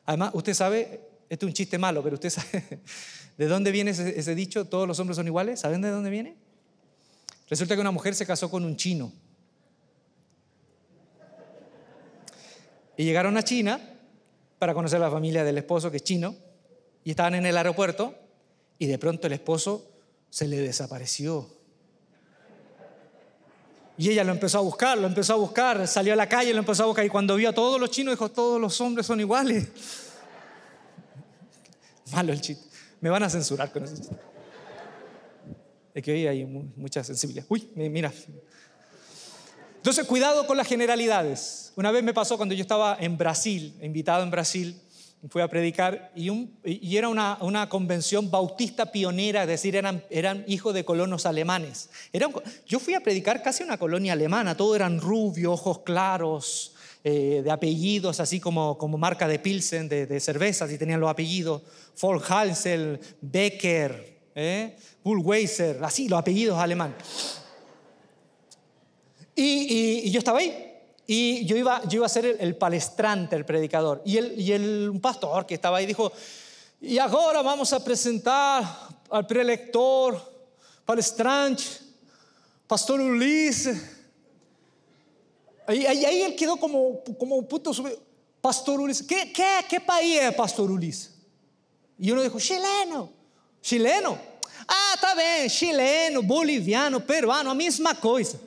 Además, 0.05 0.31
usted 0.33 0.55
sabe, 0.55 1.09
esto 1.29 1.47
es 1.47 1.51
un 1.51 1.55
chiste 1.55 1.77
malo, 1.77 2.05
pero 2.05 2.15
usted 2.15 2.31
sabe 2.31 2.83
de 3.37 3.47
dónde 3.49 3.73
viene 3.73 3.91
ese 3.91 4.35
dicho, 4.37 4.65
todos 4.67 4.87
los 4.87 4.97
hombres 5.01 5.17
son 5.17 5.27
iguales. 5.27 5.59
¿Saben 5.59 5.83
de 5.83 5.91
dónde 5.91 6.09
viene? 6.09 6.37
Resulta 7.51 7.75
que 7.75 7.81
una 7.81 7.91
mujer 7.91 8.15
se 8.15 8.25
casó 8.25 8.49
con 8.49 8.65
un 8.65 8.77
chino. 8.77 9.11
Y 12.97 13.05
llegaron 13.05 13.37
a 13.37 13.43
China 13.43 13.81
para 14.59 14.75
conocer 14.75 15.01
la 15.01 15.11
familia 15.11 15.45
del 15.45 15.59
esposo, 15.59 15.91
que 15.91 15.99
es 15.99 16.05
chino, 16.05 16.35
y 17.05 17.11
estaban 17.11 17.35
en 17.35 17.47
el 17.47 17.57
aeropuerto, 17.57 18.15
y 18.79 18.87
de 18.87 18.99
pronto 18.99 19.27
el 19.27 19.33
esposo 19.35 19.91
se 20.31 20.49
le 20.49 20.59
desapareció. 20.59 21.49
Y 23.99 24.11
ella 24.11 24.25
lo 24.25 24.33
empezó 24.33 24.59
a 24.59 24.61
buscar, 24.61 24.99
lo 24.99 25.07
empezó 25.07 25.35
a 25.35 25.37
buscar, 25.37 25.87
salió 25.89 26.13
a 26.13 26.17
la 26.17 26.29
calle, 26.29 26.53
lo 26.53 26.59
empezó 26.59 26.83
a 26.83 26.87
buscar, 26.87 27.05
y 27.05 27.09
cuando 27.09 27.37
vio 27.37 27.51
a 27.51 27.55
todos 27.55 27.81
los 27.81 27.91
chinos, 27.91 28.13
dijo, 28.13 28.31
todos 28.31 28.61
los 28.61 28.79
hombres 28.81 29.07
son 29.07 29.21
iguales. 29.21 29.69
Malo 32.13 32.33
el 32.33 32.41
chiste. 32.41 32.65
Me 33.01 33.11
van 33.11 33.23
a 33.23 33.31
censurar 33.31 33.73
con 33.73 33.85
ese 33.85 33.97
chiste. 33.97 34.17
Es 35.95 36.03
que 36.03 36.13
hoy 36.13 36.27
hay 36.27 36.45
mu- 36.45 36.69
mucha 36.77 37.03
sensibilidad. 37.03 37.47
Uy, 37.49 37.71
mi- 37.75 37.89
mira. 37.89 38.13
Entonces, 39.87 40.05
cuidado 40.09 40.49
con 40.49 40.57
las 40.57 40.67
generalidades. 40.67 41.73
Una 41.77 41.93
vez 41.93 42.03
me 42.03 42.13
pasó 42.13 42.37
cuando 42.37 42.57
yo 42.57 42.63
estaba 42.63 42.97
en 42.99 43.17
Brasil, 43.17 43.73
invitado 43.81 44.25
en 44.25 44.33
Brasil, 44.33 44.77
fui 45.31 45.41
a 45.43 45.47
predicar 45.47 46.11
y, 46.17 46.29
un- 46.29 46.59
y 46.65 46.97
era 46.97 47.09
una, 47.09 47.39
una 47.41 47.69
convención 47.69 48.29
bautista 48.29 48.91
pionera, 48.91 49.43
es 49.43 49.49
decir, 49.49 49.77
eran, 49.77 50.03
eran 50.11 50.45
hijos 50.49 50.75
de 50.75 50.85
colonos 50.85 51.25
alemanes. 51.25 51.89
Era 52.13 52.27
un- 52.27 52.35
yo 52.67 52.81
fui 52.81 52.95
a 52.95 53.01
predicar 53.01 53.45
casi 53.45 53.63
una 53.63 53.79
colonia 53.79 54.15
alemana, 54.15 54.57
todos 54.57 54.75
eran 54.75 55.01
rubios, 55.01 55.53
ojos 55.53 55.79
claros, 55.85 56.75
eh, 57.05 57.43
de 57.45 57.51
apellidos, 57.53 58.19
así 58.19 58.41
como, 58.41 58.77
como 58.79 58.99
marca 58.99 59.29
de 59.29 59.39
Pilsen, 59.39 59.89
de, 59.89 60.07
de 60.07 60.19
cervezas, 60.19 60.69
y 60.73 60.79
tenían 60.79 60.99
los 60.99 61.09
apellidos, 61.11 61.63
Volkshansel, 62.03 62.99
Becker, 63.21 64.19
¿eh? 64.35 64.77
Bullweiser, 65.05 65.79
así 65.85 66.09
los 66.09 66.19
apellidos 66.19 66.59
alemanes. 66.59 66.97
Y, 69.37 69.43
y- 69.45 70.01
y 70.09 70.11
yo 70.11 70.19
estaba 70.19 70.41
ahí. 70.41 70.73
Y 71.07 71.45
yo 71.47 71.57
iba, 71.57 71.83
yo 71.85 71.99
iba 71.99 72.07
a 72.07 72.09
ser 72.09 72.37
el, 72.41 72.57
palestrante, 72.57 73.37
el 73.37 73.45
predicador. 73.45 74.03
Y, 74.05 74.17
el, 74.17 74.41
y 74.41 74.51
el, 74.53 74.89
un 74.91 75.01
pastor 75.01 75.47
que 75.47 75.55
estaba 75.55 75.77
ahí 75.77 75.87
dijo, 75.87 76.11
y 76.81 76.99
ahora 76.99 77.43
vamos 77.43 77.73
a 77.73 77.85
presentar 77.85 78.65
al 79.11 79.27
prelector, 79.27 80.21
palestrante, 80.85 81.63
pastor 82.67 83.01
Ulises. 83.01 83.81
Ahí, 85.69 85.87
ahí, 85.87 86.05
ahí 86.05 86.23
él 86.23 86.35
quedó 86.35 86.57
como, 86.57 87.03
como 87.19 87.37
un 87.37 87.47
puto 87.47 87.71
Pastor 88.41 88.81
Ulises. 88.81 89.07
¿Qué, 89.07 89.33
qué, 89.33 89.65
¿Qué 89.69 89.81
país 89.81 90.21
es 90.23 90.35
Pastor 90.35 90.71
Ulises? 90.71 91.13
Y 91.99 92.11
uno 92.11 92.23
dijo, 92.23 92.39
chileno. 92.39 93.11
Chileno? 93.61 94.19
Ah, 94.69 94.93
está 94.95 95.15
bien, 95.15 95.49
chileno, 95.49 96.23
boliviano, 96.23 97.05
peruano, 97.05 97.51
a 97.51 97.55
misma 97.55 97.95
cosa. 97.95 98.39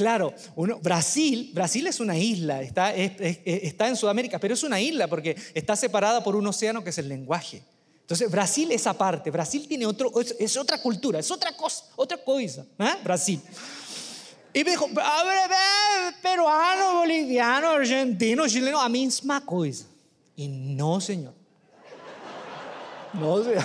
Claro, 0.00 0.32
uno, 0.56 0.78
Brasil, 0.80 1.50
Brasil 1.52 1.86
es 1.86 2.00
una 2.00 2.16
isla, 2.16 2.62
está, 2.62 2.94
es- 2.94 3.12
es- 3.20 3.38
está 3.44 3.86
en 3.86 3.96
Sudamérica, 3.96 4.38
pero 4.38 4.54
es 4.54 4.62
una 4.62 4.80
isla 4.80 5.06
porque 5.08 5.36
está 5.52 5.76
separada 5.76 6.24
por 6.24 6.34
un 6.36 6.46
océano 6.46 6.82
que 6.82 6.88
es 6.88 6.96
el 6.96 7.06
lenguaje. 7.06 7.62
Entonces, 8.00 8.30
Brasil 8.30 8.72
es 8.72 8.86
aparte, 8.86 9.30
Brasil 9.30 9.68
tiene 9.68 9.84
otro, 9.84 10.18
es, 10.18 10.34
es 10.38 10.56
otra 10.56 10.80
cultura, 10.80 11.18
es 11.18 11.30
otra 11.30 11.54
cosa, 11.54 11.84
otra 11.96 12.16
cosa, 12.24 12.64
¿eh? 12.78 12.94
Brasil. 13.04 13.42
Y 14.54 14.64
me 14.64 14.70
dijo, 14.70 14.88
peruano, 16.22 16.94
boliviano, 17.00 17.68
argentino, 17.72 18.48
chileno, 18.48 18.80
a 18.80 18.88
misma 18.88 19.44
cosa. 19.44 19.84
Y 20.34 20.48
no, 20.48 20.98
señor. 20.98 21.34
No, 23.12 23.44
señor. 23.44 23.64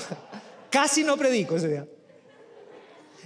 Casi 0.69 1.01
no 1.05 1.15
predico 1.15 1.55
ese 1.55 1.69
día. 1.69 1.87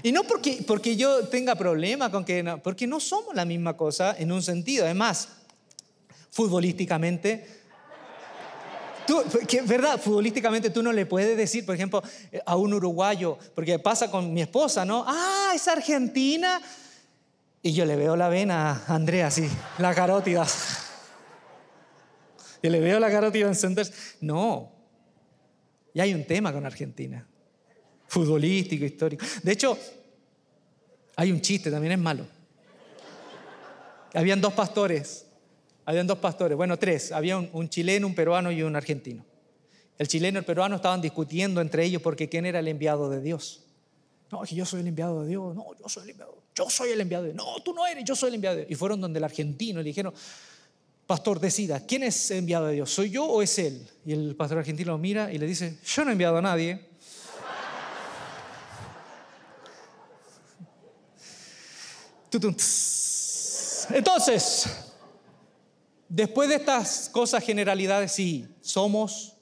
Y 0.02 0.12
no 0.12 0.24
porque, 0.24 0.64
porque 0.66 0.96
yo 0.96 1.28
tenga 1.28 1.56
problema 1.56 2.12
con 2.12 2.24
que 2.24 2.42
no, 2.42 2.62
porque 2.62 2.88
no 2.88 3.00
somos 3.00 3.36
la 3.36 3.46
misma 3.46 3.76
cosa 3.76 4.16
en 4.18 4.32
un 4.32 4.42
sentido. 4.42 4.86
Además, 4.86 5.28
futbolísticamente, 6.32 7.46
tú, 9.06 9.22
¿verdad? 9.66 10.00
Futbolísticamente 10.00 10.70
tú 10.70 10.82
no 10.82 10.94
le 10.94 11.06
puedes 11.06 11.36
decir, 11.36 11.66
por 11.66 11.76
ejemplo, 11.76 12.02
eh, 12.32 12.40
a 12.46 12.56
un 12.56 12.74
uruguayo, 12.74 13.38
porque 13.56 13.78
pasa 13.80 14.10
con 14.10 14.34
mi 14.34 14.42
esposa, 14.42 14.86
¿no? 14.86 15.04
Ah, 15.06 15.52
es 15.54 15.68
argentina. 15.68 16.62
Y 17.62 17.74
yo 17.74 17.84
le 17.86 17.98
veo 17.98 18.16
la 18.16 18.30
vena 18.30 18.84
a 18.88 18.96
Andrea 18.96 19.28
así, 19.28 19.50
la 19.80 19.94
carótida. 19.94 20.48
Y 22.62 22.70
le 22.70 22.80
veo 22.80 23.00
la 23.00 23.12
carótida 23.12 23.48
encenderse. 23.48 23.94
No. 24.22 24.72
Y 25.94 26.00
hay 26.00 26.14
un 26.14 26.26
tema 26.26 26.54
con 26.54 26.66
Argentina 26.66 27.28
futbolístico, 28.10 28.84
histórico. 28.84 29.26
De 29.42 29.52
hecho, 29.52 29.78
hay 31.16 31.32
un 31.32 31.40
chiste, 31.40 31.72
también 31.72 31.94
es 31.94 32.00
malo. 32.00 32.26
Habían 34.14 34.42
dos 34.42 34.54
pastores, 34.54 35.28
habían 35.86 36.08
dos 36.08 36.18
pastores, 36.18 36.58
bueno, 36.58 36.78
tres, 36.78 37.12
había 37.12 37.38
un, 37.38 37.70
chileno, 37.70 38.08
un 38.08 38.16
peruano 38.16 38.52
y 38.52 38.64
un 38.64 38.76
argentino. 38.76 39.24
El 39.98 40.08
chileno 40.08 40.38
y 40.38 40.40
el 40.40 40.46
peruano 40.46 40.78
estaban 40.78 41.02
discutiendo 41.02 41.62
entre 41.62 41.86
ellos 41.86 42.02
porque 42.02 42.28
quién 42.28 42.46
era 42.46 42.60
el 42.60 42.68
enviado 42.68 43.10
de 43.10 43.22
Dios. 43.22 43.62
No, 44.32 44.42
que 44.42 44.56
yo 44.56 44.66
soy 44.66 44.82
el 44.82 44.88
enviado 44.88 45.24
de 45.24 45.30
Dios, 45.30 45.56
no, 45.56 45.66
yo 45.80 45.90
soy 45.90 46.04
el 46.04 46.10
enviado, 46.12 46.38
yo 46.56 46.70
soy 46.70 46.90
el 46.92 47.02
enviado 47.02 47.24
de 47.26 47.34
Dios, 47.34 47.46
no, 47.46 47.64
tú 47.64 47.74
no 47.74 47.86
eres, 47.86 48.04
yo 48.04 48.16
soy 48.16 48.30
el 48.30 48.36
enviado 48.36 48.56
de 48.56 48.62
Dios. 48.64 48.72
Y 48.72 48.76
fueron 48.76 49.02
donde 49.02 49.18
el 49.18 49.24
argentino 49.24 49.82
y 49.82 49.84
le 49.84 49.90
dijeron, 49.90 50.14
pastor, 51.06 51.40
decida, 51.40 51.86
¿quién 51.86 52.04
es 52.04 52.32
el 52.32 52.40
enviado 52.40 52.68
de 52.68 52.76
Dios? 52.76 52.92
¿Soy 52.92 53.10
yo 53.10 53.26
o 53.26 53.42
es 53.42 53.60
él? 53.60 53.88
Y 54.06 54.14
el 54.14 54.36
pastor 54.36 54.60
argentino 54.60 54.92
lo 54.92 54.98
mira 54.98 55.32
y 55.34 55.38
le 55.38 55.48
dice, 55.48 55.78
yo 55.84 56.04
no 56.04 56.12
he 56.12 56.14
enviado 56.14 56.38
a 56.38 56.42
nadie. 56.42 56.89
Entonces, 63.92 64.66
después 66.08 66.50
de 66.50 66.56
estas 66.56 67.10
cosas, 67.10 67.44
generalidades, 67.44 68.12
sí, 68.12 68.48
somos, 68.62 69.36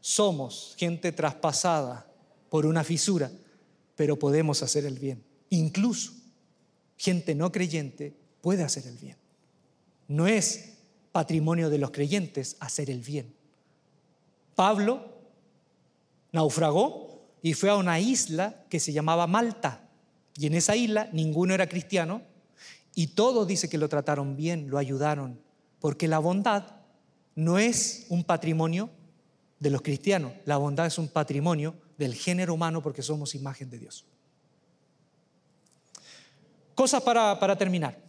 somos 0.00 0.74
gente 0.76 1.12
traspasada 1.12 2.06
por 2.50 2.66
una 2.66 2.84
fisura, 2.84 3.30
pero 3.96 4.18
podemos 4.18 4.62
hacer 4.62 4.84
el 4.84 4.98
bien. 4.98 5.24
Incluso 5.50 6.12
gente 6.96 7.34
no 7.34 7.50
creyente 7.52 8.14
puede 8.40 8.62
hacer 8.62 8.86
el 8.86 8.96
bien. 8.98 9.16
No 10.08 10.26
es 10.26 10.74
patrimonio 11.12 11.70
de 11.70 11.78
los 11.78 11.90
creyentes 11.90 12.56
hacer 12.60 12.90
el 12.90 13.00
bien. 13.00 13.34
Pablo 14.54 15.18
naufragó 16.32 17.22
y 17.42 17.54
fue 17.54 17.70
a 17.70 17.76
una 17.76 18.00
isla 18.00 18.64
que 18.68 18.80
se 18.80 18.92
llamaba 18.92 19.26
Malta. 19.26 19.87
Y 20.38 20.46
en 20.46 20.54
esa 20.54 20.76
isla 20.76 21.08
ninguno 21.12 21.52
era 21.52 21.68
cristiano 21.68 22.22
y 22.94 23.08
todos 23.08 23.46
dice 23.48 23.68
que 23.68 23.76
lo 23.76 23.88
trataron 23.88 24.36
bien, 24.36 24.70
lo 24.70 24.78
ayudaron, 24.78 25.40
porque 25.80 26.06
la 26.06 26.20
bondad 26.20 26.76
no 27.34 27.58
es 27.58 28.06
un 28.08 28.22
patrimonio 28.22 28.88
de 29.58 29.70
los 29.70 29.82
cristianos, 29.82 30.32
la 30.44 30.56
bondad 30.56 30.86
es 30.86 30.96
un 30.96 31.08
patrimonio 31.08 31.74
del 31.98 32.14
género 32.14 32.54
humano 32.54 32.80
porque 32.82 33.02
somos 33.02 33.34
imagen 33.34 33.68
de 33.68 33.80
Dios. 33.80 34.06
Cosas 36.76 37.02
para, 37.02 37.40
para 37.40 37.58
terminar. 37.58 38.07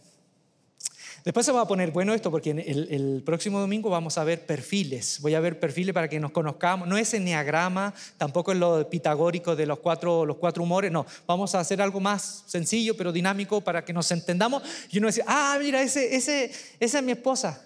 Después 1.24 1.44
se 1.44 1.52
va 1.52 1.62
a 1.62 1.68
poner 1.68 1.90
bueno 1.90 2.14
esto 2.14 2.30
porque 2.30 2.50
el, 2.50 3.22
próximo 3.24 3.60
domingo 3.60 3.90
vamos 3.90 4.16
a 4.18 4.24
ver 4.24 4.46
perfiles. 4.46 5.18
Voy 5.20 5.34
a 5.34 5.40
ver 5.40 5.60
perfiles 5.60 5.92
para 5.94 6.08
que 6.08 6.18
nos 6.18 6.30
conozcamos. 6.30 6.88
No 6.88 6.96
es 6.96 7.12
enneagrama, 7.12 7.92
tampoco 8.16 8.52
es 8.52 8.58
lo 8.58 8.88
pitagórico 8.88 9.54
de 9.54 9.66
los 9.66 9.78
cuatro, 9.80 10.24
los 10.24 10.36
cuatro 10.36 10.62
humores. 10.62 10.90
No, 10.90 11.06
vamos 11.26 11.54
a 11.54 11.60
hacer 11.60 11.82
algo 11.82 12.00
más 12.00 12.44
sencillo 12.46 12.96
pero 12.96 13.12
dinámico 13.12 13.60
para 13.60 13.84
que 13.84 13.92
nos 13.92 14.10
entendamos. 14.10 14.62
Y 14.90 14.98
uno 14.98 15.08
dice, 15.08 15.22
ah, 15.26 15.58
mira, 15.60 15.82
ese, 15.82 16.14
ese, 16.14 16.50
esa 16.78 16.98
es 16.98 17.04
mi 17.04 17.12
esposa. 17.12 17.62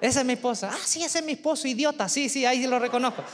Esa 0.00 0.20
es 0.20 0.26
mi 0.26 0.34
esposa. 0.34 0.70
Ah, 0.72 0.78
sí, 0.84 1.02
ese 1.02 1.18
es 1.18 1.24
mi 1.24 1.32
esposo, 1.32 1.66
idiota. 1.66 2.08
Sí, 2.08 2.28
sí, 2.28 2.44
ahí 2.44 2.66
lo 2.66 2.78
reconozco. 2.78 3.24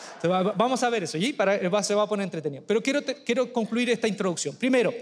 Vamos 0.56 0.82
a 0.82 0.88
ver 0.88 1.04
eso. 1.04 1.18
Y 1.18 1.32
para, 1.32 1.82
se 1.82 1.94
va 1.94 2.04
a 2.04 2.08
poner 2.08 2.24
entretenido. 2.24 2.62
Pero 2.66 2.82
quiero, 2.82 3.00
quiero 3.24 3.52
concluir 3.52 3.90
esta 3.90 4.08
introducción. 4.08 4.56
Primero, 4.56 4.92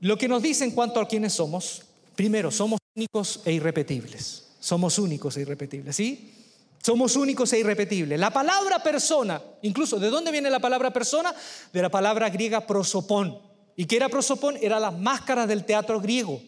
lo 0.00 0.16
que 0.16 0.28
nos 0.28 0.42
dice 0.42 0.64
en 0.64 0.70
cuanto 0.70 1.00
a 1.00 1.08
quiénes 1.08 1.32
somos. 1.32 1.82
Primero, 2.14 2.52
somos 2.52 2.78
únicos 2.94 3.40
e 3.44 3.52
irrepetibles. 3.52 4.44
Somos 4.60 4.98
únicos 4.98 5.36
e 5.36 5.40
irrepetibles, 5.42 5.96
¿sí? 5.96 6.32
Somos 6.80 7.16
únicos 7.16 7.52
e 7.52 7.58
irrepetibles. 7.58 8.18
La 8.18 8.30
palabra 8.30 8.82
persona, 8.82 9.42
incluso, 9.62 9.98
¿de 9.98 10.10
dónde 10.10 10.30
viene 10.30 10.50
la 10.50 10.60
palabra 10.60 10.92
persona? 10.92 11.34
De 11.72 11.82
la 11.82 11.90
palabra 11.90 12.30
griega 12.30 12.66
prosopón. 12.66 13.38
¿Y 13.76 13.86
qué 13.86 13.96
era 13.96 14.08
prosopón? 14.08 14.56
Era 14.60 14.78
las 14.78 14.96
máscaras 14.96 15.48
del 15.48 15.64
teatro 15.64 16.00
griego. 16.00 16.40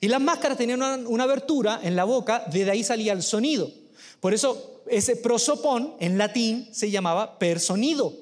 Y 0.00 0.08
las 0.08 0.20
máscaras 0.20 0.56
tenían 0.56 1.06
una, 1.06 1.24
abertura 1.24 1.80
en 1.82 1.96
la 1.96 2.04
boca, 2.04 2.44
de 2.50 2.70
ahí 2.70 2.84
salía 2.84 3.12
el 3.12 3.22
sonido. 3.22 3.70
Por 4.20 4.34
eso 4.34 4.82
ese 4.86 5.16
prosopón 5.16 5.94
en 6.00 6.16
latín 6.16 6.68
se 6.72 6.90
llamaba 6.90 7.38
personido. 7.38 8.14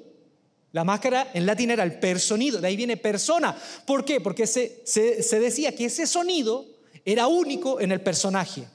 La 0.72 0.84
máscara 0.84 1.30
en 1.34 1.46
latín 1.46 1.70
era 1.70 1.82
el 1.82 1.98
personido, 1.98 2.61
de 2.61 2.68
ahí 2.68 2.76
viene 2.76 2.96
persona. 2.96 3.56
¿Por 3.86 4.04
qué? 4.04 4.20
Porque 4.20 4.46
se, 4.46 4.82
se 4.86 5.40
decía 5.40 5.74
que 5.74 5.86
ese 5.86 6.06
sonido 6.06 6.80
era 7.05 7.26
único 7.26 7.80
en 7.80 7.92
el 7.92 8.01
personaje. 8.01 8.66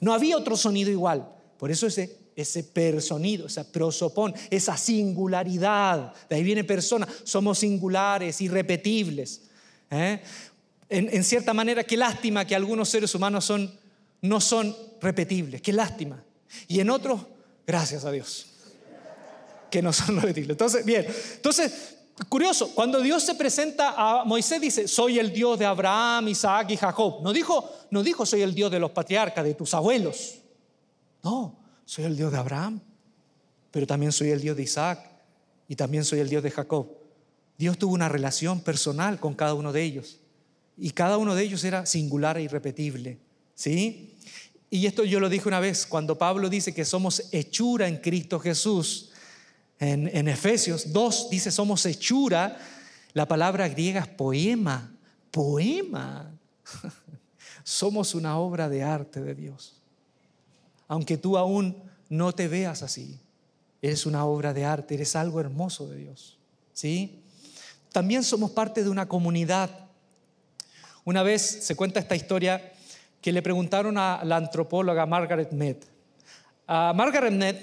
No 0.00 0.12
había 0.12 0.36
otro 0.36 0.56
sonido 0.56 0.90
igual. 0.90 1.28
Por 1.58 1.70
eso 1.70 1.86
ese, 1.86 2.18
ese 2.36 2.64
personido, 2.64 3.46
esa 3.46 3.70
prosopón, 3.70 4.34
esa 4.50 4.76
singularidad, 4.76 6.12
de 6.28 6.36
ahí 6.36 6.42
viene 6.42 6.64
persona, 6.64 7.06
somos 7.24 7.58
singulares, 7.58 8.40
irrepetibles. 8.40 9.42
¿eh? 9.90 10.20
En, 10.88 11.24
cierta 11.24 11.54
manera, 11.54 11.84
qué 11.84 11.96
lástima 11.96 12.44
que 12.44 12.54
algunos 12.54 12.88
seres 12.88 13.14
humanos 13.14 13.44
son, 13.44 13.72
no 14.20 14.40
son 14.40 14.76
repetibles, 15.00 15.60
qué 15.62 15.72
lástima. 15.72 16.22
Y 16.68 16.80
en 16.80 16.90
otros, 16.90 17.22
gracias 17.66 18.04
a 18.04 18.10
Dios, 18.10 18.46
que 19.70 19.82
no 19.82 19.92
son 19.92 20.16
repetibles. 20.20 20.50
Entonces, 20.50 20.84
bien, 20.84 21.06
entonces, 21.36 21.96
curioso, 22.28 22.74
cuando 22.74 23.00
Dios 23.00 23.22
se 23.24 23.34
presenta 23.34 23.94
a 23.96 24.24
Moisés 24.24 24.60
dice, 24.60 24.86
soy 24.86 25.18
el 25.18 25.32
Dios 25.32 25.58
de 25.58 25.66
Abraham, 25.66 26.28
Isaac 26.28 26.70
y 26.70 26.76
Jacob. 26.76 27.22
No 27.22 27.32
dijo, 27.32 27.70
no 27.90 28.02
dijo, 28.02 28.24
soy 28.24 28.42
el 28.42 28.54
Dios 28.54 28.70
de 28.70 28.78
los 28.78 28.92
patriarcas, 28.92 29.44
de 29.44 29.54
tus 29.54 29.74
abuelos. 29.74 30.36
No, 31.22 31.58
soy 31.84 32.04
el 32.04 32.16
Dios 32.16 32.30
de 32.30 32.38
Abraham, 32.38 32.80
pero 33.70 33.86
también 33.86 34.12
soy 34.12 34.30
el 34.30 34.40
Dios 34.40 34.56
de 34.56 34.62
Isaac 34.62 35.00
y 35.68 35.76
también 35.76 36.04
soy 36.04 36.20
el 36.20 36.28
Dios 36.28 36.42
de 36.42 36.50
Jacob. 36.50 36.88
Dios 37.58 37.78
tuvo 37.78 37.94
una 37.94 38.08
relación 38.08 38.60
personal 38.60 39.18
con 39.18 39.34
cada 39.34 39.54
uno 39.54 39.72
de 39.72 39.82
ellos 39.82 40.20
y 40.76 40.90
cada 40.90 41.18
uno 41.18 41.34
de 41.34 41.42
ellos 41.44 41.64
era 41.64 41.86
singular 41.86 42.36
e 42.36 42.42
irrepetible. 42.42 43.18
¿Sí? 43.54 44.16
Y 44.70 44.86
esto 44.86 45.04
yo 45.04 45.20
lo 45.20 45.28
dije 45.28 45.48
una 45.48 45.60
vez, 45.60 45.86
cuando 45.86 46.18
Pablo 46.18 46.48
dice 46.48 46.74
que 46.74 46.84
somos 46.84 47.28
hechura 47.30 47.86
en 47.86 47.98
Cristo 47.98 48.40
Jesús, 48.40 49.10
en, 49.78 50.28
Efesios 50.28 50.92
2 50.92 51.30
dice 51.30 51.50
somos 51.50 51.84
hechura, 51.86 52.58
la 53.12 53.26
palabra 53.26 53.68
griega 53.68 54.00
es 54.00 54.08
poema, 54.08 54.94
poema. 55.30 56.32
somos 57.62 58.14
una 58.14 58.38
obra 58.38 58.68
de 58.68 58.82
arte 58.82 59.20
de 59.20 59.34
Dios 59.34 59.80
aunque 60.88 61.16
tú 61.16 61.36
aún 61.36 61.82
no 62.08 62.32
te 62.32 62.48
veas 62.48 62.82
así. 62.82 63.18
Eres 63.82 64.06
una 64.06 64.24
obra 64.24 64.52
de 64.54 64.64
arte, 64.64 64.94
eres 64.94 65.16
algo 65.16 65.40
hermoso 65.40 65.88
de 65.88 65.96
Dios. 65.96 66.38
¿Sí? 66.72 67.22
También 67.92 68.22
somos 68.22 68.50
parte 68.50 68.82
de 68.82 68.90
una 68.90 69.08
comunidad. 69.08 69.70
Una 71.04 71.22
vez 71.22 71.42
se 71.42 71.76
cuenta 71.76 72.00
esta 72.00 72.16
historia 72.16 72.72
que 73.20 73.32
le 73.32 73.42
preguntaron 73.42 73.98
a 73.98 74.24
la 74.24 74.36
antropóloga 74.36 75.06
Margaret 75.06 75.52
Mead. 75.52 75.76
A 76.66 76.92
Margaret 76.94 77.32
Mead 77.32 77.56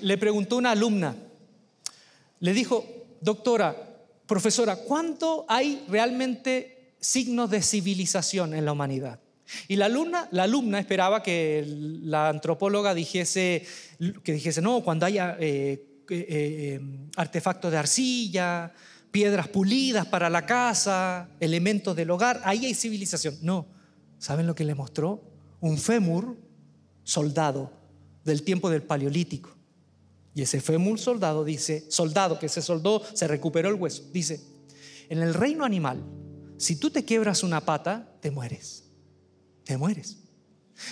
le 0.00 0.18
preguntó 0.18 0.56
una 0.56 0.72
alumna, 0.72 1.16
le 2.40 2.52
dijo, 2.52 2.84
doctora, 3.20 3.76
profesora, 4.26 4.76
¿cuánto 4.76 5.44
hay 5.48 5.84
realmente 5.88 6.94
signos 7.00 7.50
de 7.50 7.62
civilización 7.62 8.54
en 8.54 8.64
la 8.64 8.72
humanidad? 8.72 9.20
Y 9.68 9.76
la 9.76 9.86
alumna, 9.86 10.28
la 10.30 10.44
alumna 10.44 10.78
esperaba 10.78 11.22
que 11.22 11.64
la 11.66 12.28
antropóloga 12.28 12.94
dijese, 12.94 13.66
que 14.22 14.32
dijese, 14.32 14.62
no, 14.62 14.82
cuando 14.82 15.06
haya 15.06 15.36
eh, 15.40 15.84
eh, 16.08 16.26
eh, 16.28 16.80
artefactos 17.16 17.70
de 17.70 17.78
arcilla, 17.78 18.72
piedras 19.10 19.48
pulidas 19.48 20.06
para 20.06 20.30
la 20.30 20.46
casa, 20.46 21.28
elementos 21.40 21.96
del 21.96 22.10
hogar, 22.10 22.40
ahí 22.44 22.66
hay 22.66 22.74
civilización. 22.74 23.36
No, 23.42 23.66
¿saben 24.18 24.46
lo 24.46 24.54
que 24.54 24.64
le 24.64 24.74
mostró? 24.74 25.22
Un 25.60 25.78
fémur 25.78 26.36
soldado 27.02 27.79
del 28.24 28.42
tiempo 28.42 28.70
del 28.70 28.82
paleolítico. 28.82 29.50
Y 30.34 30.42
ese 30.42 30.60
fémur 30.60 30.98
soldado 30.98 31.44
dice, 31.44 31.86
soldado 31.90 32.38
que 32.38 32.48
se 32.48 32.62
soldó, 32.62 33.02
se 33.14 33.26
recuperó 33.26 33.68
el 33.68 33.74
hueso, 33.74 34.04
dice, 34.12 34.40
en 35.08 35.18
el 35.18 35.34
reino 35.34 35.64
animal, 35.64 36.04
si 36.56 36.76
tú 36.76 36.90
te 36.90 37.04
quiebras 37.04 37.42
una 37.42 37.64
pata, 37.64 38.16
te 38.20 38.30
mueres 38.30 38.84
te 39.70 39.76
mueres. 39.76 40.18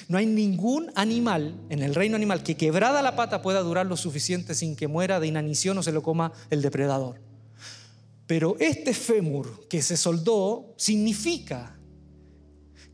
No 0.06 0.18
hay 0.18 0.26
ningún 0.26 0.92
animal 0.94 1.60
en 1.68 1.82
el 1.82 1.96
reino 1.96 2.14
animal 2.14 2.44
que 2.44 2.56
quebrada 2.56 3.02
la 3.02 3.16
pata 3.16 3.42
pueda 3.42 3.60
durar 3.60 3.86
lo 3.86 3.96
suficiente 3.96 4.54
sin 4.54 4.76
que 4.76 4.86
muera 4.86 5.18
de 5.18 5.26
inanición 5.26 5.76
o 5.78 5.82
se 5.82 5.90
lo 5.90 6.00
coma 6.00 6.32
el 6.48 6.62
depredador. 6.62 7.20
Pero 8.28 8.56
este 8.60 8.94
fémur 8.94 9.66
que 9.66 9.82
se 9.82 9.96
soldó 9.96 10.74
significa 10.76 11.76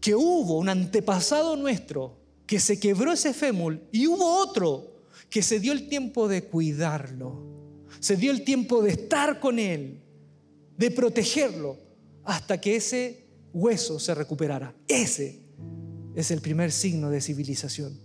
que 0.00 0.14
hubo 0.14 0.56
un 0.56 0.70
antepasado 0.70 1.54
nuestro 1.56 2.23
que 2.46 2.60
se 2.60 2.78
quebró 2.78 3.12
ese 3.12 3.32
fémur 3.32 3.80
y 3.92 4.06
hubo 4.06 4.38
otro 4.38 5.02
que 5.30 5.42
se 5.42 5.60
dio 5.60 5.72
el 5.72 5.88
tiempo 5.88 6.28
de 6.28 6.44
cuidarlo, 6.44 7.86
se 8.00 8.16
dio 8.16 8.30
el 8.30 8.44
tiempo 8.44 8.82
de 8.82 8.90
estar 8.90 9.40
con 9.40 9.58
él, 9.58 10.02
de 10.76 10.90
protegerlo, 10.90 11.78
hasta 12.24 12.60
que 12.60 12.76
ese 12.76 13.26
hueso 13.52 13.98
se 13.98 14.14
recuperara. 14.14 14.74
Ese 14.88 15.40
es 16.14 16.30
el 16.30 16.40
primer 16.40 16.72
signo 16.72 17.10
de 17.10 17.20
civilización. 17.20 17.98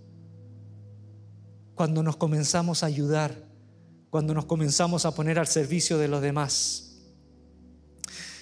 Cuando 1.76 2.04
nos 2.04 2.18
comenzamos 2.18 2.84
a 2.84 2.88
ayudar, 2.88 3.48
cuando 4.10 4.34
nos 4.34 4.46
comenzamos 4.46 5.06
a 5.06 5.14
poner 5.14 5.40
al 5.40 5.48
servicio 5.48 5.98
de 5.98 6.08
los 6.08 6.22
demás. 6.22 6.98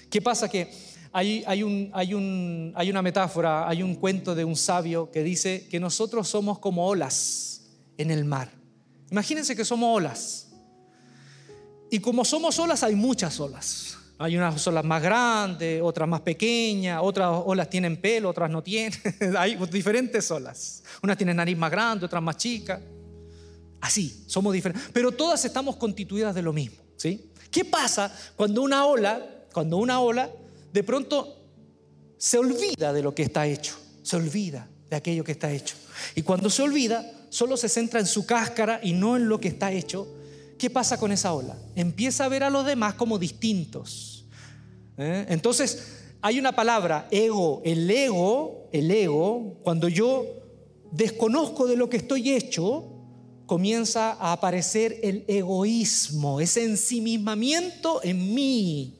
¿Qué 0.10 0.22
pasa? 0.22 0.48
Que 0.50 0.72
hay, 1.18 1.44
hay, 1.48 1.64
un, 1.64 1.90
hay, 1.94 2.14
un, 2.14 2.74
hay 2.76 2.92
una 2.92 3.02
metáfora, 3.02 3.68
hay 3.68 3.82
un 3.82 3.96
cuento 3.96 4.36
de 4.36 4.46
un 4.46 4.56
sabio 4.56 5.10
que 5.10 5.24
dice 5.24 5.68
que 5.68 5.80
nosotros 5.80 6.28
somos 6.28 6.60
como 6.60 6.88
olas 6.88 7.64
en 7.98 8.12
el 8.12 8.24
mar. 8.24 8.52
Imagínense 9.10 9.56
que 9.56 9.66
somos 9.66 9.98
olas. 9.98 10.50
Y 11.90 11.98
como 12.02 12.24
somos 12.24 12.60
olas 12.60 12.84
hay 12.84 12.94
muchas 12.94 13.40
olas. 13.40 13.98
Hay 14.20 14.38
unas 14.38 14.68
olas 14.68 14.86
más 14.86 15.02
grandes, 15.02 15.82
otras 15.82 16.08
más 16.08 16.22
pequeñas, 16.22 17.00
otras 17.02 17.32
olas 17.34 17.68
tienen 17.68 17.98
pelo, 17.98 18.30
otras 18.30 18.52
no 18.52 18.62
tienen. 18.62 19.00
Hay 19.40 19.56
diferentes 19.72 20.30
olas. 20.30 20.84
Unas 21.02 21.18
tienen 21.18 21.38
nariz 21.38 21.58
más 21.58 21.72
grande, 21.72 22.06
otras 22.06 22.22
más 22.22 22.38
chica. 22.38 22.80
Así, 23.82 24.24
somos 24.28 24.54
diferentes. 24.54 24.92
Pero 24.94 25.12
todas 25.12 25.44
estamos 25.46 25.78
constituidas 25.78 26.36
de 26.36 26.44
lo 26.44 26.54
mismo. 26.54 26.78
¿sí? 26.96 27.32
¿Qué 27.50 27.66
pasa 27.66 28.16
cuando 28.36 28.62
una 28.62 28.86
ola, 28.86 29.20
cuando 29.52 29.78
una 29.78 30.00
ola 30.00 30.30
de 30.78 30.84
pronto 30.84 31.36
se 32.18 32.38
olvida 32.38 32.94
de 32.94 33.02
lo 33.02 33.16
que 33.16 33.24
está 33.24 33.48
hecho? 33.48 33.76
Se 34.04 34.16
olvida 34.16 34.68
de 34.90 34.96
aquello 34.96 35.24
que 35.24 35.32
está 35.32 35.52
hecho. 35.52 35.76
Y 36.16 36.22
cuando 36.22 36.50
se 36.50 36.62
olvida, 36.62 37.04
solo 37.30 37.58
se 37.58 37.68
centra 37.68 38.00
en 38.00 38.06
su 38.06 38.26
cáscara 38.26 38.80
y 38.84 38.94
no 38.94 39.18
en 39.18 39.28
lo 39.28 39.40
que 39.40 39.48
está 39.48 39.72
hecho 39.72 40.08
¿qué 40.58 40.70
pasa 40.70 40.98
con 40.98 41.12
esa 41.12 41.34
ola? 41.34 41.58
Empieza 41.76 42.26
a 42.26 42.30
ver 42.30 42.44
a 42.44 42.50
los 42.50 42.66
demás 42.66 42.96
como 42.96 43.18
distintos. 43.18 44.26
¿eh? 44.98 45.26
Entonces, 45.30 45.84
hay 46.22 46.40
una 46.40 46.56
palabra, 46.56 47.08
ego. 47.12 47.62
El 47.64 47.90
ego, 47.90 48.68
el 48.72 48.90
ego, 48.92 49.60
cuando 49.64 49.88
yo 49.88 50.26
desconozco 50.92 51.68
de 51.68 51.76
lo 51.76 51.90
que 51.90 51.98
estoy 51.98 52.34
hecho, 52.34 52.94
comienza 53.46 54.14
a 54.14 54.34
aparecer 54.34 55.00
el 55.04 55.24
egoísmo, 55.28 56.42
ese 56.42 56.64
ensimismamiento 56.64 58.02
en 58.04 58.34
mí. 58.34 58.97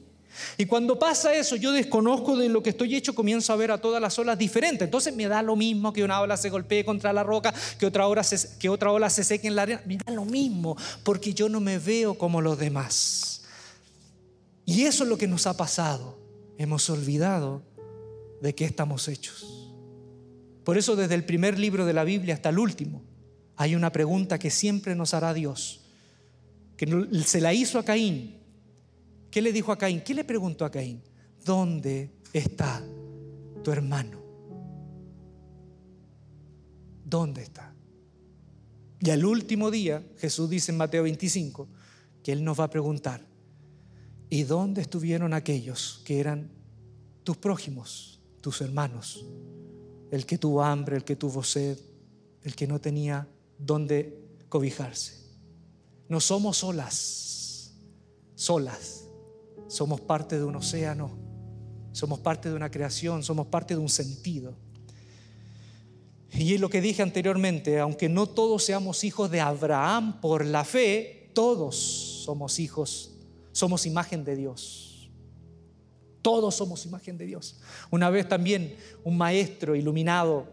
Y 0.56 0.66
cuando 0.66 0.98
pasa 0.98 1.34
eso, 1.34 1.56
yo 1.56 1.72
desconozco 1.72 2.36
de 2.36 2.48
lo 2.48 2.62
que 2.62 2.70
estoy 2.70 2.94
hecho, 2.94 3.14
comienzo 3.14 3.52
a 3.52 3.56
ver 3.56 3.70
a 3.70 3.78
todas 3.78 4.00
las 4.00 4.18
olas 4.18 4.38
diferentes. 4.38 4.82
Entonces 4.82 5.14
me 5.14 5.28
da 5.28 5.42
lo 5.42 5.56
mismo 5.56 5.92
que 5.92 6.04
una 6.04 6.20
ola 6.20 6.36
se 6.36 6.50
golpee 6.50 6.84
contra 6.84 7.12
la 7.12 7.22
roca, 7.22 7.54
que 7.78 7.86
otra, 7.86 8.06
ola 8.06 8.22
se, 8.22 8.58
que 8.58 8.68
otra 8.68 8.92
ola 8.92 9.10
se 9.10 9.24
seque 9.24 9.48
en 9.48 9.56
la 9.56 9.62
arena. 9.62 9.82
Me 9.86 9.96
da 9.96 10.12
lo 10.12 10.24
mismo, 10.24 10.76
porque 11.04 11.34
yo 11.34 11.48
no 11.48 11.60
me 11.60 11.78
veo 11.78 12.14
como 12.14 12.40
los 12.40 12.58
demás. 12.58 13.42
Y 14.64 14.82
eso 14.82 15.04
es 15.04 15.08
lo 15.08 15.18
que 15.18 15.28
nos 15.28 15.46
ha 15.46 15.56
pasado. 15.56 16.18
Hemos 16.58 16.90
olvidado 16.90 17.62
de 18.42 18.54
qué 18.54 18.64
estamos 18.64 19.08
hechos. 19.08 19.72
Por 20.64 20.76
eso 20.76 20.96
desde 20.96 21.14
el 21.14 21.24
primer 21.24 21.58
libro 21.58 21.86
de 21.86 21.94
la 21.94 22.04
Biblia 22.04 22.34
hasta 22.34 22.50
el 22.50 22.58
último, 22.58 23.02
hay 23.56 23.74
una 23.74 23.90
pregunta 23.90 24.38
que 24.38 24.50
siempre 24.50 24.94
nos 24.94 25.14
hará 25.14 25.34
Dios, 25.34 25.80
que 26.76 27.06
se 27.24 27.40
la 27.40 27.54
hizo 27.54 27.78
a 27.78 27.84
Caín 27.84 28.37
¿Qué 29.38 29.42
le 29.42 29.52
dijo 29.52 29.70
a 29.70 29.78
Caín? 29.78 30.00
¿Qué 30.00 30.14
le 30.14 30.24
preguntó 30.24 30.64
a 30.64 30.70
Caín? 30.72 31.00
¿Dónde 31.44 32.10
está 32.32 32.82
tu 33.62 33.70
hermano? 33.70 34.20
¿Dónde 37.04 37.42
está? 37.42 37.72
Y 38.98 39.10
al 39.10 39.24
último 39.24 39.70
día, 39.70 40.04
Jesús 40.16 40.50
dice 40.50 40.72
en 40.72 40.78
Mateo 40.78 41.04
25, 41.04 41.68
que 42.20 42.32
Él 42.32 42.42
nos 42.42 42.58
va 42.58 42.64
a 42.64 42.70
preguntar, 42.70 43.24
¿y 44.28 44.42
dónde 44.42 44.80
estuvieron 44.80 45.32
aquellos 45.32 46.02
que 46.04 46.18
eran 46.18 46.50
tus 47.22 47.36
prójimos, 47.36 48.20
tus 48.40 48.60
hermanos? 48.60 49.24
El 50.10 50.26
que 50.26 50.38
tuvo 50.38 50.64
hambre, 50.64 50.96
el 50.96 51.04
que 51.04 51.14
tuvo 51.14 51.44
sed, 51.44 51.78
el 52.42 52.56
que 52.56 52.66
no 52.66 52.80
tenía 52.80 53.28
dónde 53.56 54.18
cobijarse. 54.48 55.14
No 56.08 56.18
somos 56.18 56.56
solas, 56.56 57.72
solas 58.34 59.04
somos 59.68 60.00
parte 60.00 60.38
de 60.38 60.44
un 60.44 60.56
océano, 60.56 61.10
somos 61.92 62.18
parte 62.18 62.48
de 62.48 62.54
una 62.54 62.70
creación, 62.70 63.22
somos 63.22 63.46
parte 63.46 63.74
de 63.74 63.80
un 63.80 63.88
sentido. 63.88 64.54
Y 66.32 66.54
es 66.54 66.60
lo 66.60 66.68
que 66.68 66.80
dije 66.80 67.02
anteriormente, 67.02 67.78
aunque 67.78 68.08
no 68.08 68.26
todos 68.26 68.64
seamos 68.64 69.04
hijos 69.04 69.30
de 69.30 69.40
Abraham 69.40 70.20
por 70.20 70.44
la 70.44 70.64
fe, 70.64 71.30
todos 71.34 71.76
somos 72.24 72.58
hijos, 72.58 73.12
somos 73.52 73.86
imagen 73.86 74.24
de 74.24 74.36
Dios. 74.36 75.10
Todos 76.22 76.56
somos 76.56 76.84
imagen 76.84 77.16
de 77.16 77.26
Dios. 77.26 77.60
Una 77.90 78.10
vez 78.10 78.28
también 78.28 78.76
un 79.04 79.16
maestro 79.16 79.74
iluminado 79.74 80.46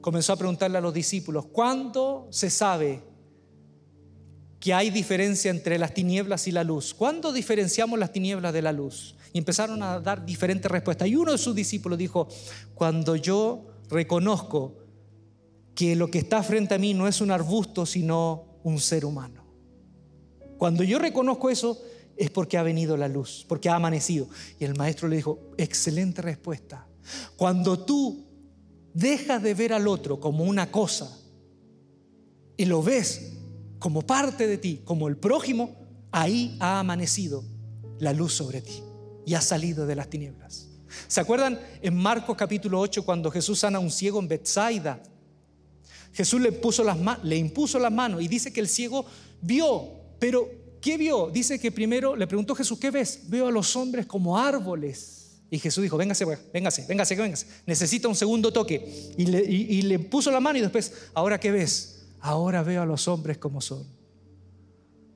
comenzó 0.00 0.32
a 0.32 0.36
preguntarle 0.36 0.78
a 0.78 0.80
los 0.80 0.94
discípulos, 0.94 1.46
¿cuándo 1.46 2.28
se 2.30 2.50
sabe 2.50 3.02
que 4.60 4.74
hay 4.74 4.90
diferencia 4.90 5.50
entre 5.50 5.78
las 5.78 5.94
tinieblas 5.94 6.46
y 6.46 6.52
la 6.52 6.62
luz? 6.62 6.94
¿Cuándo 6.94 7.32
diferenciamos 7.32 7.98
las 7.98 8.12
tinieblas 8.12 8.52
de 8.52 8.62
la 8.62 8.72
luz? 8.72 9.16
Y 9.32 9.38
empezaron 9.38 9.82
a 9.82 9.98
dar 10.00 10.24
diferentes 10.24 10.70
respuestas. 10.70 11.08
Y 11.08 11.16
uno 11.16 11.32
de 11.32 11.38
sus 11.38 11.54
discípulos 11.54 11.98
dijo, 11.98 12.28
cuando 12.74 13.16
yo 13.16 13.66
reconozco 13.88 14.76
que 15.74 15.96
lo 15.96 16.10
que 16.10 16.18
está 16.18 16.42
frente 16.42 16.74
a 16.74 16.78
mí 16.78 16.92
no 16.92 17.08
es 17.08 17.20
un 17.20 17.30
arbusto, 17.30 17.86
sino 17.86 18.60
un 18.62 18.78
ser 18.78 19.06
humano. 19.06 19.46
Cuando 20.58 20.84
yo 20.84 20.98
reconozco 20.98 21.48
eso, 21.48 21.80
es 22.18 22.30
porque 22.30 22.58
ha 22.58 22.62
venido 22.62 22.98
la 22.98 23.08
luz, 23.08 23.46
porque 23.48 23.70
ha 23.70 23.76
amanecido. 23.76 24.28
Y 24.58 24.64
el 24.64 24.74
maestro 24.74 25.08
le 25.08 25.16
dijo, 25.16 25.38
excelente 25.56 26.20
respuesta. 26.20 26.86
Cuando 27.36 27.78
tú 27.78 28.26
dejas 28.92 29.42
de 29.42 29.54
ver 29.54 29.72
al 29.72 29.88
otro 29.88 30.20
como 30.20 30.44
una 30.44 30.70
cosa 30.70 31.18
y 32.58 32.66
lo 32.66 32.82
ves 32.82 33.39
como 33.80 34.02
parte 34.02 34.46
de 34.46 34.58
ti, 34.58 34.82
como 34.84 35.08
el 35.08 35.16
prójimo, 35.16 35.74
ahí 36.12 36.56
ha 36.60 36.78
amanecido 36.78 37.42
la 37.98 38.12
luz 38.12 38.34
sobre 38.34 38.60
ti 38.60 38.82
y 39.26 39.34
ha 39.34 39.40
salido 39.40 39.86
de 39.86 39.96
las 39.96 40.08
tinieblas. 40.08 40.68
¿Se 41.08 41.20
acuerdan 41.20 41.58
en 41.80 41.96
Marcos 41.96 42.36
capítulo 42.36 42.78
8 42.78 43.04
cuando 43.04 43.30
Jesús 43.30 43.60
sana 43.60 43.78
a 43.78 43.80
un 43.80 43.90
ciego 43.90 44.20
en 44.20 44.28
Bethsaida? 44.28 45.02
Jesús 46.12 46.40
le, 46.40 46.52
puso 46.52 46.84
las 46.84 46.98
le 47.24 47.36
impuso 47.36 47.78
las 47.78 47.90
manos 47.90 48.20
y 48.22 48.28
dice 48.28 48.52
que 48.52 48.60
el 48.60 48.68
ciego 48.68 49.06
vio, 49.40 49.88
pero 50.18 50.48
¿qué 50.80 50.98
vio? 50.98 51.30
Dice 51.30 51.58
que 51.58 51.72
primero 51.72 52.14
le 52.14 52.26
preguntó 52.26 52.54
Jesús, 52.54 52.78
¿qué 52.78 52.90
ves? 52.90 53.22
Veo 53.28 53.46
a 53.46 53.50
los 53.50 53.74
hombres 53.76 54.04
como 54.06 54.38
árboles. 54.38 55.16
Y 55.50 55.58
Jesús 55.58 55.82
dijo, 55.82 55.96
véngase, 55.96 56.24
véngase, 56.52 56.84
véngase, 56.86 57.16
véngase. 57.16 57.46
Necesita 57.66 58.08
un 58.08 58.14
segundo 58.14 58.52
toque. 58.52 59.12
Y 59.16 59.26
le, 59.26 59.42
y 59.42 59.82
le 59.82 59.98
puso 59.98 60.30
la 60.30 60.38
mano 60.38 60.58
y 60.58 60.62
después, 60.62 60.92
¿ahora 61.14 61.40
qué 61.40 61.50
ves? 61.50 61.99
Ahora 62.20 62.62
veo 62.62 62.82
a 62.82 62.86
los 62.86 63.08
hombres 63.08 63.38
como 63.38 63.60
son. 63.60 63.86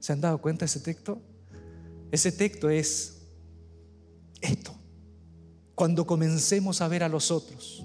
¿Se 0.01 0.13
han 0.13 0.21
dado 0.21 0.39
cuenta 0.39 0.61
de 0.61 0.67
ese 0.67 0.81
texto? 0.81 1.21
Ese 2.11 2.33
texto 2.33 2.71
es 2.71 3.23
esto. 4.41 4.75
Cuando 5.75 6.07
comencemos 6.07 6.81
a 6.81 6.89
ver 6.89 7.03
a 7.03 7.09
los 7.09 7.31
otros 7.31 7.85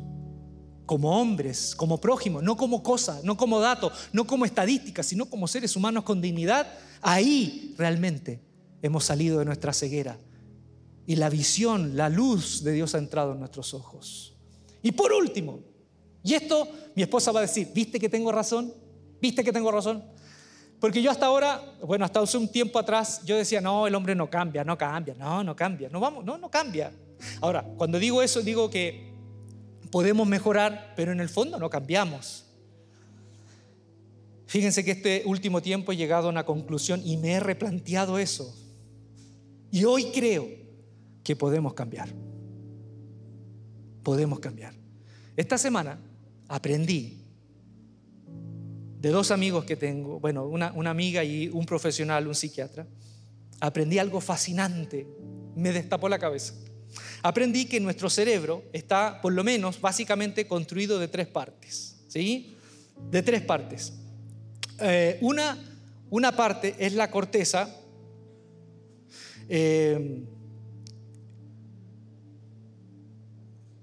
como 0.89 1.21
hombres, 1.21 1.75
como 1.75 2.01
prójimos, 2.01 2.41
no 2.41 2.57
como 2.57 2.81
cosa, 2.81 3.21
no 3.23 3.37
como 3.37 3.59
dato, 3.59 3.91
no 4.11 4.25
como 4.25 4.43
estadística, 4.43 5.03
sino 5.03 5.29
como 5.29 5.47
seres 5.47 5.75
humanos 5.75 6.03
con 6.03 6.19
dignidad, 6.19 6.65
ahí 7.01 7.75
realmente 7.77 8.41
hemos 8.81 9.05
salido 9.05 9.37
de 9.37 9.45
nuestra 9.45 9.71
ceguera. 9.71 10.17
Y 11.05 11.15
la 11.15 11.29
visión, 11.29 11.95
la 11.95 12.09
luz 12.09 12.63
de 12.63 12.71
Dios 12.71 12.95
ha 12.95 12.97
entrado 12.97 13.33
en 13.33 13.39
nuestros 13.39 13.75
ojos. 13.75 14.35
Y 14.81 14.91
por 14.91 15.13
último, 15.13 15.59
y 16.23 16.33
esto 16.33 16.67
mi 16.95 17.03
esposa 17.03 17.31
va 17.31 17.41
a 17.41 17.43
decir, 17.43 17.69
¿viste 17.71 17.99
que 17.99 18.09
tengo 18.09 18.31
razón? 18.31 18.73
¿Viste 19.21 19.43
que 19.43 19.51
tengo 19.51 19.71
razón? 19.71 20.03
Porque 20.79 21.01
yo 21.01 21.11
hasta 21.11 21.25
ahora, 21.25 21.61
bueno, 21.81 22.05
hasta 22.05 22.21
hace 22.21 22.37
un 22.37 22.47
tiempo 22.47 22.79
atrás, 22.79 23.21
yo 23.25 23.35
decía, 23.35 23.59
no, 23.59 23.85
el 23.85 23.95
hombre 23.95 24.15
no 24.15 24.29
cambia, 24.29 24.63
no 24.63 24.77
cambia, 24.77 25.13
no, 25.15 25.43
no 25.43 25.55
cambia, 25.55 25.89
no 25.89 25.99
vamos, 25.99 26.23
no, 26.23 26.37
no 26.37 26.49
cambia. 26.49 26.91
Ahora, 27.41 27.63
cuando 27.77 27.99
digo 27.99 28.21
eso, 28.21 28.41
digo 28.41 28.69
que 28.69 29.11
podemos 29.91 30.25
mejorar, 30.25 30.93
pero 30.95 31.11
en 31.11 31.19
el 31.19 31.27
fondo 31.27 31.59
no 31.59 31.69
cambiamos. 31.69 32.45
Fíjense 34.45 34.83
que 34.83 34.91
este 34.91 35.23
último 35.25 35.61
tiempo 35.61 35.91
he 35.91 35.97
llegado 35.97 36.27
a 36.27 36.31
una 36.31 36.45
conclusión 36.45 37.01
y 37.05 37.17
me 37.17 37.33
he 37.33 37.39
replanteado 37.39 38.17
eso. 38.17 38.55
Y 39.71 39.83
hoy 39.83 40.11
creo 40.11 40.47
que 41.23 41.35
podemos 41.35 41.73
cambiar. 41.73 42.09
Podemos 44.01 44.39
cambiar. 44.39 44.73
Esta 45.35 45.57
semana 45.57 45.99
aprendí 46.47 47.18
de 48.99 49.09
dos 49.09 49.31
amigos 49.31 49.63
que 49.63 49.77
tengo, 49.77 50.19
bueno, 50.19 50.45
una, 50.45 50.73
una 50.73 50.89
amiga 50.89 51.23
y 51.23 51.47
un 51.47 51.65
profesional, 51.65 52.27
un 52.27 52.35
psiquiatra, 52.35 52.85
aprendí 53.61 53.97
algo 53.97 54.19
fascinante, 54.19 55.07
me 55.55 55.71
destapó 55.71 56.09
la 56.09 56.19
cabeza. 56.19 56.53
Aprendí 57.21 57.65
que 57.65 57.79
nuestro 57.79 58.09
cerebro 58.09 58.63
está, 58.73 59.21
por 59.21 59.31
lo 59.31 59.43
menos, 59.43 59.79
básicamente 59.79 60.47
construido 60.47 60.99
de 60.99 61.07
tres 61.07 61.27
partes. 61.27 61.95
¿Sí? 62.09 62.57
De 63.09 63.23
tres 63.23 63.41
partes. 63.41 63.93
Eh, 64.79 65.17
una, 65.21 65.57
una, 66.09 66.35
parte 66.35 66.75
es 66.77 66.93
la 66.93 67.09
corteza. 67.09 67.73
Eh, 69.47 70.23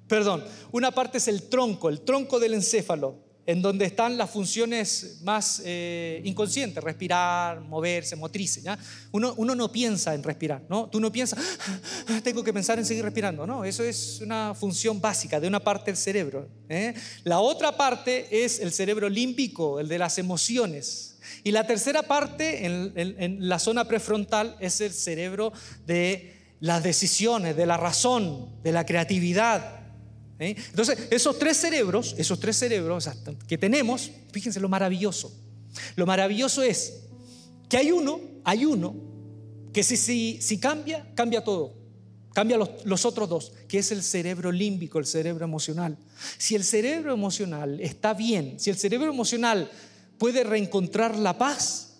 perdón, 0.09 0.45
una 0.73 0.91
parte 0.91 1.19
es 1.19 1.29
el 1.29 1.45
tronco, 1.45 1.89
el 1.89 2.03
tronco 2.03 2.39
del 2.39 2.55
encéfalo 2.55 3.26
en 3.47 3.63
donde 3.63 3.85
están 3.85 4.19
las 4.19 4.29
funciones 4.29 5.19
más 5.23 5.63
eh, 5.65 6.21
inconscientes, 6.25 6.83
respirar, 6.83 7.61
moverse, 7.61 8.17
motrices. 8.17 8.65
Uno, 9.13 9.35
no 9.37 9.71
piensa 9.71 10.15
en 10.15 10.23
respirar, 10.23 10.63
¿no? 10.69 10.89
Tú 10.91 11.01
no 11.01 11.13
piensas, 11.13 11.39
ah, 12.09 12.21
tengo 12.25 12.43
que 12.43 12.53
pensar 12.53 12.79
en 12.79 12.85
seguir 12.85 13.05
respirando, 13.05 13.47
no, 13.47 13.65
eso 13.65 13.85
es 13.85 14.21
una 14.21 14.53
función 14.55 15.01
básica 15.01 15.39
de 15.39 15.47
una 15.47 15.61
parte 15.61 15.93
del 15.93 15.97
cerebro. 15.97 16.49
¿eh? 16.69 16.93
La 17.23 17.39
otra 17.39 17.77
parte 17.77 18.45
es 18.45 18.59
el 18.59 18.73
cerebro 18.73 19.09
límbico, 19.09 19.79
el 19.79 19.87
de 19.87 19.99
las 19.99 20.19
emociones. 20.19 21.19
Y 21.45 21.53
la 21.53 21.67
tercera 21.67 22.03
parte, 22.03 22.67
en 22.67 23.49
la 23.49 23.59
zona 23.61 23.87
prefrontal, 23.87 24.57
es 24.61 24.81
el 24.81 24.93
cerebro 24.93 25.53
de 25.87 26.37
las 26.61 26.83
decisiones, 26.83 27.57
de 27.57 27.67
la 27.67 27.77
razón, 27.77 28.49
de 28.63 28.73
la 28.73 28.87
creatividad, 28.87 29.76
¿eh? 30.39 30.57
Entonces, 30.71 31.09
esos 31.11 31.39
tres 31.39 31.57
cerebros, 31.57 32.15
esos 32.19 32.39
tres 32.39 32.57
cerebros 32.57 33.09
que 33.47 33.59
tenemos, 33.59 34.11
fíjense 34.33 34.61
lo 34.61 34.69
maravilloso. 34.69 35.33
Lo 35.97 36.07
maravilloso 36.07 36.63
es 36.63 37.01
que 37.69 37.77
hay 37.77 37.93
uno, 37.93 38.21
hay 38.45 38.65
uno, 38.65 38.95
que 39.73 39.83
si, 39.83 39.97
si, 39.97 40.39
si 40.41 40.59
cambia, 40.59 41.07
cambia 41.15 41.45
todo. 41.45 41.75
Cambia 42.33 42.59
los, 42.59 42.85
los, 42.85 43.07
otros 43.07 43.29
dos, 43.29 43.53
que 43.67 43.79
es 43.79 43.93
el 43.93 44.03
cerebro 44.03 44.53
límbico, 44.53 44.99
el 44.99 45.07
cerebro 45.07 45.45
emocional. 45.45 45.97
Si 46.37 46.55
el 46.55 46.65
cerebro 46.65 47.13
emocional 47.13 47.81
está 47.81 48.13
bien, 48.13 48.61
si 48.61 48.69
el 48.69 48.77
cerebro 48.77 49.09
emocional 49.11 49.71
puede 50.19 50.45
reencontrar 50.45 51.17
la 51.17 51.39
paz, 51.39 51.95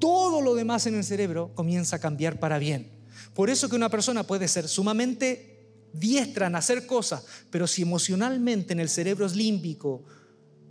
todo 0.00 0.40
lo 0.40 0.54
demás 0.54 0.86
en 0.86 0.96
el 0.96 1.04
cerebro 1.04 1.52
comienza 1.54 1.96
a 1.96 1.98
cambiar 2.00 2.40
para 2.40 2.58
bien. 2.58 2.90
Por 3.34 3.48
eso 3.48 3.68
que 3.68 3.76
una 3.76 3.90
persona 3.90 4.24
puede 4.24 4.48
ser 4.48 4.66
sumamente 4.66 5.49
diestra 5.92 6.46
en 6.46 6.56
hacer 6.56 6.86
cosas, 6.86 7.24
pero 7.50 7.66
si 7.66 7.82
emocionalmente 7.82 8.72
en 8.72 8.80
el 8.80 8.88
cerebro 8.88 9.26
es 9.26 9.34
límbico 9.34 10.04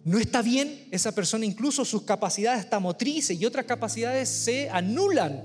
no 0.03 0.17
está 0.17 0.41
bien, 0.41 0.87
esa 0.91 1.13
persona 1.13 1.45
incluso 1.45 1.83
sus 1.83 2.03
capacidades 2.03 2.61
hasta 2.61 2.79
motrices 2.79 3.39
y 3.39 3.45
otras 3.45 3.65
capacidades 3.65 4.29
se 4.29 4.69
anulan. 4.69 5.43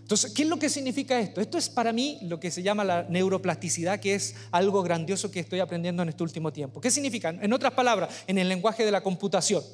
Entonces, 0.00 0.32
¿qué 0.32 0.44
es 0.44 0.48
lo 0.48 0.58
que 0.58 0.68
significa 0.68 1.18
esto? 1.18 1.40
Esto 1.40 1.58
es 1.58 1.68
para 1.68 1.92
mí 1.92 2.18
lo 2.22 2.38
que 2.38 2.52
se 2.52 2.62
llama 2.62 2.84
la 2.84 3.02
neuroplasticidad, 3.02 3.98
que 3.98 4.14
es 4.14 4.36
algo 4.52 4.84
grandioso 4.84 5.32
que 5.32 5.40
estoy 5.40 5.58
aprendiendo 5.58 6.04
en 6.04 6.10
este 6.10 6.22
último 6.22 6.52
tiempo. 6.52 6.80
¿Qué 6.80 6.92
significa? 6.92 7.30
En 7.30 7.52
otras 7.52 7.72
palabras, 7.72 8.10
en 8.28 8.38
el 8.38 8.48
lenguaje 8.48 8.84
de 8.84 8.92
la 8.92 9.02
computación. 9.02 9.64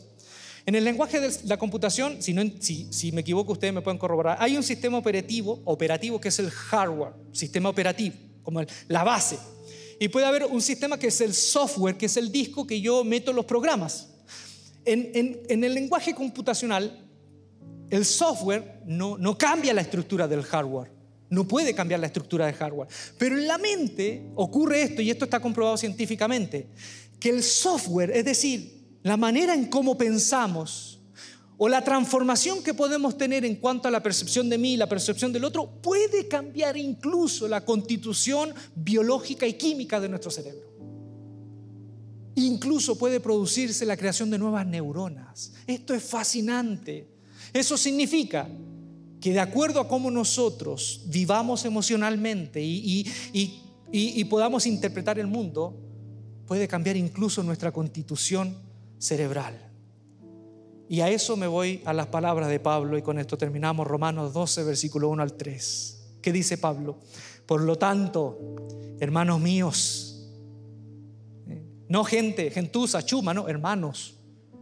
En 0.64 0.74
el 0.74 0.84
lenguaje 0.84 1.20
de 1.20 1.30
la 1.44 1.56
computación, 1.56 2.22
si, 2.22 2.32
no, 2.32 2.42
si, 2.60 2.92
si, 2.92 3.10
me 3.10 3.22
equivoco 3.22 3.52
ustedes 3.52 3.74
me 3.74 3.82
pueden 3.82 3.98
corroborar, 3.98 4.36
hay 4.40 4.56
un 4.56 4.62
sistema 4.62 4.96
operativo, 4.98 5.60
operativo 5.64 6.20
que 6.20 6.28
es 6.28 6.38
el 6.38 6.50
hardware, 6.50 7.14
sistema 7.32 7.68
operativo, 7.68 8.14
como 8.42 8.62
la 8.88 9.02
base. 9.02 9.38
Y 9.98 10.08
puede 10.08 10.26
haber 10.26 10.44
un 10.46 10.62
sistema 10.62 10.98
que 10.98 11.08
es 11.08 11.20
el 11.20 11.34
software, 11.34 11.96
que 11.96 12.06
es 12.06 12.16
el 12.16 12.30
disco 12.30 12.66
que 12.66 12.80
yo 12.80 13.02
meto 13.04 13.32
los 13.32 13.44
programas. 13.44 14.08
En, 14.84 15.10
en, 15.14 15.42
en 15.48 15.64
el 15.64 15.74
lenguaje 15.74 16.14
computacional, 16.14 17.08
el 17.90 18.04
software 18.04 18.80
no, 18.86 19.18
no 19.18 19.36
cambia 19.36 19.74
la 19.74 19.80
estructura 19.80 20.26
del 20.26 20.42
hardware. 20.42 20.90
No 21.28 21.46
puede 21.46 21.74
cambiar 21.74 22.00
la 22.00 22.06
estructura 22.06 22.46
del 22.46 22.54
hardware. 22.54 22.88
Pero 23.18 23.36
en 23.36 23.46
la 23.46 23.58
mente 23.58 24.30
ocurre 24.34 24.82
esto, 24.82 25.02
y 25.02 25.10
esto 25.10 25.24
está 25.24 25.40
comprobado 25.40 25.76
científicamente, 25.76 26.68
que 27.18 27.30
el 27.30 27.42
software, 27.42 28.10
es 28.10 28.24
decir, 28.24 28.81
la 29.02 29.16
manera 29.16 29.54
en 29.54 29.66
cómo 29.66 29.96
pensamos 29.98 31.00
o 31.58 31.68
la 31.68 31.84
transformación 31.84 32.62
que 32.62 32.74
podemos 32.74 33.16
tener 33.16 33.44
en 33.44 33.56
cuanto 33.56 33.86
a 33.86 33.90
la 33.90 34.02
percepción 34.02 34.48
de 34.48 34.58
mí 34.58 34.72
y 34.72 34.76
la 34.76 34.88
percepción 34.88 35.32
del 35.32 35.44
otro 35.44 35.80
puede 35.80 36.26
cambiar 36.26 36.76
incluso 36.76 37.46
la 37.46 37.64
constitución 37.64 38.52
biológica 38.74 39.46
y 39.46 39.54
química 39.54 40.00
de 40.00 40.08
nuestro 40.08 40.30
cerebro. 40.30 40.72
Incluso 42.34 42.96
puede 42.96 43.20
producirse 43.20 43.86
la 43.86 43.96
creación 43.96 44.30
de 44.30 44.38
nuevas 44.38 44.66
neuronas. 44.66 45.52
Esto 45.66 45.94
es 45.94 46.02
fascinante. 46.02 47.06
Eso 47.52 47.76
significa 47.76 48.48
que 49.20 49.32
de 49.32 49.40
acuerdo 49.40 49.78
a 49.78 49.86
cómo 49.86 50.10
nosotros 50.10 51.02
vivamos 51.06 51.64
emocionalmente 51.64 52.60
y, 52.60 54.24
podamos 54.28 54.66
interpretar 54.66 55.18
el 55.18 55.28
mundo, 55.28 55.78
puede 56.46 56.66
cambiar 56.66 56.96
incluso 56.96 57.42
nuestra 57.44 57.70
constitución 57.70 58.71
cerebral. 59.02 59.58
Y 60.88 61.00
a 61.00 61.10
eso 61.10 61.36
me 61.36 61.48
voy 61.48 61.82
a 61.84 61.92
las 61.92 62.06
palabras 62.06 62.48
de 62.48 62.60
Pablo 62.60 62.96
y 62.96 63.02
con 63.02 63.18
esto 63.18 63.36
terminamos 63.36 63.86
Romanos 63.86 64.32
12, 64.32 64.62
versículo 64.62 65.08
1 65.08 65.22
al 65.22 65.34
3. 65.34 66.18
¿Qué 66.22 66.32
dice 66.32 66.56
Pablo? 66.56 66.98
Por 67.46 67.62
lo 67.62 67.76
tanto, 67.76 68.38
hermanos 69.00 69.40
míos, 69.40 70.28
eh, 71.48 71.64
no 71.88 72.04
gente, 72.04 72.50
gentuza, 72.50 73.02
chuma, 73.02 73.34
no, 73.34 73.48
hermanos, 73.48 74.20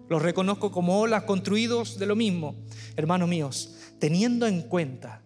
los 0.09 0.22
reconozco 0.22 0.72
como 0.72 1.01
olas 1.01 1.24
construidos 1.24 1.99
de 1.99 2.07
lo 2.07 2.16
mismo, 2.16 2.55
hermanos 2.97 3.28
míos, 3.28 3.74
teniendo 3.99 4.47
en 4.47 4.62
cuenta 4.62 5.22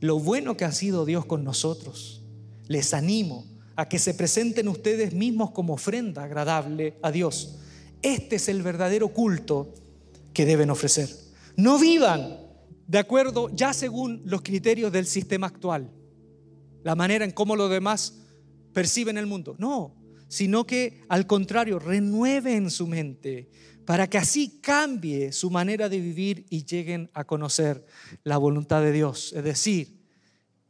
lo 0.00 0.20
bueno 0.20 0.56
que 0.56 0.64
ha 0.64 0.72
sido 0.72 1.04
Dios 1.04 1.24
con 1.24 1.42
nosotros, 1.42 2.22
les 2.68 2.94
animo 2.94 3.44
a 3.74 3.88
que 3.88 3.98
se 3.98 4.14
presenten 4.14 4.68
ustedes 4.68 5.14
mismos 5.14 5.50
como 5.50 5.74
ofrenda 5.74 6.22
agradable 6.22 6.98
a 7.02 7.10
Dios. 7.10 7.58
Este 8.02 8.36
es 8.36 8.48
el 8.48 8.62
verdadero 8.62 9.08
culto 9.08 9.72
que 10.34 10.44
deben 10.44 10.70
ofrecer. 10.70 11.08
No 11.56 11.78
vivan 11.78 12.38
de 12.86 12.98
acuerdo 12.98 13.48
ya 13.54 13.72
según 13.72 14.22
los 14.24 14.42
criterios 14.42 14.92
del 14.92 15.06
sistema 15.06 15.46
actual, 15.46 15.90
la 16.82 16.94
manera 16.94 17.24
en 17.24 17.30
cómo 17.30 17.56
los 17.56 17.70
demás 17.70 18.18
perciben 18.72 19.16
el 19.16 19.26
mundo. 19.26 19.54
No, 19.58 19.94
sino 20.28 20.66
que 20.66 21.02
al 21.08 21.26
contrario, 21.26 21.78
renueven 21.78 22.70
su 22.70 22.86
mente 22.86 23.50
para 23.84 24.08
que 24.08 24.18
así 24.18 24.60
cambie 24.60 25.32
su 25.32 25.50
manera 25.50 25.88
de 25.88 26.00
vivir 26.00 26.46
y 26.50 26.64
lleguen 26.64 27.10
a 27.14 27.24
conocer 27.24 27.84
la 28.24 28.38
voluntad 28.38 28.82
de 28.82 28.92
Dios. 28.92 29.32
Es 29.32 29.44
decir, 29.44 30.06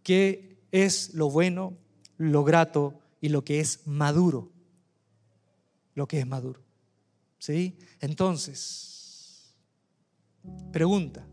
qué 0.03 0.67
es 0.71 1.15
lo 1.15 1.31
bueno, 1.31 1.77
lo 2.17 2.45
grato 2.45 3.01
y 3.21 3.29
lo 3.29 3.45
que 3.45 3.61
es 3.61 3.87
maduro. 3.87 4.51
Lo 5.95 6.09
que 6.09 6.21
es 6.21 6.27
maduro. 6.27 6.63
¿Sí? 7.43 7.77
Entonces, 8.01 9.57
pregunta, 10.71 11.27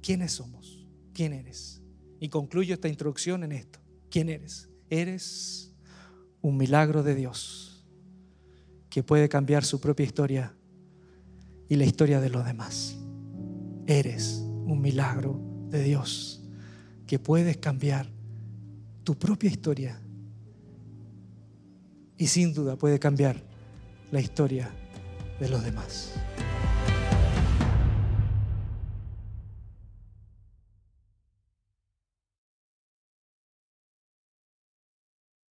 ¿quiénes 0.00 0.30
somos? 0.30 0.86
¿Quién 1.12 1.32
eres? 1.32 1.82
Y 2.20 2.28
concluyo 2.28 2.74
esta 2.74 2.86
introducción 2.86 3.42
en 3.42 3.50
esto. 3.50 3.80
¿Quién 4.08 4.28
eres? 4.28 4.68
Eres 4.88 5.74
un 6.42 6.56
milagro 6.56 7.02
de 7.02 7.16
Dios 7.16 7.84
que 8.88 9.02
puede 9.02 9.28
cambiar 9.28 9.64
su 9.64 9.80
propia 9.80 10.06
historia 10.06 10.54
y 11.68 11.74
la 11.74 11.84
historia 11.84 12.20
de 12.20 12.30
los 12.30 12.46
demás. 12.46 12.96
Eres 13.88 14.44
un 14.44 14.80
milagro 14.80 15.40
de 15.70 15.82
Dios 15.82 16.40
que 17.04 17.18
puedes 17.18 17.56
cambiar 17.56 18.08
tu 19.02 19.18
propia 19.18 19.50
historia 19.50 20.00
y 22.16 22.28
sin 22.28 22.54
duda 22.54 22.76
puede 22.76 23.00
cambiar 23.00 23.47
la 24.10 24.20
historia 24.20 24.70
de 25.38 25.48
los 25.48 25.64
demás. 25.64 26.14